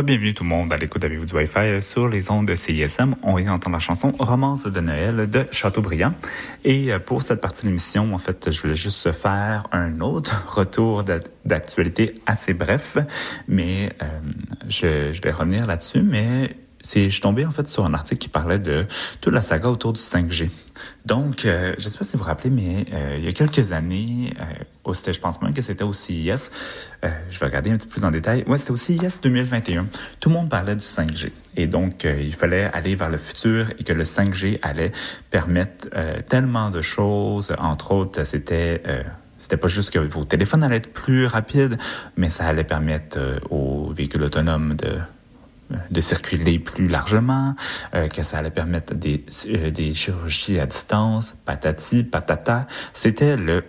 Bienvenue 0.01 0.33
tout 0.33 0.43
le 0.43 0.49
monde 0.49 0.73
à 0.73 0.79
l'écoute 0.79 1.05
avec 1.05 1.19
vous 1.19 1.27
du 1.27 1.35
Wi-Fi 1.35 1.83
sur 1.83 2.09
les 2.09 2.31
ondes 2.31 2.49
de 2.49 2.55
CISM. 2.55 3.15
On 3.23 3.37
vient 3.37 3.49
d'entendre 3.49 3.77
la 3.77 3.81
chanson 3.81 4.13
Romance 4.19 4.65
de 4.65 4.81
Noël 4.81 5.29
de 5.29 5.45
Chateaubriand. 5.53 6.15
Et 6.65 6.91
euh, 6.91 6.99
pour 6.99 7.23
cette 7.23 7.43
partie 7.43 7.63
de 7.63 7.67
l'émission, 7.67 8.15
en 8.15 8.19
fait, 8.19 8.51
je 8.51 8.63
voulais 8.63 8.75
juste 8.75 9.13
faire 9.13 9.69
un 9.71 10.01
autre 10.01 10.47
retour 10.57 11.05
d'actualité 11.45 12.15
assez 12.27 12.55
bref, 12.55 12.97
mais 13.47 13.93
euh, 14.03 14.07
je, 14.67 15.13
je 15.13 15.21
vais 15.21 15.31
revenir 15.31 15.67
là-dessus, 15.67 16.03
mais 16.03 16.57
c'est, 16.83 17.05
je 17.05 17.11
suis 17.11 17.21
tombé 17.21 17.47
en 17.47 17.51
fait 17.51 17.69
sur 17.69 17.85
un 17.85 17.95
article 17.95 18.19
qui 18.19 18.29
parlait 18.29 18.59
de 18.59 18.87
toute 19.21 19.33
la 19.33 19.41
saga 19.41 19.69
autour 19.71 19.93
du 19.93 20.01
5G. 20.01 20.51
Donc, 21.07 21.45
euh, 21.45 21.75
je 21.79 21.85
ne 21.85 21.89
sais 21.89 21.99
pas 21.99 22.05
si 22.05 22.13
vous 22.13 22.19
vous 22.19 22.29
rappelez, 22.29 22.51
mais 22.51 22.87
euh, 22.93 23.17
il 23.19 23.25
y 23.25 23.29
a 23.29 23.33
quelques 23.33 23.73
années, 23.73 24.35
euh, 24.41 24.93
je 25.07 25.19
pense 25.19 25.41
même 25.41 25.55
que 25.55 25.63
c'était 25.63 25.85
au 25.85 25.93
CIS, 25.93 26.51
euh, 27.05 27.11
je 27.31 27.39
vais 27.39 27.47
regarder 27.47 27.71
un 27.71 27.77
petit 27.77 27.87
peu 27.87 27.93
plus 27.93 28.05
en 28.05 28.11
détail, 28.11 28.45
ouais, 28.47 28.59
c'était 28.59 28.73
au 28.73 28.77
CIS 28.77 29.21
2021, 29.23 29.87
tout 30.21 30.29
le 30.29 30.35
monde 30.35 30.49
parlait 30.49 30.77
du 30.77 30.85
5G. 30.85 31.31
Et 31.57 31.67
donc, 31.67 32.05
euh, 32.05 32.21
il 32.21 32.35
fallait 32.35 32.65
aller 32.65 32.95
vers 32.95 33.11
le 33.11 33.19
futur 33.19 33.71
et 33.79 33.85
que 33.85 33.93
le 33.93 34.05
5G 34.05 34.59
allait 34.63 34.93
permettre 35.31 35.89
tellement 36.29 36.71
de 36.71 36.81
choses, 36.81 37.55
entre 37.59 37.93
autres, 37.93 38.25
c'était... 38.25 38.83
C'était 39.39 39.57
pas 39.57 39.67
juste 39.67 39.91
que 39.91 39.99
vos 39.99 40.25
téléphones 40.25 40.63
allaient 40.63 40.77
être 40.77 40.93
plus 40.93 41.27
rapides, 41.27 41.77
mais 42.17 42.31
ça 42.31 42.47
allait 42.47 42.63
permettre 42.63 43.19
aux 43.51 43.93
véhicules 43.93 44.23
autonomes 44.23 44.75
de 44.75 45.01
de 45.91 46.01
circuler 46.01 46.59
plus 46.59 46.89
largement, 46.89 47.55
euh, 47.95 48.09
que 48.09 48.23
ça 48.23 48.39
allait 48.39 48.51
permettre 48.51 48.95
des, 48.95 49.25
euh, 49.47 49.71
des 49.71 49.93
chirurgies 49.93 50.59
à 50.59 50.67
distance, 50.67 51.35
patati, 51.45 52.03
patata. 52.03 52.67
C'était 52.93 53.37
le 53.37 53.65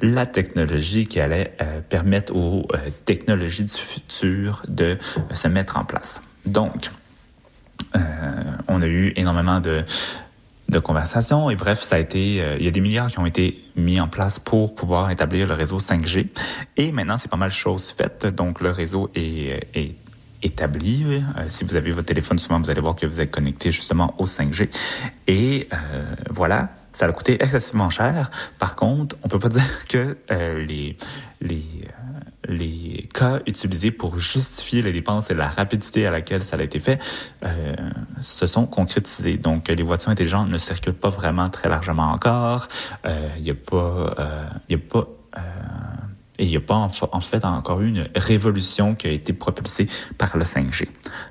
la 0.00 0.26
technologie 0.26 1.08
qui 1.08 1.18
allait 1.18 1.56
euh, 1.60 1.80
permettre 1.80 2.32
aux 2.32 2.68
technologies 3.04 3.64
du 3.64 3.74
futur 3.74 4.62
de 4.68 4.96
se 5.34 5.48
mettre 5.48 5.76
en 5.76 5.84
place. 5.84 6.22
Donc, 6.46 6.88
on 8.68 8.80
a 8.80 8.86
eu 8.86 9.12
énormément 9.16 9.58
de, 9.58 9.84
de 10.68 10.78
conversations 10.78 11.50
et 11.50 11.56
bref, 11.56 11.82
ça 11.82 11.96
a 11.96 11.98
été, 11.98 12.36
il 12.60 12.64
y 12.64 12.68
a 12.68 12.70
des 12.70 12.80
milliards 12.80 13.08
qui 13.08 13.18
ont 13.18 13.26
été 13.26 13.64
mis 13.74 14.00
en 14.00 14.06
place 14.06 14.38
pour 14.38 14.76
pouvoir 14.76 15.10
établir 15.10 15.48
le 15.48 15.54
réseau 15.54 15.80
5G 15.80 16.28
et 16.76 16.92
maintenant 16.92 17.16
c'est 17.16 17.30
pas 17.30 17.36
mal 17.36 17.50
chose 17.50 17.90
faite, 17.90 18.26
donc 18.26 18.60
le 18.60 18.70
réseau 18.70 19.10
est 19.16 19.96
établi. 20.42 21.04
Euh, 21.04 21.44
si 21.48 21.64
vous 21.64 21.76
avez 21.76 21.90
votre 21.90 22.06
téléphone, 22.06 22.38
souvent 22.38 22.60
vous 22.60 22.70
allez 22.70 22.80
voir 22.80 22.96
que 22.96 23.06
vous 23.06 23.20
êtes 23.20 23.30
connecté 23.30 23.70
justement 23.70 24.14
au 24.18 24.26
5G. 24.26 24.68
Et 25.26 25.68
euh, 25.72 26.14
voilà, 26.30 26.70
ça 26.98 27.06
a 27.06 27.12
coûté 27.12 27.40
excessivement 27.40 27.90
cher. 27.90 28.30
Par 28.58 28.74
contre, 28.74 29.16
on 29.22 29.28
peut 29.28 29.38
pas 29.38 29.48
dire 29.60 29.86
que 29.86 30.16
euh, 30.30 30.64
les 30.64 30.96
les 31.40 31.64
euh, 31.84 32.20
les 32.48 33.08
cas 33.14 33.40
utilisés 33.46 33.92
pour 33.92 34.18
justifier 34.18 34.82
les 34.82 34.92
dépenses 34.92 35.30
et 35.30 35.34
la 35.34 35.48
rapidité 35.48 36.06
à 36.06 36.10
laquelle 36.10 36.42
ça 36.42 36.56
a 36.56 36.62
été 36.62 36.80
fait 36.80 37.00
euh, 37.44 37.76
se 38.20 38.46
sont 38.46 38.66
concrétisés. 38.66 39.36
Donc, 39.36 39.68
les 39.68 39.82
voitures 39.82 40.10
intelligentes 40.10 40.48
ne 40.48 40.58
circulent 40.58 40.94
pas 40.94 41.10
vraiment 41.10 41.50
très 41.50 41.68
largement 41.68 42.10
encore. 42.10 42.68
Il 43.04 43.42
n'y 43.42 43.50
a 43.50 43.54
pas, 43.54 44.14
il 44.68 44.72
y 44.72 44.74
a 44.74 44.78
pas 44.78 45.06
et 46.38 46.44
il 46.44 46.50
n'y 46.50 46.56
a 46.56 46.60
pas 46.60 46.74
en, 46.74 47.20
fait 47.20 47.44
encore 47.44 47.80
eu 47.80 47.88
une 47.88 48.08
révolution 48.14 48.94
qui 48.94 49.06
a 49.06 49.10
été 49.10 49.32
propulsée 49.32 49.86
par 50.16 50.36
le 50.36 50.44
5G. 50.44 50.88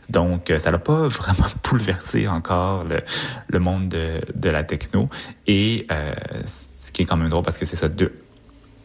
Donc, 0.09 0.49
euh, 0.49 0.59
ça 0.59 0.71
n'a 0.71 0.79
pas 0.79 1.07
vraiment 1.07 1.47
bouleversé 1.63 2.27
encore 2.27 2.83
le, 2.83 3.01
le 3.47 3.59
monde 3.59 3.89
de, 3.89 4.21
de, 4.35 4.49
la 4.49 4.63
techno. 4.63 5.09
Et 5.45 5.87
euh, 5.91 6.13
ce 6.81 6.91
qui 6.91 7.01
est 7.03 7.05
quand 7.05 7.17
même 7.17 7.29
drôle 7.29 7.43
parce 7.43 7.57
que 7.57 7.65
c'est 7.65 7.75
ça, 7.75 7.89
deux, 7.89 8.13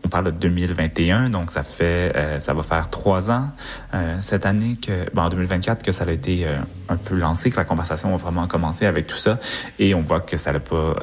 on 0.05 0.09
parle 0.09 0.27
de 0.27 0.31
2021, 0.31 1.31
donc 1.31 1.51
ça 1.51 1.63
fait, 1.63 2.13
euh, 2.17 2.41
ça 2.41 2.55
va 2.55 2.63
faire 2.63 2.91
trois 2.91 3.31
ans 3.31 3.51
euh, 3.95 4.17
cette 4.21 4.47
année 4.47 4.77
que, 4.77 5.09
bon, 5.15 5.23
en 5.23 5.29
2024 5.29 5.83
que 5.83 5.93
ça 5.93 6.05
a 6.05 6.11
été 6.11 6.47
euh, 6.47 6.59
un 6.89 6.97
peu 6.97 7.17
lancé, 7.17 7.51
que 7.51 7.57
la 7.57 7.65
conversation 7.65 8.15
a 8.15 8.17
vraiment 8.17 8.47
commencé 8.47 8.87
avec 8.87 9.07
tout 9.07 9.19
ça, 9.19 9.39
et 9.79 9.95
on 9.95 10.03
voit 10.03 10.21
que 10.21 10.37
ça 10.37 10.53
n'a 10.53 10.61
pas 10.61 10.95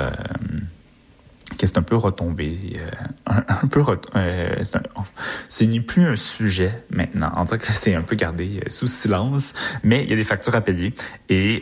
que 1.57 1.67
c'est 1.67 1.77
un 1.77 1.83
peu 1.83 1.95
retombé, 1.95 2.77
euh, 2.77 2.89
un, 3.25 3.67
peu 3.67 3.83
euh, 4.15 4.63
c'est 5.47 5.67
ni 5.67 5.79
plus 5.79 6.05
un 6.05 6.15
sujet 6.15 6.83
maintenant. 6.89 7.31
En 7.35 7.45
tout 7.45 7.57
cas, 7.57 7.71
c'est 7.71 7.95
un 7.95 8.01
peu 8.01 8.15
gardé 8.15 8.59
euh, 8.59 8.69
sous 8.69 8.87
silence, 8.87 9.53
mais 9.83 10.03
il 10.03 10.09
y 10.09 10.13
a 10.13 10.15
des 10.15 10.23
factures 10.23 10.55
à 10.55 10.61
payer 10.61 10.93
et 11.29 11.61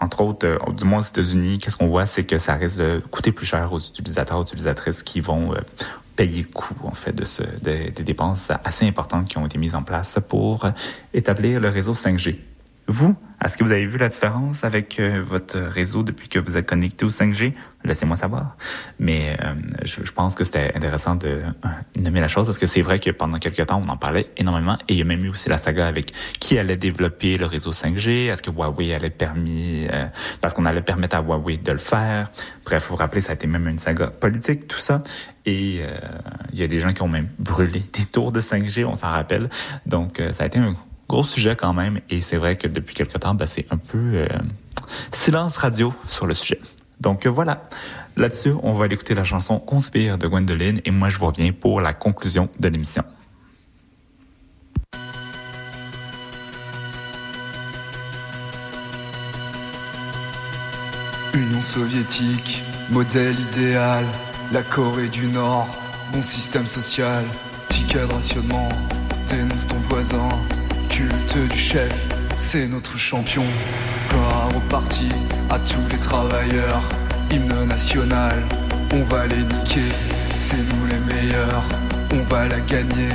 entre 0.00 0.20
autres, 0.22 0.58
du 0.72 0.84
moins 0.84 0.98
aux 0.98 1.02
États-Unis, 1.02 1.58
qu'est-ce 1.58 1.76
qu'on 1.76 1.88
voit, 1.88 2.06
c'est 2.06 2.24
que 2.24 2.38
ça 2.38 2.54
risque 2.54 2.78
de 2.78 3.02
coûter 3.10 3.32
plus 3.32 3.46
cher 3.46 3.72
aux 3.72 3.78
utilisateurs, 3.78 4.40
utilisatrices 4.42 5.02
qui 5.02 5.20
vont 5.20 5.54
payer 6.16 6.42
le 6.42 6.48
coût 6.48 6.74
en 6.84 6.94
fait 6.94 7.12
de 7.12 7.24
ce 7.24 7.42
des 7.62 7.90
dépenses 7.90 8.50
assez 8.64 8.86
importantes 8.86 9.28
qui 9.28 9.38
ont 9.38 9.46
été 9.46 9.58
mises 9.58 9.74
en 9.74 9.82
place 9.82 10.18
pour 10.28 10.66
établir 11.14 11.60
le 11.60 11.68
réseau 11.68 11.94
5G. 11.94 12.38
Vous, 12.90 13.14
est-ce 13.44 13.58
que 13.58 13.64
vous 13.64 13.70
avez 13.70 13.84
vu 13.84 13.98
la 13.98 14.08
différence 14.08 14.64
avec 14.64 14.98
euh, 14.98 15.22
votre 15.22 15.58
réseau 15.58 16.02
depuis 16.02 16.28
que 16.28 16.38
vous 16.38 16.56
êtes 16.56 16.66
connecté 16.66 17.04
au 17.04 17.10
5G? 17.10 17.52
Laissez-moi 17.84 18.16
savoir. 18.16 18.56
Mais 18.98 19.36
euh, 19.44 19.52
je, 19.84 20.02
je, 20.02 20.10
pense 20.10 20.34
que 20.34 20.42
c'était 20.42 20.72
intéressant 20.74 21.14
de 21.14 21.28
euh, 21.28 21.68
nommer 21.96 22.20
la 22.20 22.28
chose 22.28 22.46
parce 22.46 22.56
que 22.56 22.66
c'est 22.66 22.80
vrai 22.80 22.98
que 22.98 23.10
pendant 23.10 23.38
quelques 23.38 23.66
temps, 23.66 23.82
on 23.84 23.90
en 23.90 23.98
parlait 23.98 24.30
énormément 24.38 24.78
et 24.88 24.94
il 24.94 24.98
y 24.98 25.02
a 25.02 25.04
même 25.04 25.22
eu 25.22 25.28
aussi 25.28 25.50
la 25.50 25.58
saga 25.58 25.86
avec 25.86 26.14
qui 26.40 26.58
allait 26.58 26.78
développer 26.78 27.36
le 27.36 27.44
réseau 27.44 27.72
5G. 27.72 28.30
Est-ce 28.30 28.40
que 28.40 28.50
Huawei 28.50 28.94
allait 28.94 29.10
permis, 29.10 29.86
parce 30.40 30.54
qu'on 30.54 30.64
allait 30.64 30.80
permettre 30.80 31.16
à 31.16 31.20
Huawei 31.20 31.58
de 31.58 31.72
le 31.72 31.78
faire. 31.78 32.30
Bref, 32.64 32.84
vous 32.84 32.94
vous 32.94 32.96
rappelez, 32.96 33.20
ça 33.20 33.32
a 33.32 33.34
été 33.34 33.46
même 33.46 33.68
une 33.68 33.78
saga 33.78 34.06
politique, 34.06 34.66
tout 34.66 34.78
ça. 34.78 35.02
Et 35.44 35.82
il 36.52 36.58
y 36.58 36.62
a 36.62 36.66
des 36.66 36.80
gens 36.80 36.92
qui 36.92 37.02
ont 37.02 37.08
même 37.08 37.28
brûlé 37.38 37.82
des 37.92 38.04
tours 38.06 38.32
de 38.32 38.40
5G, 38.40 38.84
on 38.86 38.94
s'en 38.94 39.10
rappelle. 39.10 39.50
Donc, 39.86 40.22
ça 40.32 40.44
a 40.44 40.46
été 40.46 40.58
un 40.58 40.74
Gros 41.08 41.24
sujet 41.24 41.56
quand 41.56 41.72
même, 41.72 42.00
et 42.10 42.20
c'est 42.20 42.36
vrai 42.36 42.56
que 42.56 42.68
depuis 42.68 42.94
quelque 42.94 43.16
temps, 43.16 43.34
ben, 43.34 43.46
c'est 43.46 43.66
un 43.70 43.78
peu 43.78 43.98
euh, 44.14 44.28
silence 45.10 45.56
radio 45.56 45.94
sur 46.06 46.26
le 46.26 46.34
sujet. 46.34 46.60
Donc 47.00 47.26
euh, 47.26 47.30
voilà, 47.30 47.68
là-dessus, 48.16 48.52
on 48.62 48.74
va 48.74 48.84
aller 48.84 48.94
écouter 48.94 49.14
la 49.14 49.24
chanson 49.24 49.58
Conspire 49.58 50.18
de 50.18 50.26
Gwendoline, 50.26 50.80
et 50.84 50.90
moi 50.90 51.08
je 51.08 51.18
vous 51.18 51.26
reviens 51.26 51.52
pour 51.52 51.80
la 51.80 51.94
conclusion 51.94 52.50
de 52.60 52.68
l'émission. 52.68 53.04
Union 61.32 61.60
soviétique, 61.62 62.62
modèle 62.90 63.38
idéal, 63.40 64.04
la 64.52 64.62
Corée 64.62 65.08
du 65.08 65.26
Nord, 65.28 65.68
bon 66.12 66.22
système 66.22 66.66
social, 66.66 67.24
rationnement, 68.12 68.68
dénonce 69.28 69.66
ton 69.66 69.76
voisin, 69.88 70.28
culte 70.98 71.48
du 71.48 71.56
chef, 71.56 71.92
c'est 72.36 72.66
notre 72.66 72.98
champion. 72.98 73.44
Gloire 74.10 74.48
au 74.56 74.60
parti, 74.68 75.08
à 75.48 75.56
tous 75.60 75.86
les 75.92 75.96
travailleurs, 75.96 76.82
hymne 77.30 77.66
national, 77.66 78.34
on 78.92 79.02
va 79.04 79.28
les 79.28 79.44
niquer, 79.44 79.92
c'est 80.34 80.56
nous 80.56 80.86
les 80.88 81.14
meilleurs, 81.14 81.68
on 82.12 82.22
va 82.34 82.48
la 82.48 82.58
gagner. 82.60 83.12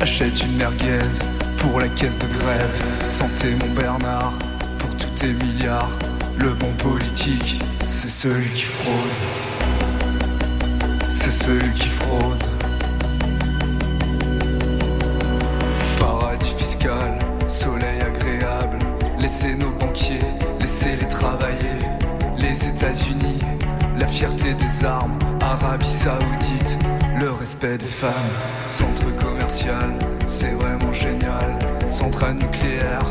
Achète 0.00 0.42
une 0.42 0.56
merguez 0.56 1.18
pour 1.58 1.80
la 1.80 1.88
caisse 1.88 2.16
de 2.16 2.26
grève, 2.38 2.82
santé 3.06 3.54
mon 3.60 3.74
Bernard, 3.74 4.32
pour 4.78 4.96
tous 4.96 5.20
tes 5.20 5.34
milliards, 5.34 5.98
Le 6.38 6.54
bon 6.54 6.72
politique, 6.78 7.60
c'est 7.84 8.08
celui 8.08 8.48
qui 8.50 8.62
fraude. 8.62 9.16
C'est 11.10 11.32
celui 11.32 11.72
qui 11.72 11.88
fraude. 11.88 12.44
Paradis 15.98 16.54
fiscal, 16.56 17.17
soleil 17.58 18.00
agréable. 18.00 18.78
Laissez 19.18 19.54
nos 19.56 19.70
banquiers, 19.70 20.28
laissez-les 20.60 21.08
travailler. 21.08 21.78
Les 22.38 22.68
États-Unis, 22.68 23.40
la 23.98 24.06
fierté 24.06 24.54
des 24.54 24.84
armes. 24.84 25.18
Arabie 25.40 25.86
Saoudite, 25.86 26.78
le 27.18 27.32
respect 27.32 27.78
des 27.78 27.92
femmes. 28.02 28.32
Centre 28.68 29.10
commercial, 29.16 29.90
c'est 30.26 30.52
vraiment 30.52 30.92
génial. 30.92 31.58
Centrale 31.88 32.34
nucléaire, 32.34 33.06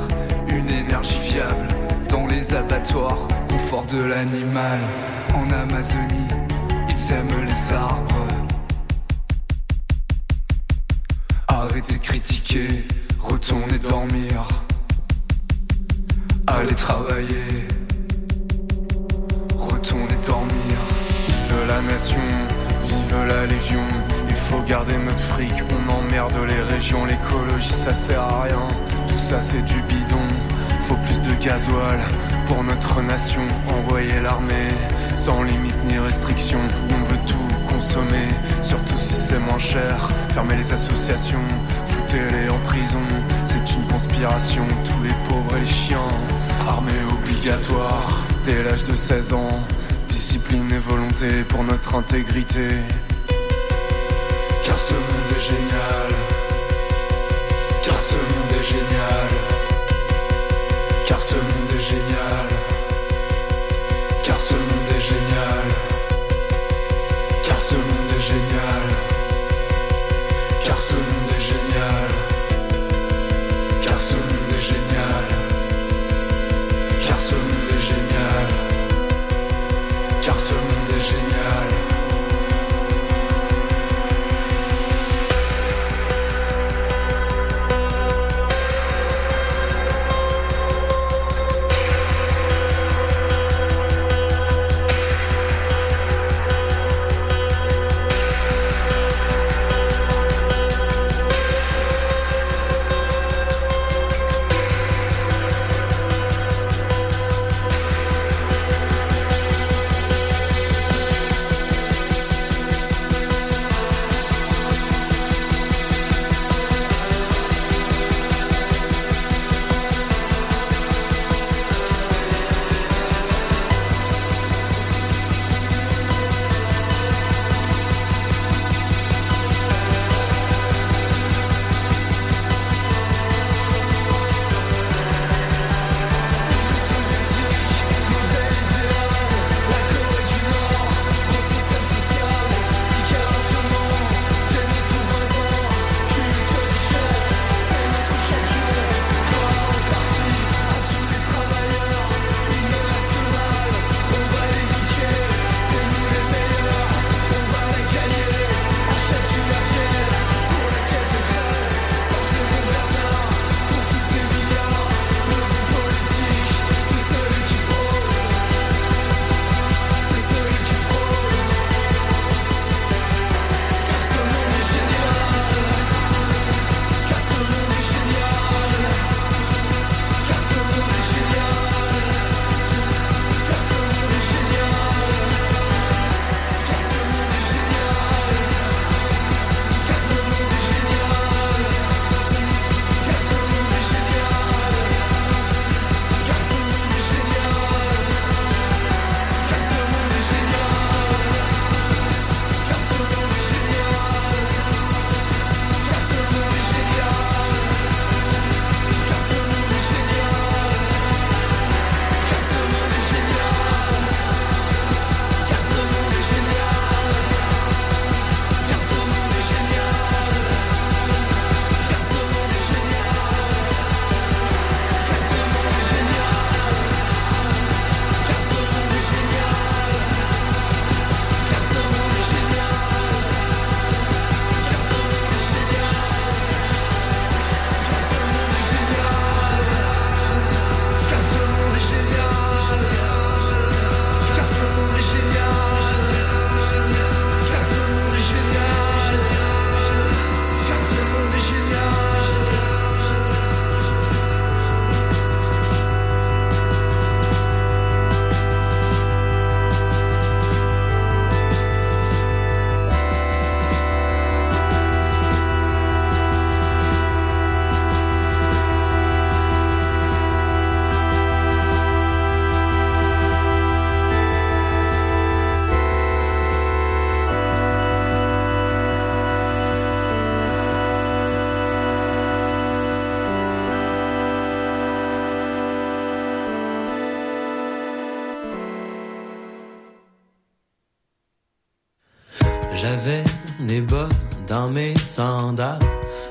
une 0.47 0.69
énergie 0.69 1.19
fiable. 1.29 1.67
Dans 2.07 2.25
les 2.27 2.53
abattoirs, 2.53 3.27
confort 3.49 3.85
de 3.87 4.01
l'animal. 4.01 4.79
En 5.35 5.49
Amazonie, 5.51 6.31
ils 6.89 7.13
aiment 7.13 7.45
les 7.45 7.73
arbres. 7.73 8.27
Arrêtez 11.49 11.95
de 11.95 11.99
critiquer, 11.99 12.85
retournez 13.27 13.77
dormir. 13.77 14.47
Allez 16.47 16.75
travailler, 16.75 17.67
retournez 19.57 20.17
dormir. 20.25 20.77
Vive 21.27 21.67
la 21.67 21.81
nation, 21.81 22.27
vive 22.85 23.27
la 23.27 23.45
légion. 23.45 23.83
Il 24.29 24.35
faut 24.35 24.61
garder 24.67 24.97
notre 25.05 25.19
fric, 25.19 25.53
on 25.75 25.91
emmerde 25.91 26.37
les 26.47 26.61
régions. 26.73 27.05
L'écologie 27.05 27.73
ça 27.73 27.93
sert 27.93 28.21
à 28.21 28.43
rien, 28.43 28.67
tout 29.07 29.17
ça 29.17 29.39
c'est 29.41 29.63
du 29.63 29.81
bidon. 29.83 30.27
Faut 30.81 30.95
plus 30.95 31.21
de 31.21 31.33
gasoil 31.43 31.99
pour 32.45 32.63
notre 32.63 33.01
nation. 33.01 33.41
Envoyer 33.67 34.21
l'armée 34.21 34.71
sans 35.15 35.43
limite 35.43 35.75
ni 35.85 35.99
restriction. 35.99 36.59
On 36.97 37.03
veut 37.03 37.19
tout 37.27 37.47
consommer, 37.67 38.29
surtout 38.61 38.97
si 38.97 39.15
c'est 39.15 39.39
moins 39.39 39.59
cher. 39.59 40.09
Fermer 40.29 40.55
les 40.55 40.71
associations, 40.71 41.47
foutez-les 42.07 42.49
en 42.49 42.59
prison. 42.59 43.01
C'est 43.45 43.75
une 43.75 43.83
conspiration, 43.87 44.63
tous 44.85 45.03
les 45.03 45.13
pauvres 45.27 45.57
et 45.57 45.61
les 45.61 45.65
chiens. 45.65 45.99
Armée 46.67 46.91
obligatoire 47.11 48.23
dès 48.43 48.63
l'âge 48.63 48.83
de 48.83 48.95
16 48.95 49.33
ans. 49.33 49.59
Discipline 50.07 50.71
et 50.71 50.77
volonté 50.77 51.43
pour 51.47 51.63
notre 51.63 51.95
intégrité. 51.95 52.69
Car 54.63 54.77
ce 54.77 54.93
monde 54.93 55.31
est 55.35 55.41
génial. 55.41 56.13
Car 57.83 57.99
ce 57.99 58.15
monde 58.15 58.59
est 58.59 58.63
génial. 58.63 59.29
Car 61.05 61.19
ce 61.19 61.35
monde 61.35 61.71
est 61.77 61.81
génial. 61.81 62.66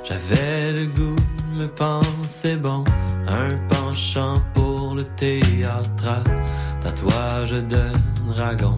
J'avais 0.04 0.72
le 0.72 0.86
goût 0.86 1.16
de 1.16 1.62
me 1.62 1.66
penser 1.66 2.56
bon. 2.56 2.84
Un 3.26 3.48
penchant 3.68 4.36
pour 4.54 4.94
le 4.94 5.02
théâtral. 5.02 6.22
Tatouage 6.80 7.50
de 7.50 7.90
dragon 8.28 8.76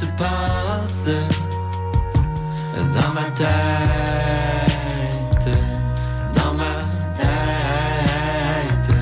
se 0.00 0.04
passe 0.18 1.08
dans 2.76 3.12
ma 3.14 3.24
tête? 3.30 3.46
Dans 6.34 6.52
ma 6.52 6.76
tête. 7.14 8.94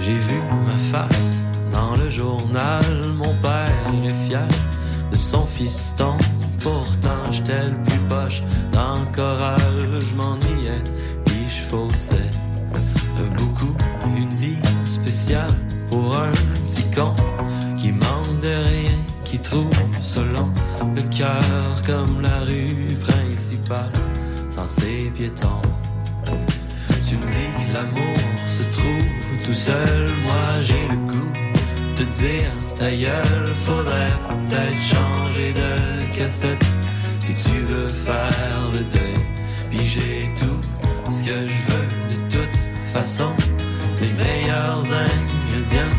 J'ai 0.00 0.12
vu 0.12 0.36
ma 0.66 0.78
face 0.92 1.46
dans 1.72 1.96
le 1.96 2.10
journal. 2.10 2.84
Mon 3.14 3.34
père 3.40 3.70
est 4.04 4.26
fier 4.26 4.46
de 5.10 5.16
son 5.16 5.46
fiston. 5.46 6.18
Pourtant, 6.60 7.30
j'étais 7.30 7.68
le 7.68 7.82
plus 7.84 8.00
poche 8.00 8.42
dans 8.70 8.98
le 8.98 9.06
choral. 9.16 9.98
Je 9.98 10.14
m'ennuyais, 10.14 10.84
puis 11.24 11.46
je 11.48 11.62
faussais. 11.70 12.30
Beaucoup, 13.38 13.74
une 14.14 14.34
vie 14.36 14.58
spéciale 14.84 15.54
pour 15.88 16.18
un 16.18 16.32
petit 16.66 16.84
con 16.94 17.14
le 20.20 21.02
cœur 21.02 21.82
comme 21.84 22.20
la 22.20 22.40
rue 22.40 22.96
principale 23.00 23.90
sans 24.48 24.68
ses 24.68 25.10
piétons. 25.14 25.62
Tu 27.06 27.16
me 27.16 27.26
dis 27.26 27.50
que 27.56 27.74
l'amour 27.74 28.18
se 28.46 28.62
trouve 28.64 29.44
tout 29.44 29.52
seul, 29.52 30.12
moi 30.24 30.46
j'ai 30.62 30.88
le 30.88 30.96
goût 30.96 31.32
de 31.96 32.04
dire 32.04 32.52
ta 32.76 32.90
gueule, 32.90 33.54
faudrait 33.54 34.12
peut-être 34.28 34.80
changer 34.94 35.52
de 35.52 36.16
cassette 36.16 36.64
si 37.16 37.34
tu 37.34 37.50
veux 37.50 37.88
faire 37.88 38.70
le 38.72 38.84
deuil. 38.84 39.20
Puis 39.70 39.86
j'ai 39.86 40.30
tout 40.34 41.12
ce 41.12 41.22
que 41.24 41.46
je 41.46 41.72
veux 41.72 42.14
de 42.14 42.20
toute 42.28 42.58
façon, 42.92 43.30
les 44.00 44.12
meilleurs 44.12 44.84
ingrédients, 44.84 45.96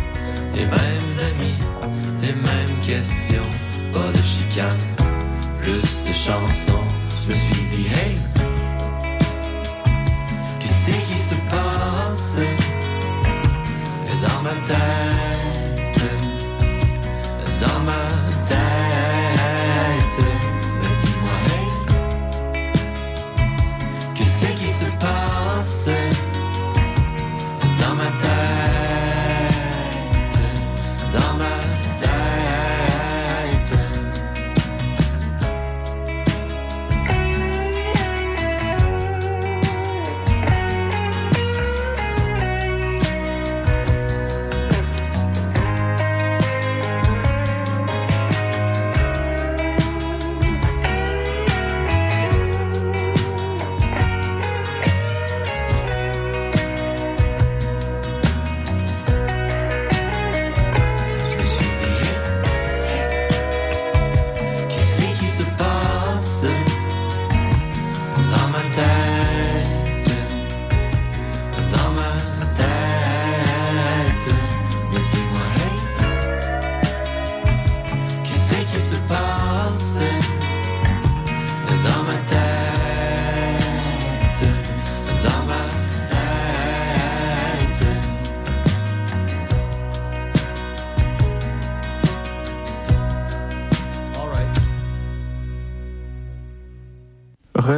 les 0.56 0.66
mêmes 0.66 1.16
amis, 1.32 1.60
les 2.22 2.34
mêmes 2.34 2.80
questions, 2.82 3.52
pas 3.96 4.12
de 4.12 4.24
chicane, 4.24 4.86
plus 5.62 6.04
de 6.04 6.12
chansons. 6.12 6.88
Je 7.24 7.30
me 7.30 7.34
suis 7.34 7.64
dit 7.72 7.88
hey. 7.88 8.18
Qu'est-ce 10.60 10.92
qui 11.08 11.18
se 11.18 11.36
passe? 11.50 12.38
Dans 14.22 14.42
ma 14.44 14.56
tête? 14.70 16.04
Dans 17.62 17.80
ma 17.90 18.15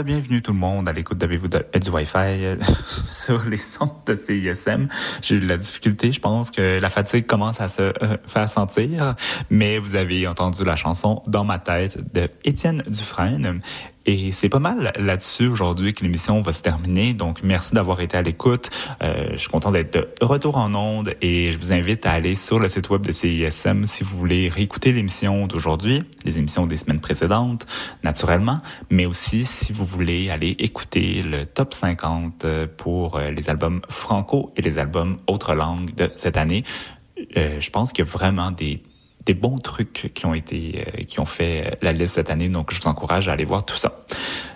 Re-bienvenue 0.08 0.42
tout 0.42 0.54
le 0.54 0.58
monde 0.58 0.88
à 0.88 0.94
l'écoute 0.94 1.18
de- 1.18 1.28
du 1.28 1.90
Wi-Fi 1.90 2.16
euh, 2.16 2.56
sur 3.10 3.44
les 3.44 3.58
centres 3.58 4.06
de 4.06 4.16
CISM. 4.16 4.88
J'ai 5.22 5.36
eu 5.36 5.40
de 5.42 5.46
la 5.46 5.58
difficulté, 5.58 6.14
je 6.14 6.22
pense 6.22 6.50
que 6.50 6.80
la 6.80 6.90
fatigue 6.90 7.26
commence 7.28 7.60
à 7.60 7.68
se 7.68 7.82
euh, 7.82 8.16
faire 8.26 8.48
sentir, 8.48 9.16
mais 9.50 9.80
vous 9.80 9.98
avez 9.98 10.26
entendu 10.26 10.64
la 10.64 10.78
chanson 10.78 11.24
Dans 11.28 11.44
ma 11.44 11.60
tête 11.60 11.98
de 12.14 12.30
Étienne 12.46 12.84
Dufresne. 12.88 13.60
Et 14.10 14.32
c'est 14.32 14.48
pas 14.48 14.60
mal 14.60 14.94
là-dessus 14.98 15.48
aujourd'hui 15.48 15.94
que 15.94 16.02
l'émission 16.02 16.42
va 16.42 16.54
se 16.54 16.62
terminer. 16.62 17.14
Donc, 17.14 17.44
merci 17.44 17.74
d'avoir 17.74 18.00
été 18.00 18.16
à 18.16 18.22
l'écoute. 18.22 18.70
Euh, 19.04 19.32
je 19.34 19.36
suis 19.36 19.50
content 19.50 19.70
d'être 19.70 19.94
de 19.94 20.08
retour 20.22 20.56
en 20.56 20.74
onde 20.76 21.14
et 21.22 21.52
je 21.52 21.58
vous 21.58 21.74
invite 21.74 22.06
à 22.06 22.14
aller 22.14 22.36
sur 22.36 22.58
le 22.58 22.70
site 22.70 22.90
web 22.90 23.06
de 23.06 23.12
CISM 23.12 23.86
si 23.86 24.06
vous 24.06 24.18
voulez 24.18 24.48
réécouter 24.48 24.94
l'émission 24.94 25.46
d'aujourd'hui, 25.46 26.04
les 26.24 26.40
émissions 26.40 26.66
des 26.66 26.78
semaines 26.78 27.02
précédentes, 27.02 27.66
naturellement, 28.02 28.60
mais 28.90 29.06
aussi 29.06 29.46
si 29.46 29.74
vous 29.74 29.86
voulez 29.86 30.30
aller 30.30 30.56
écouter 30.60 31.22
le 31.22 31.46
top 31.46 31.74
50 31.74 32.46
pour 32.78 33.18
euh, 33.18 33.30
les 33.30 33.50
albums 33.50 33.82
franco 33.90 34.54
et 34.56 34.62
les 34.62 34.80
albums 34.80 35.18
autres 35.28 35.54
langues 35.54 35.94
de 35.96 36.10
cette 36.16 36.38
année. 36.38 36.64
Euh, 37.36 37.60
je 37.60 37.70
pense 37.70 37.92
qu'il 37.92 38.06
y 38.06 38.08
a 38.08 38.12
vraiment 38.12 38.52
des 38.52 38.82
des 39.28 39.34
bons 39.34 39.60
trucs 39.60 40.12
qui 40.16 40.26
ont 40.26 40.34
été 40.34 40.86
euh, 40.88 41.04
qui 41.04 41.20
ont 41.20 41.26
fait 41.26 41.78
la 41.82 41.92
liste 41.92 42.16
cette 42.16 42.30
année 42.30 42.48
donc 42.48 42.74
je 42.74 42.80
vous 42.82 42.88
encourage 42.88 43.28
à 43.28 43.34
aller 43.34 43.46
voir 43.46 43.66
tout 43.66 43.76
ça. 43.76 44.06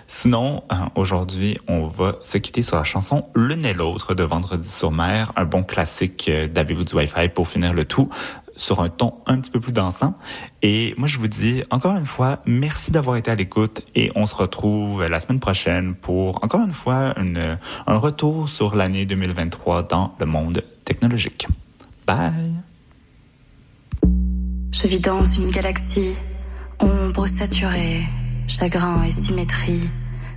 Sinon 0.06 0.64
euh, 0.72 0.76
aujourd'hui, 0.94 1.58
on 1.68 1.86
va 1.86 2.16
se 2.22 2.38
quitter 2.38 2.62
sur 2.62 2.76
la 2.76 2.84
chanson 2.84 3.26
L'une 3.34 3.64
et 3.64 3.74
l'autre 3.74 4.14
de 4.14 4.24
Vendredi 4.24 4.68
sur 4.68 4.90
mer, 4.90 5.32
un 5.36 5.44
bon 5.44 5.62
classique 5.62 6.26
euh, 6.28 6.48
d'Avez-vous 6.48 6.84
du 6.84 6.94
Wi-Fi 6.94 7.28
pour 7.28 7.48
finir 7.48 7.74
le 7.74 7.84
tout 7.84 8.08
sur 8.56 8.80
un 8.80 8.88
ton 8.88 9.14
un 9.26 9.38
petit 9.40 9.50
peu 9.50 9.60
plus 9.60 9.72
dansant. 9.72 10.14
Et 10.60 10.94
moi, 10.98 11.08
je 11.08 11.18
vous 11.18 11.28
dis 11.28 11.62
encore 11.70 11.96
une 11.96 12.06
fois, 12.06 12.40
merci 12.44 12.90
d'avoir 12.90 13.16
été 13.16 13.30
à 13.30 13.34
l'écoute 13.34 13.82
et 13.94 14.10
on 14.14 14.26
se 14.26 14.34
retrouve 14.34 15.06
la 15.06 15.20
semaine 15.20 15.40
prochaine 15.40 15.94
pour 15.94 16.42
encore 16.44 16.60
une 16.60 16.72
fois 16.72 17.14
un 17.16 17.96
retour 17.96 18.48
sur 18.48 18.76
l'année 18.76 19.06
2023 19.06 19.84
dans 19.84 20.14
le 20.18 20.26
monde 20.26 20.64
technologique. 20.84 21.46
Bye! 22.06 22.71
Je 24.72 24.86
vis 24.86 25.00
dans 25.00 25.22
une 25.22 25.50
galaxie, 25.50 26.14
ombre 26.80 27.26
saturée, 27.26 28.00
chagrin 28.48 29.02
et 29.04 29.10
symétrie, 29.10 29.86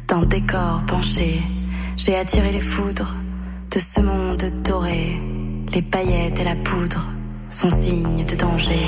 d'un 0.09 0.23
décor 0.23 0.83
penché. 0.85 1.39
J'ai 1.95 2.17
attiré 2.17 2.51
les 2.51 2.59
foudres 2.59 3.15
de 3.71 3.79
ce 3.79 4.01
monde 4.01 4.43
doré. 4.61 5.17
Les 5.73 5.81
paillettes 5.81 6.41
et 6.41 6.43
la 6.43 6.55
poudre 6.57 7.07
sont 7.49 7.69
signes 7.69 8.25
de 8.25 8.35
danger. 8.35 8.85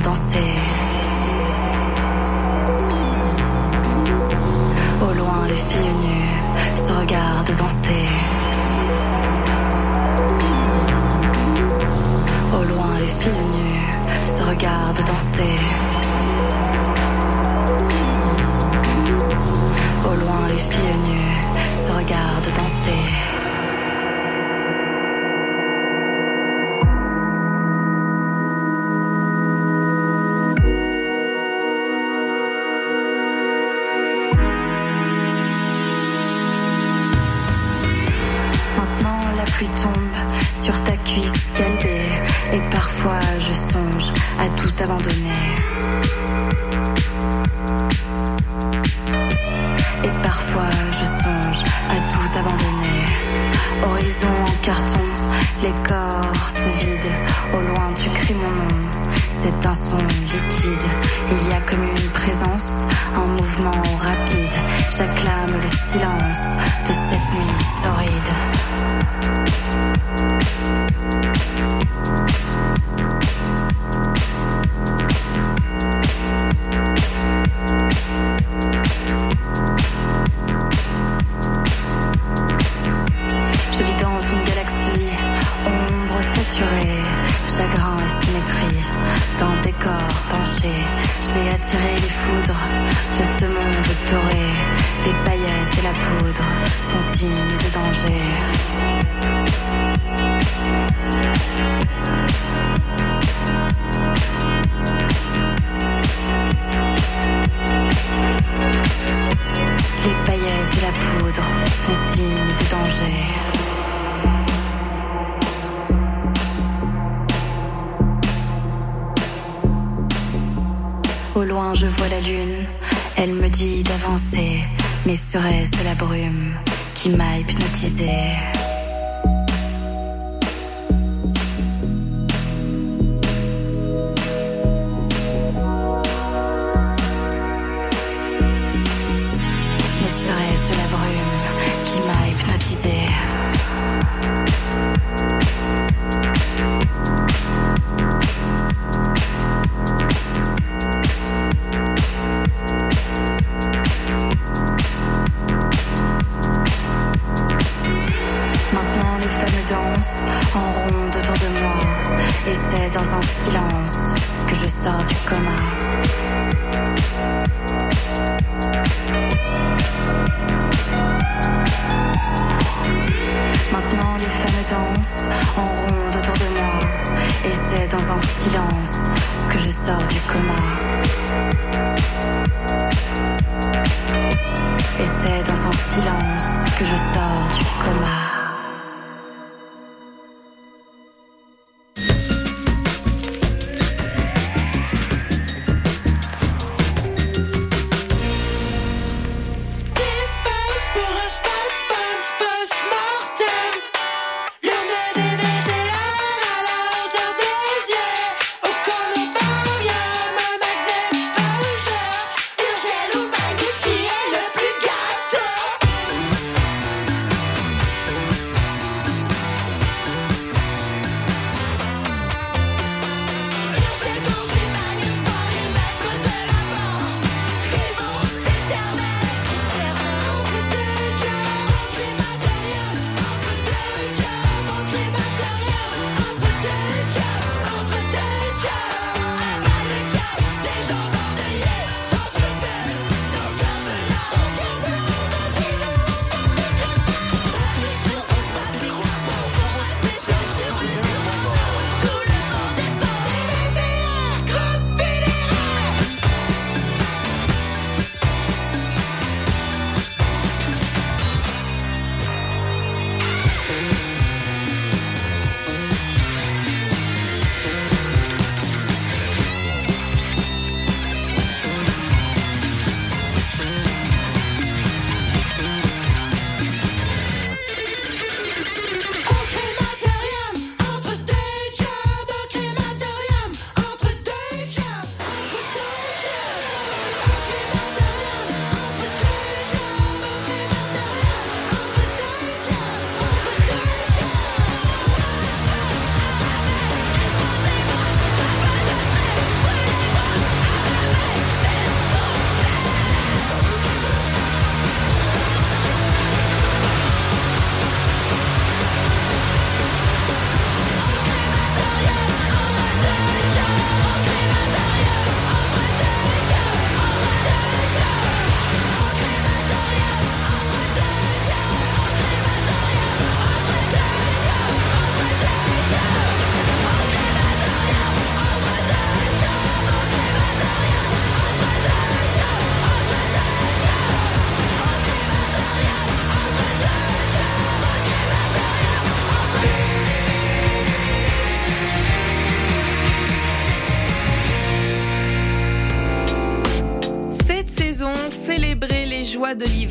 Danser. 0.00 0.85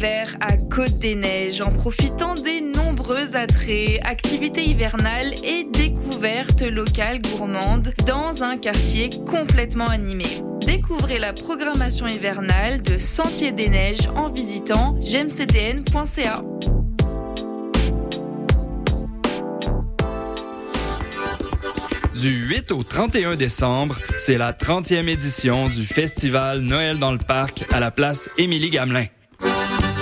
À 0.06 0.58
Côte 0.70 1.00
des 1.00 1.16
Neiges 1.16 1.62
en 1.62 1.72
profitant 1.72 2.36
des 2.36 2.62
nombreux 2.62 3.36
attraits, 3.36 4.00
activités 4.04 4.64
hivernales 4.64 5.34
et 5.44 5.64
découvertes 5.64 6.62
locales 6.62 7.22
gourmandes 7.22 7.92
dans 8.06 8.44
un 8.44 8.58
quartier 8.58 9.10
complètement 9.26 9.86
animé. 9.86 10.26
Découvrez 10.66 11.18
la 11.18 11.34
programmation 11.34 12.08
hivernale 12.08 12.84
de 12.84 13.00
Sentier 13.00 13.52
des 13.52 13.70
Neiges 13.70 14.08
en 14.16 14.30
visitant 14.30 14.96
gemcdn.ca. 15.02 16.44
Du 22.22 22.48
8 22.48 22.72
au 22.72 22.84
31 22.84 23.36
décembre, 23.36 23.98
c'est 24.18 24.38
la 24.38 24.54
30e 24.54 25.08
édition 25.08 25.68
du 25.68 25.84
festival 25.84 26.62
Noël 26.62 27.00
dans 27.00 27.12
le 27.12 27.18
parc 27.18 27.66
à 27.72 27.80
la 27.80 27.90
place 27.90 28.30
Émilie 28.38 28.70
Gamelin. 28.70 29.08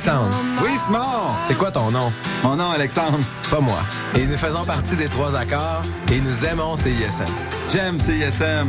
Alexandre. 0.00 0.34
Oui, 0.62 0.70
Simon. 0.86 1.34
C'est 1.46 1.58
quoi 1.58 1.70
ton 1.70 1.90
nom? 1.90 2.10
Mon 2.42 2.56
nom, 2.56 2.70
Alexandre. 2.70 3.18
Pas 3.50 3.60
moi. 3.60 3.80
Et 4.16 4.24
nous 4.24 4.36
faisons 4.36 4.64
partie 4.64 4.96
des 4.96 5.08
trois 5.08 5.36
accords 5.36 5.82
et 6.10 6.20
nous 6.20 6.42
aimons 6.42 6.74
CISM. 6.76 7.26
J'aime 7.70 7.98
CISM. 7.98 8.68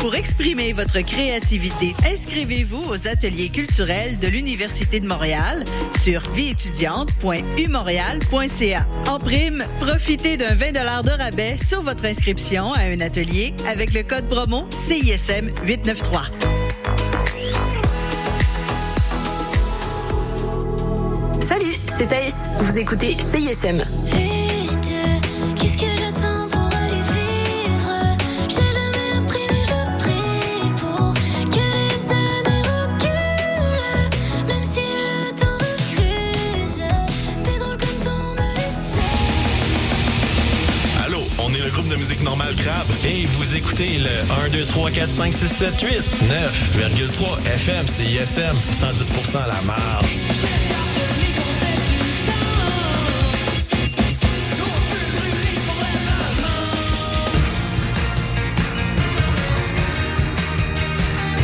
Pour 0.00 0.14
exprimer 0.14 0.72
votre 0.72 1.00
créativité, 1.02 1.94
inscrivez-vous 2.10 2.82
aux 2.90 3.06
ateliers 3.06 3.50
culturels 3.50 4.18
de 4.18 4.28
l'Université 4.28 4.98
de 4.98 5.06
Montréal 5.06 5.62
sur 6.00 6.22
vieétudiante.umontréal.ca. 6.30 8.86
En 9.08 9.18
prime, 9.18 9.62
profitez 9.78 10.38
d'un 10.38 10.54
20 10.54 10.72
de 10.72 11.22
rabais 11.22 11.58
sur 11.58 11.82
votre 11.82 12.06
inscription 12.06 12.72
à 12.72 12.84
un 12.84 13.02
atelier 13.02 13.52
avec 13.68 13.92
le 13.92 14.02
code 14.02 14.26
promo 14.26 14.66
CISM 14.70 15.50
893. 15.66 16.30
Salut, 21.40 21.74
c'est 21.86 22.06
Thaïs. 22.06 22.36
Vous 22.62 22.78
écoutez 22.78 23.18
CISM. 23.20 23.84
De 41.90 41.96
musique 41.96 42.22
normale 42.22 42.54
Crabe. 42.54 42.86
Et 43.04 43.26
vous 43.26 43.54
écoutez 43.54 43.98
le 43.98 44.44
1, 44.46 44.48
2, 44.50 44.64
3, 44.64 44.90
4, 44.90 45.10
5, 45.10 45.32
6, 45.32 45.48
7, 45.48 45.80
8, 45.80 45.90
9,3 46.78 47.46
FM, 47.46 47.86
CISM, 47.88 48.56
110% 48.72 49.36
à 49.38 49.46
la 49.48 49.60
marge. 49.62 50.16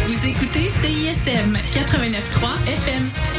Vous 0.06 0.27
écoutez 0.27 0.68
CISM 0.68 1.52
89.3 1.73 2.73
FM. 2.73 3.36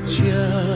que. 0.00 0.45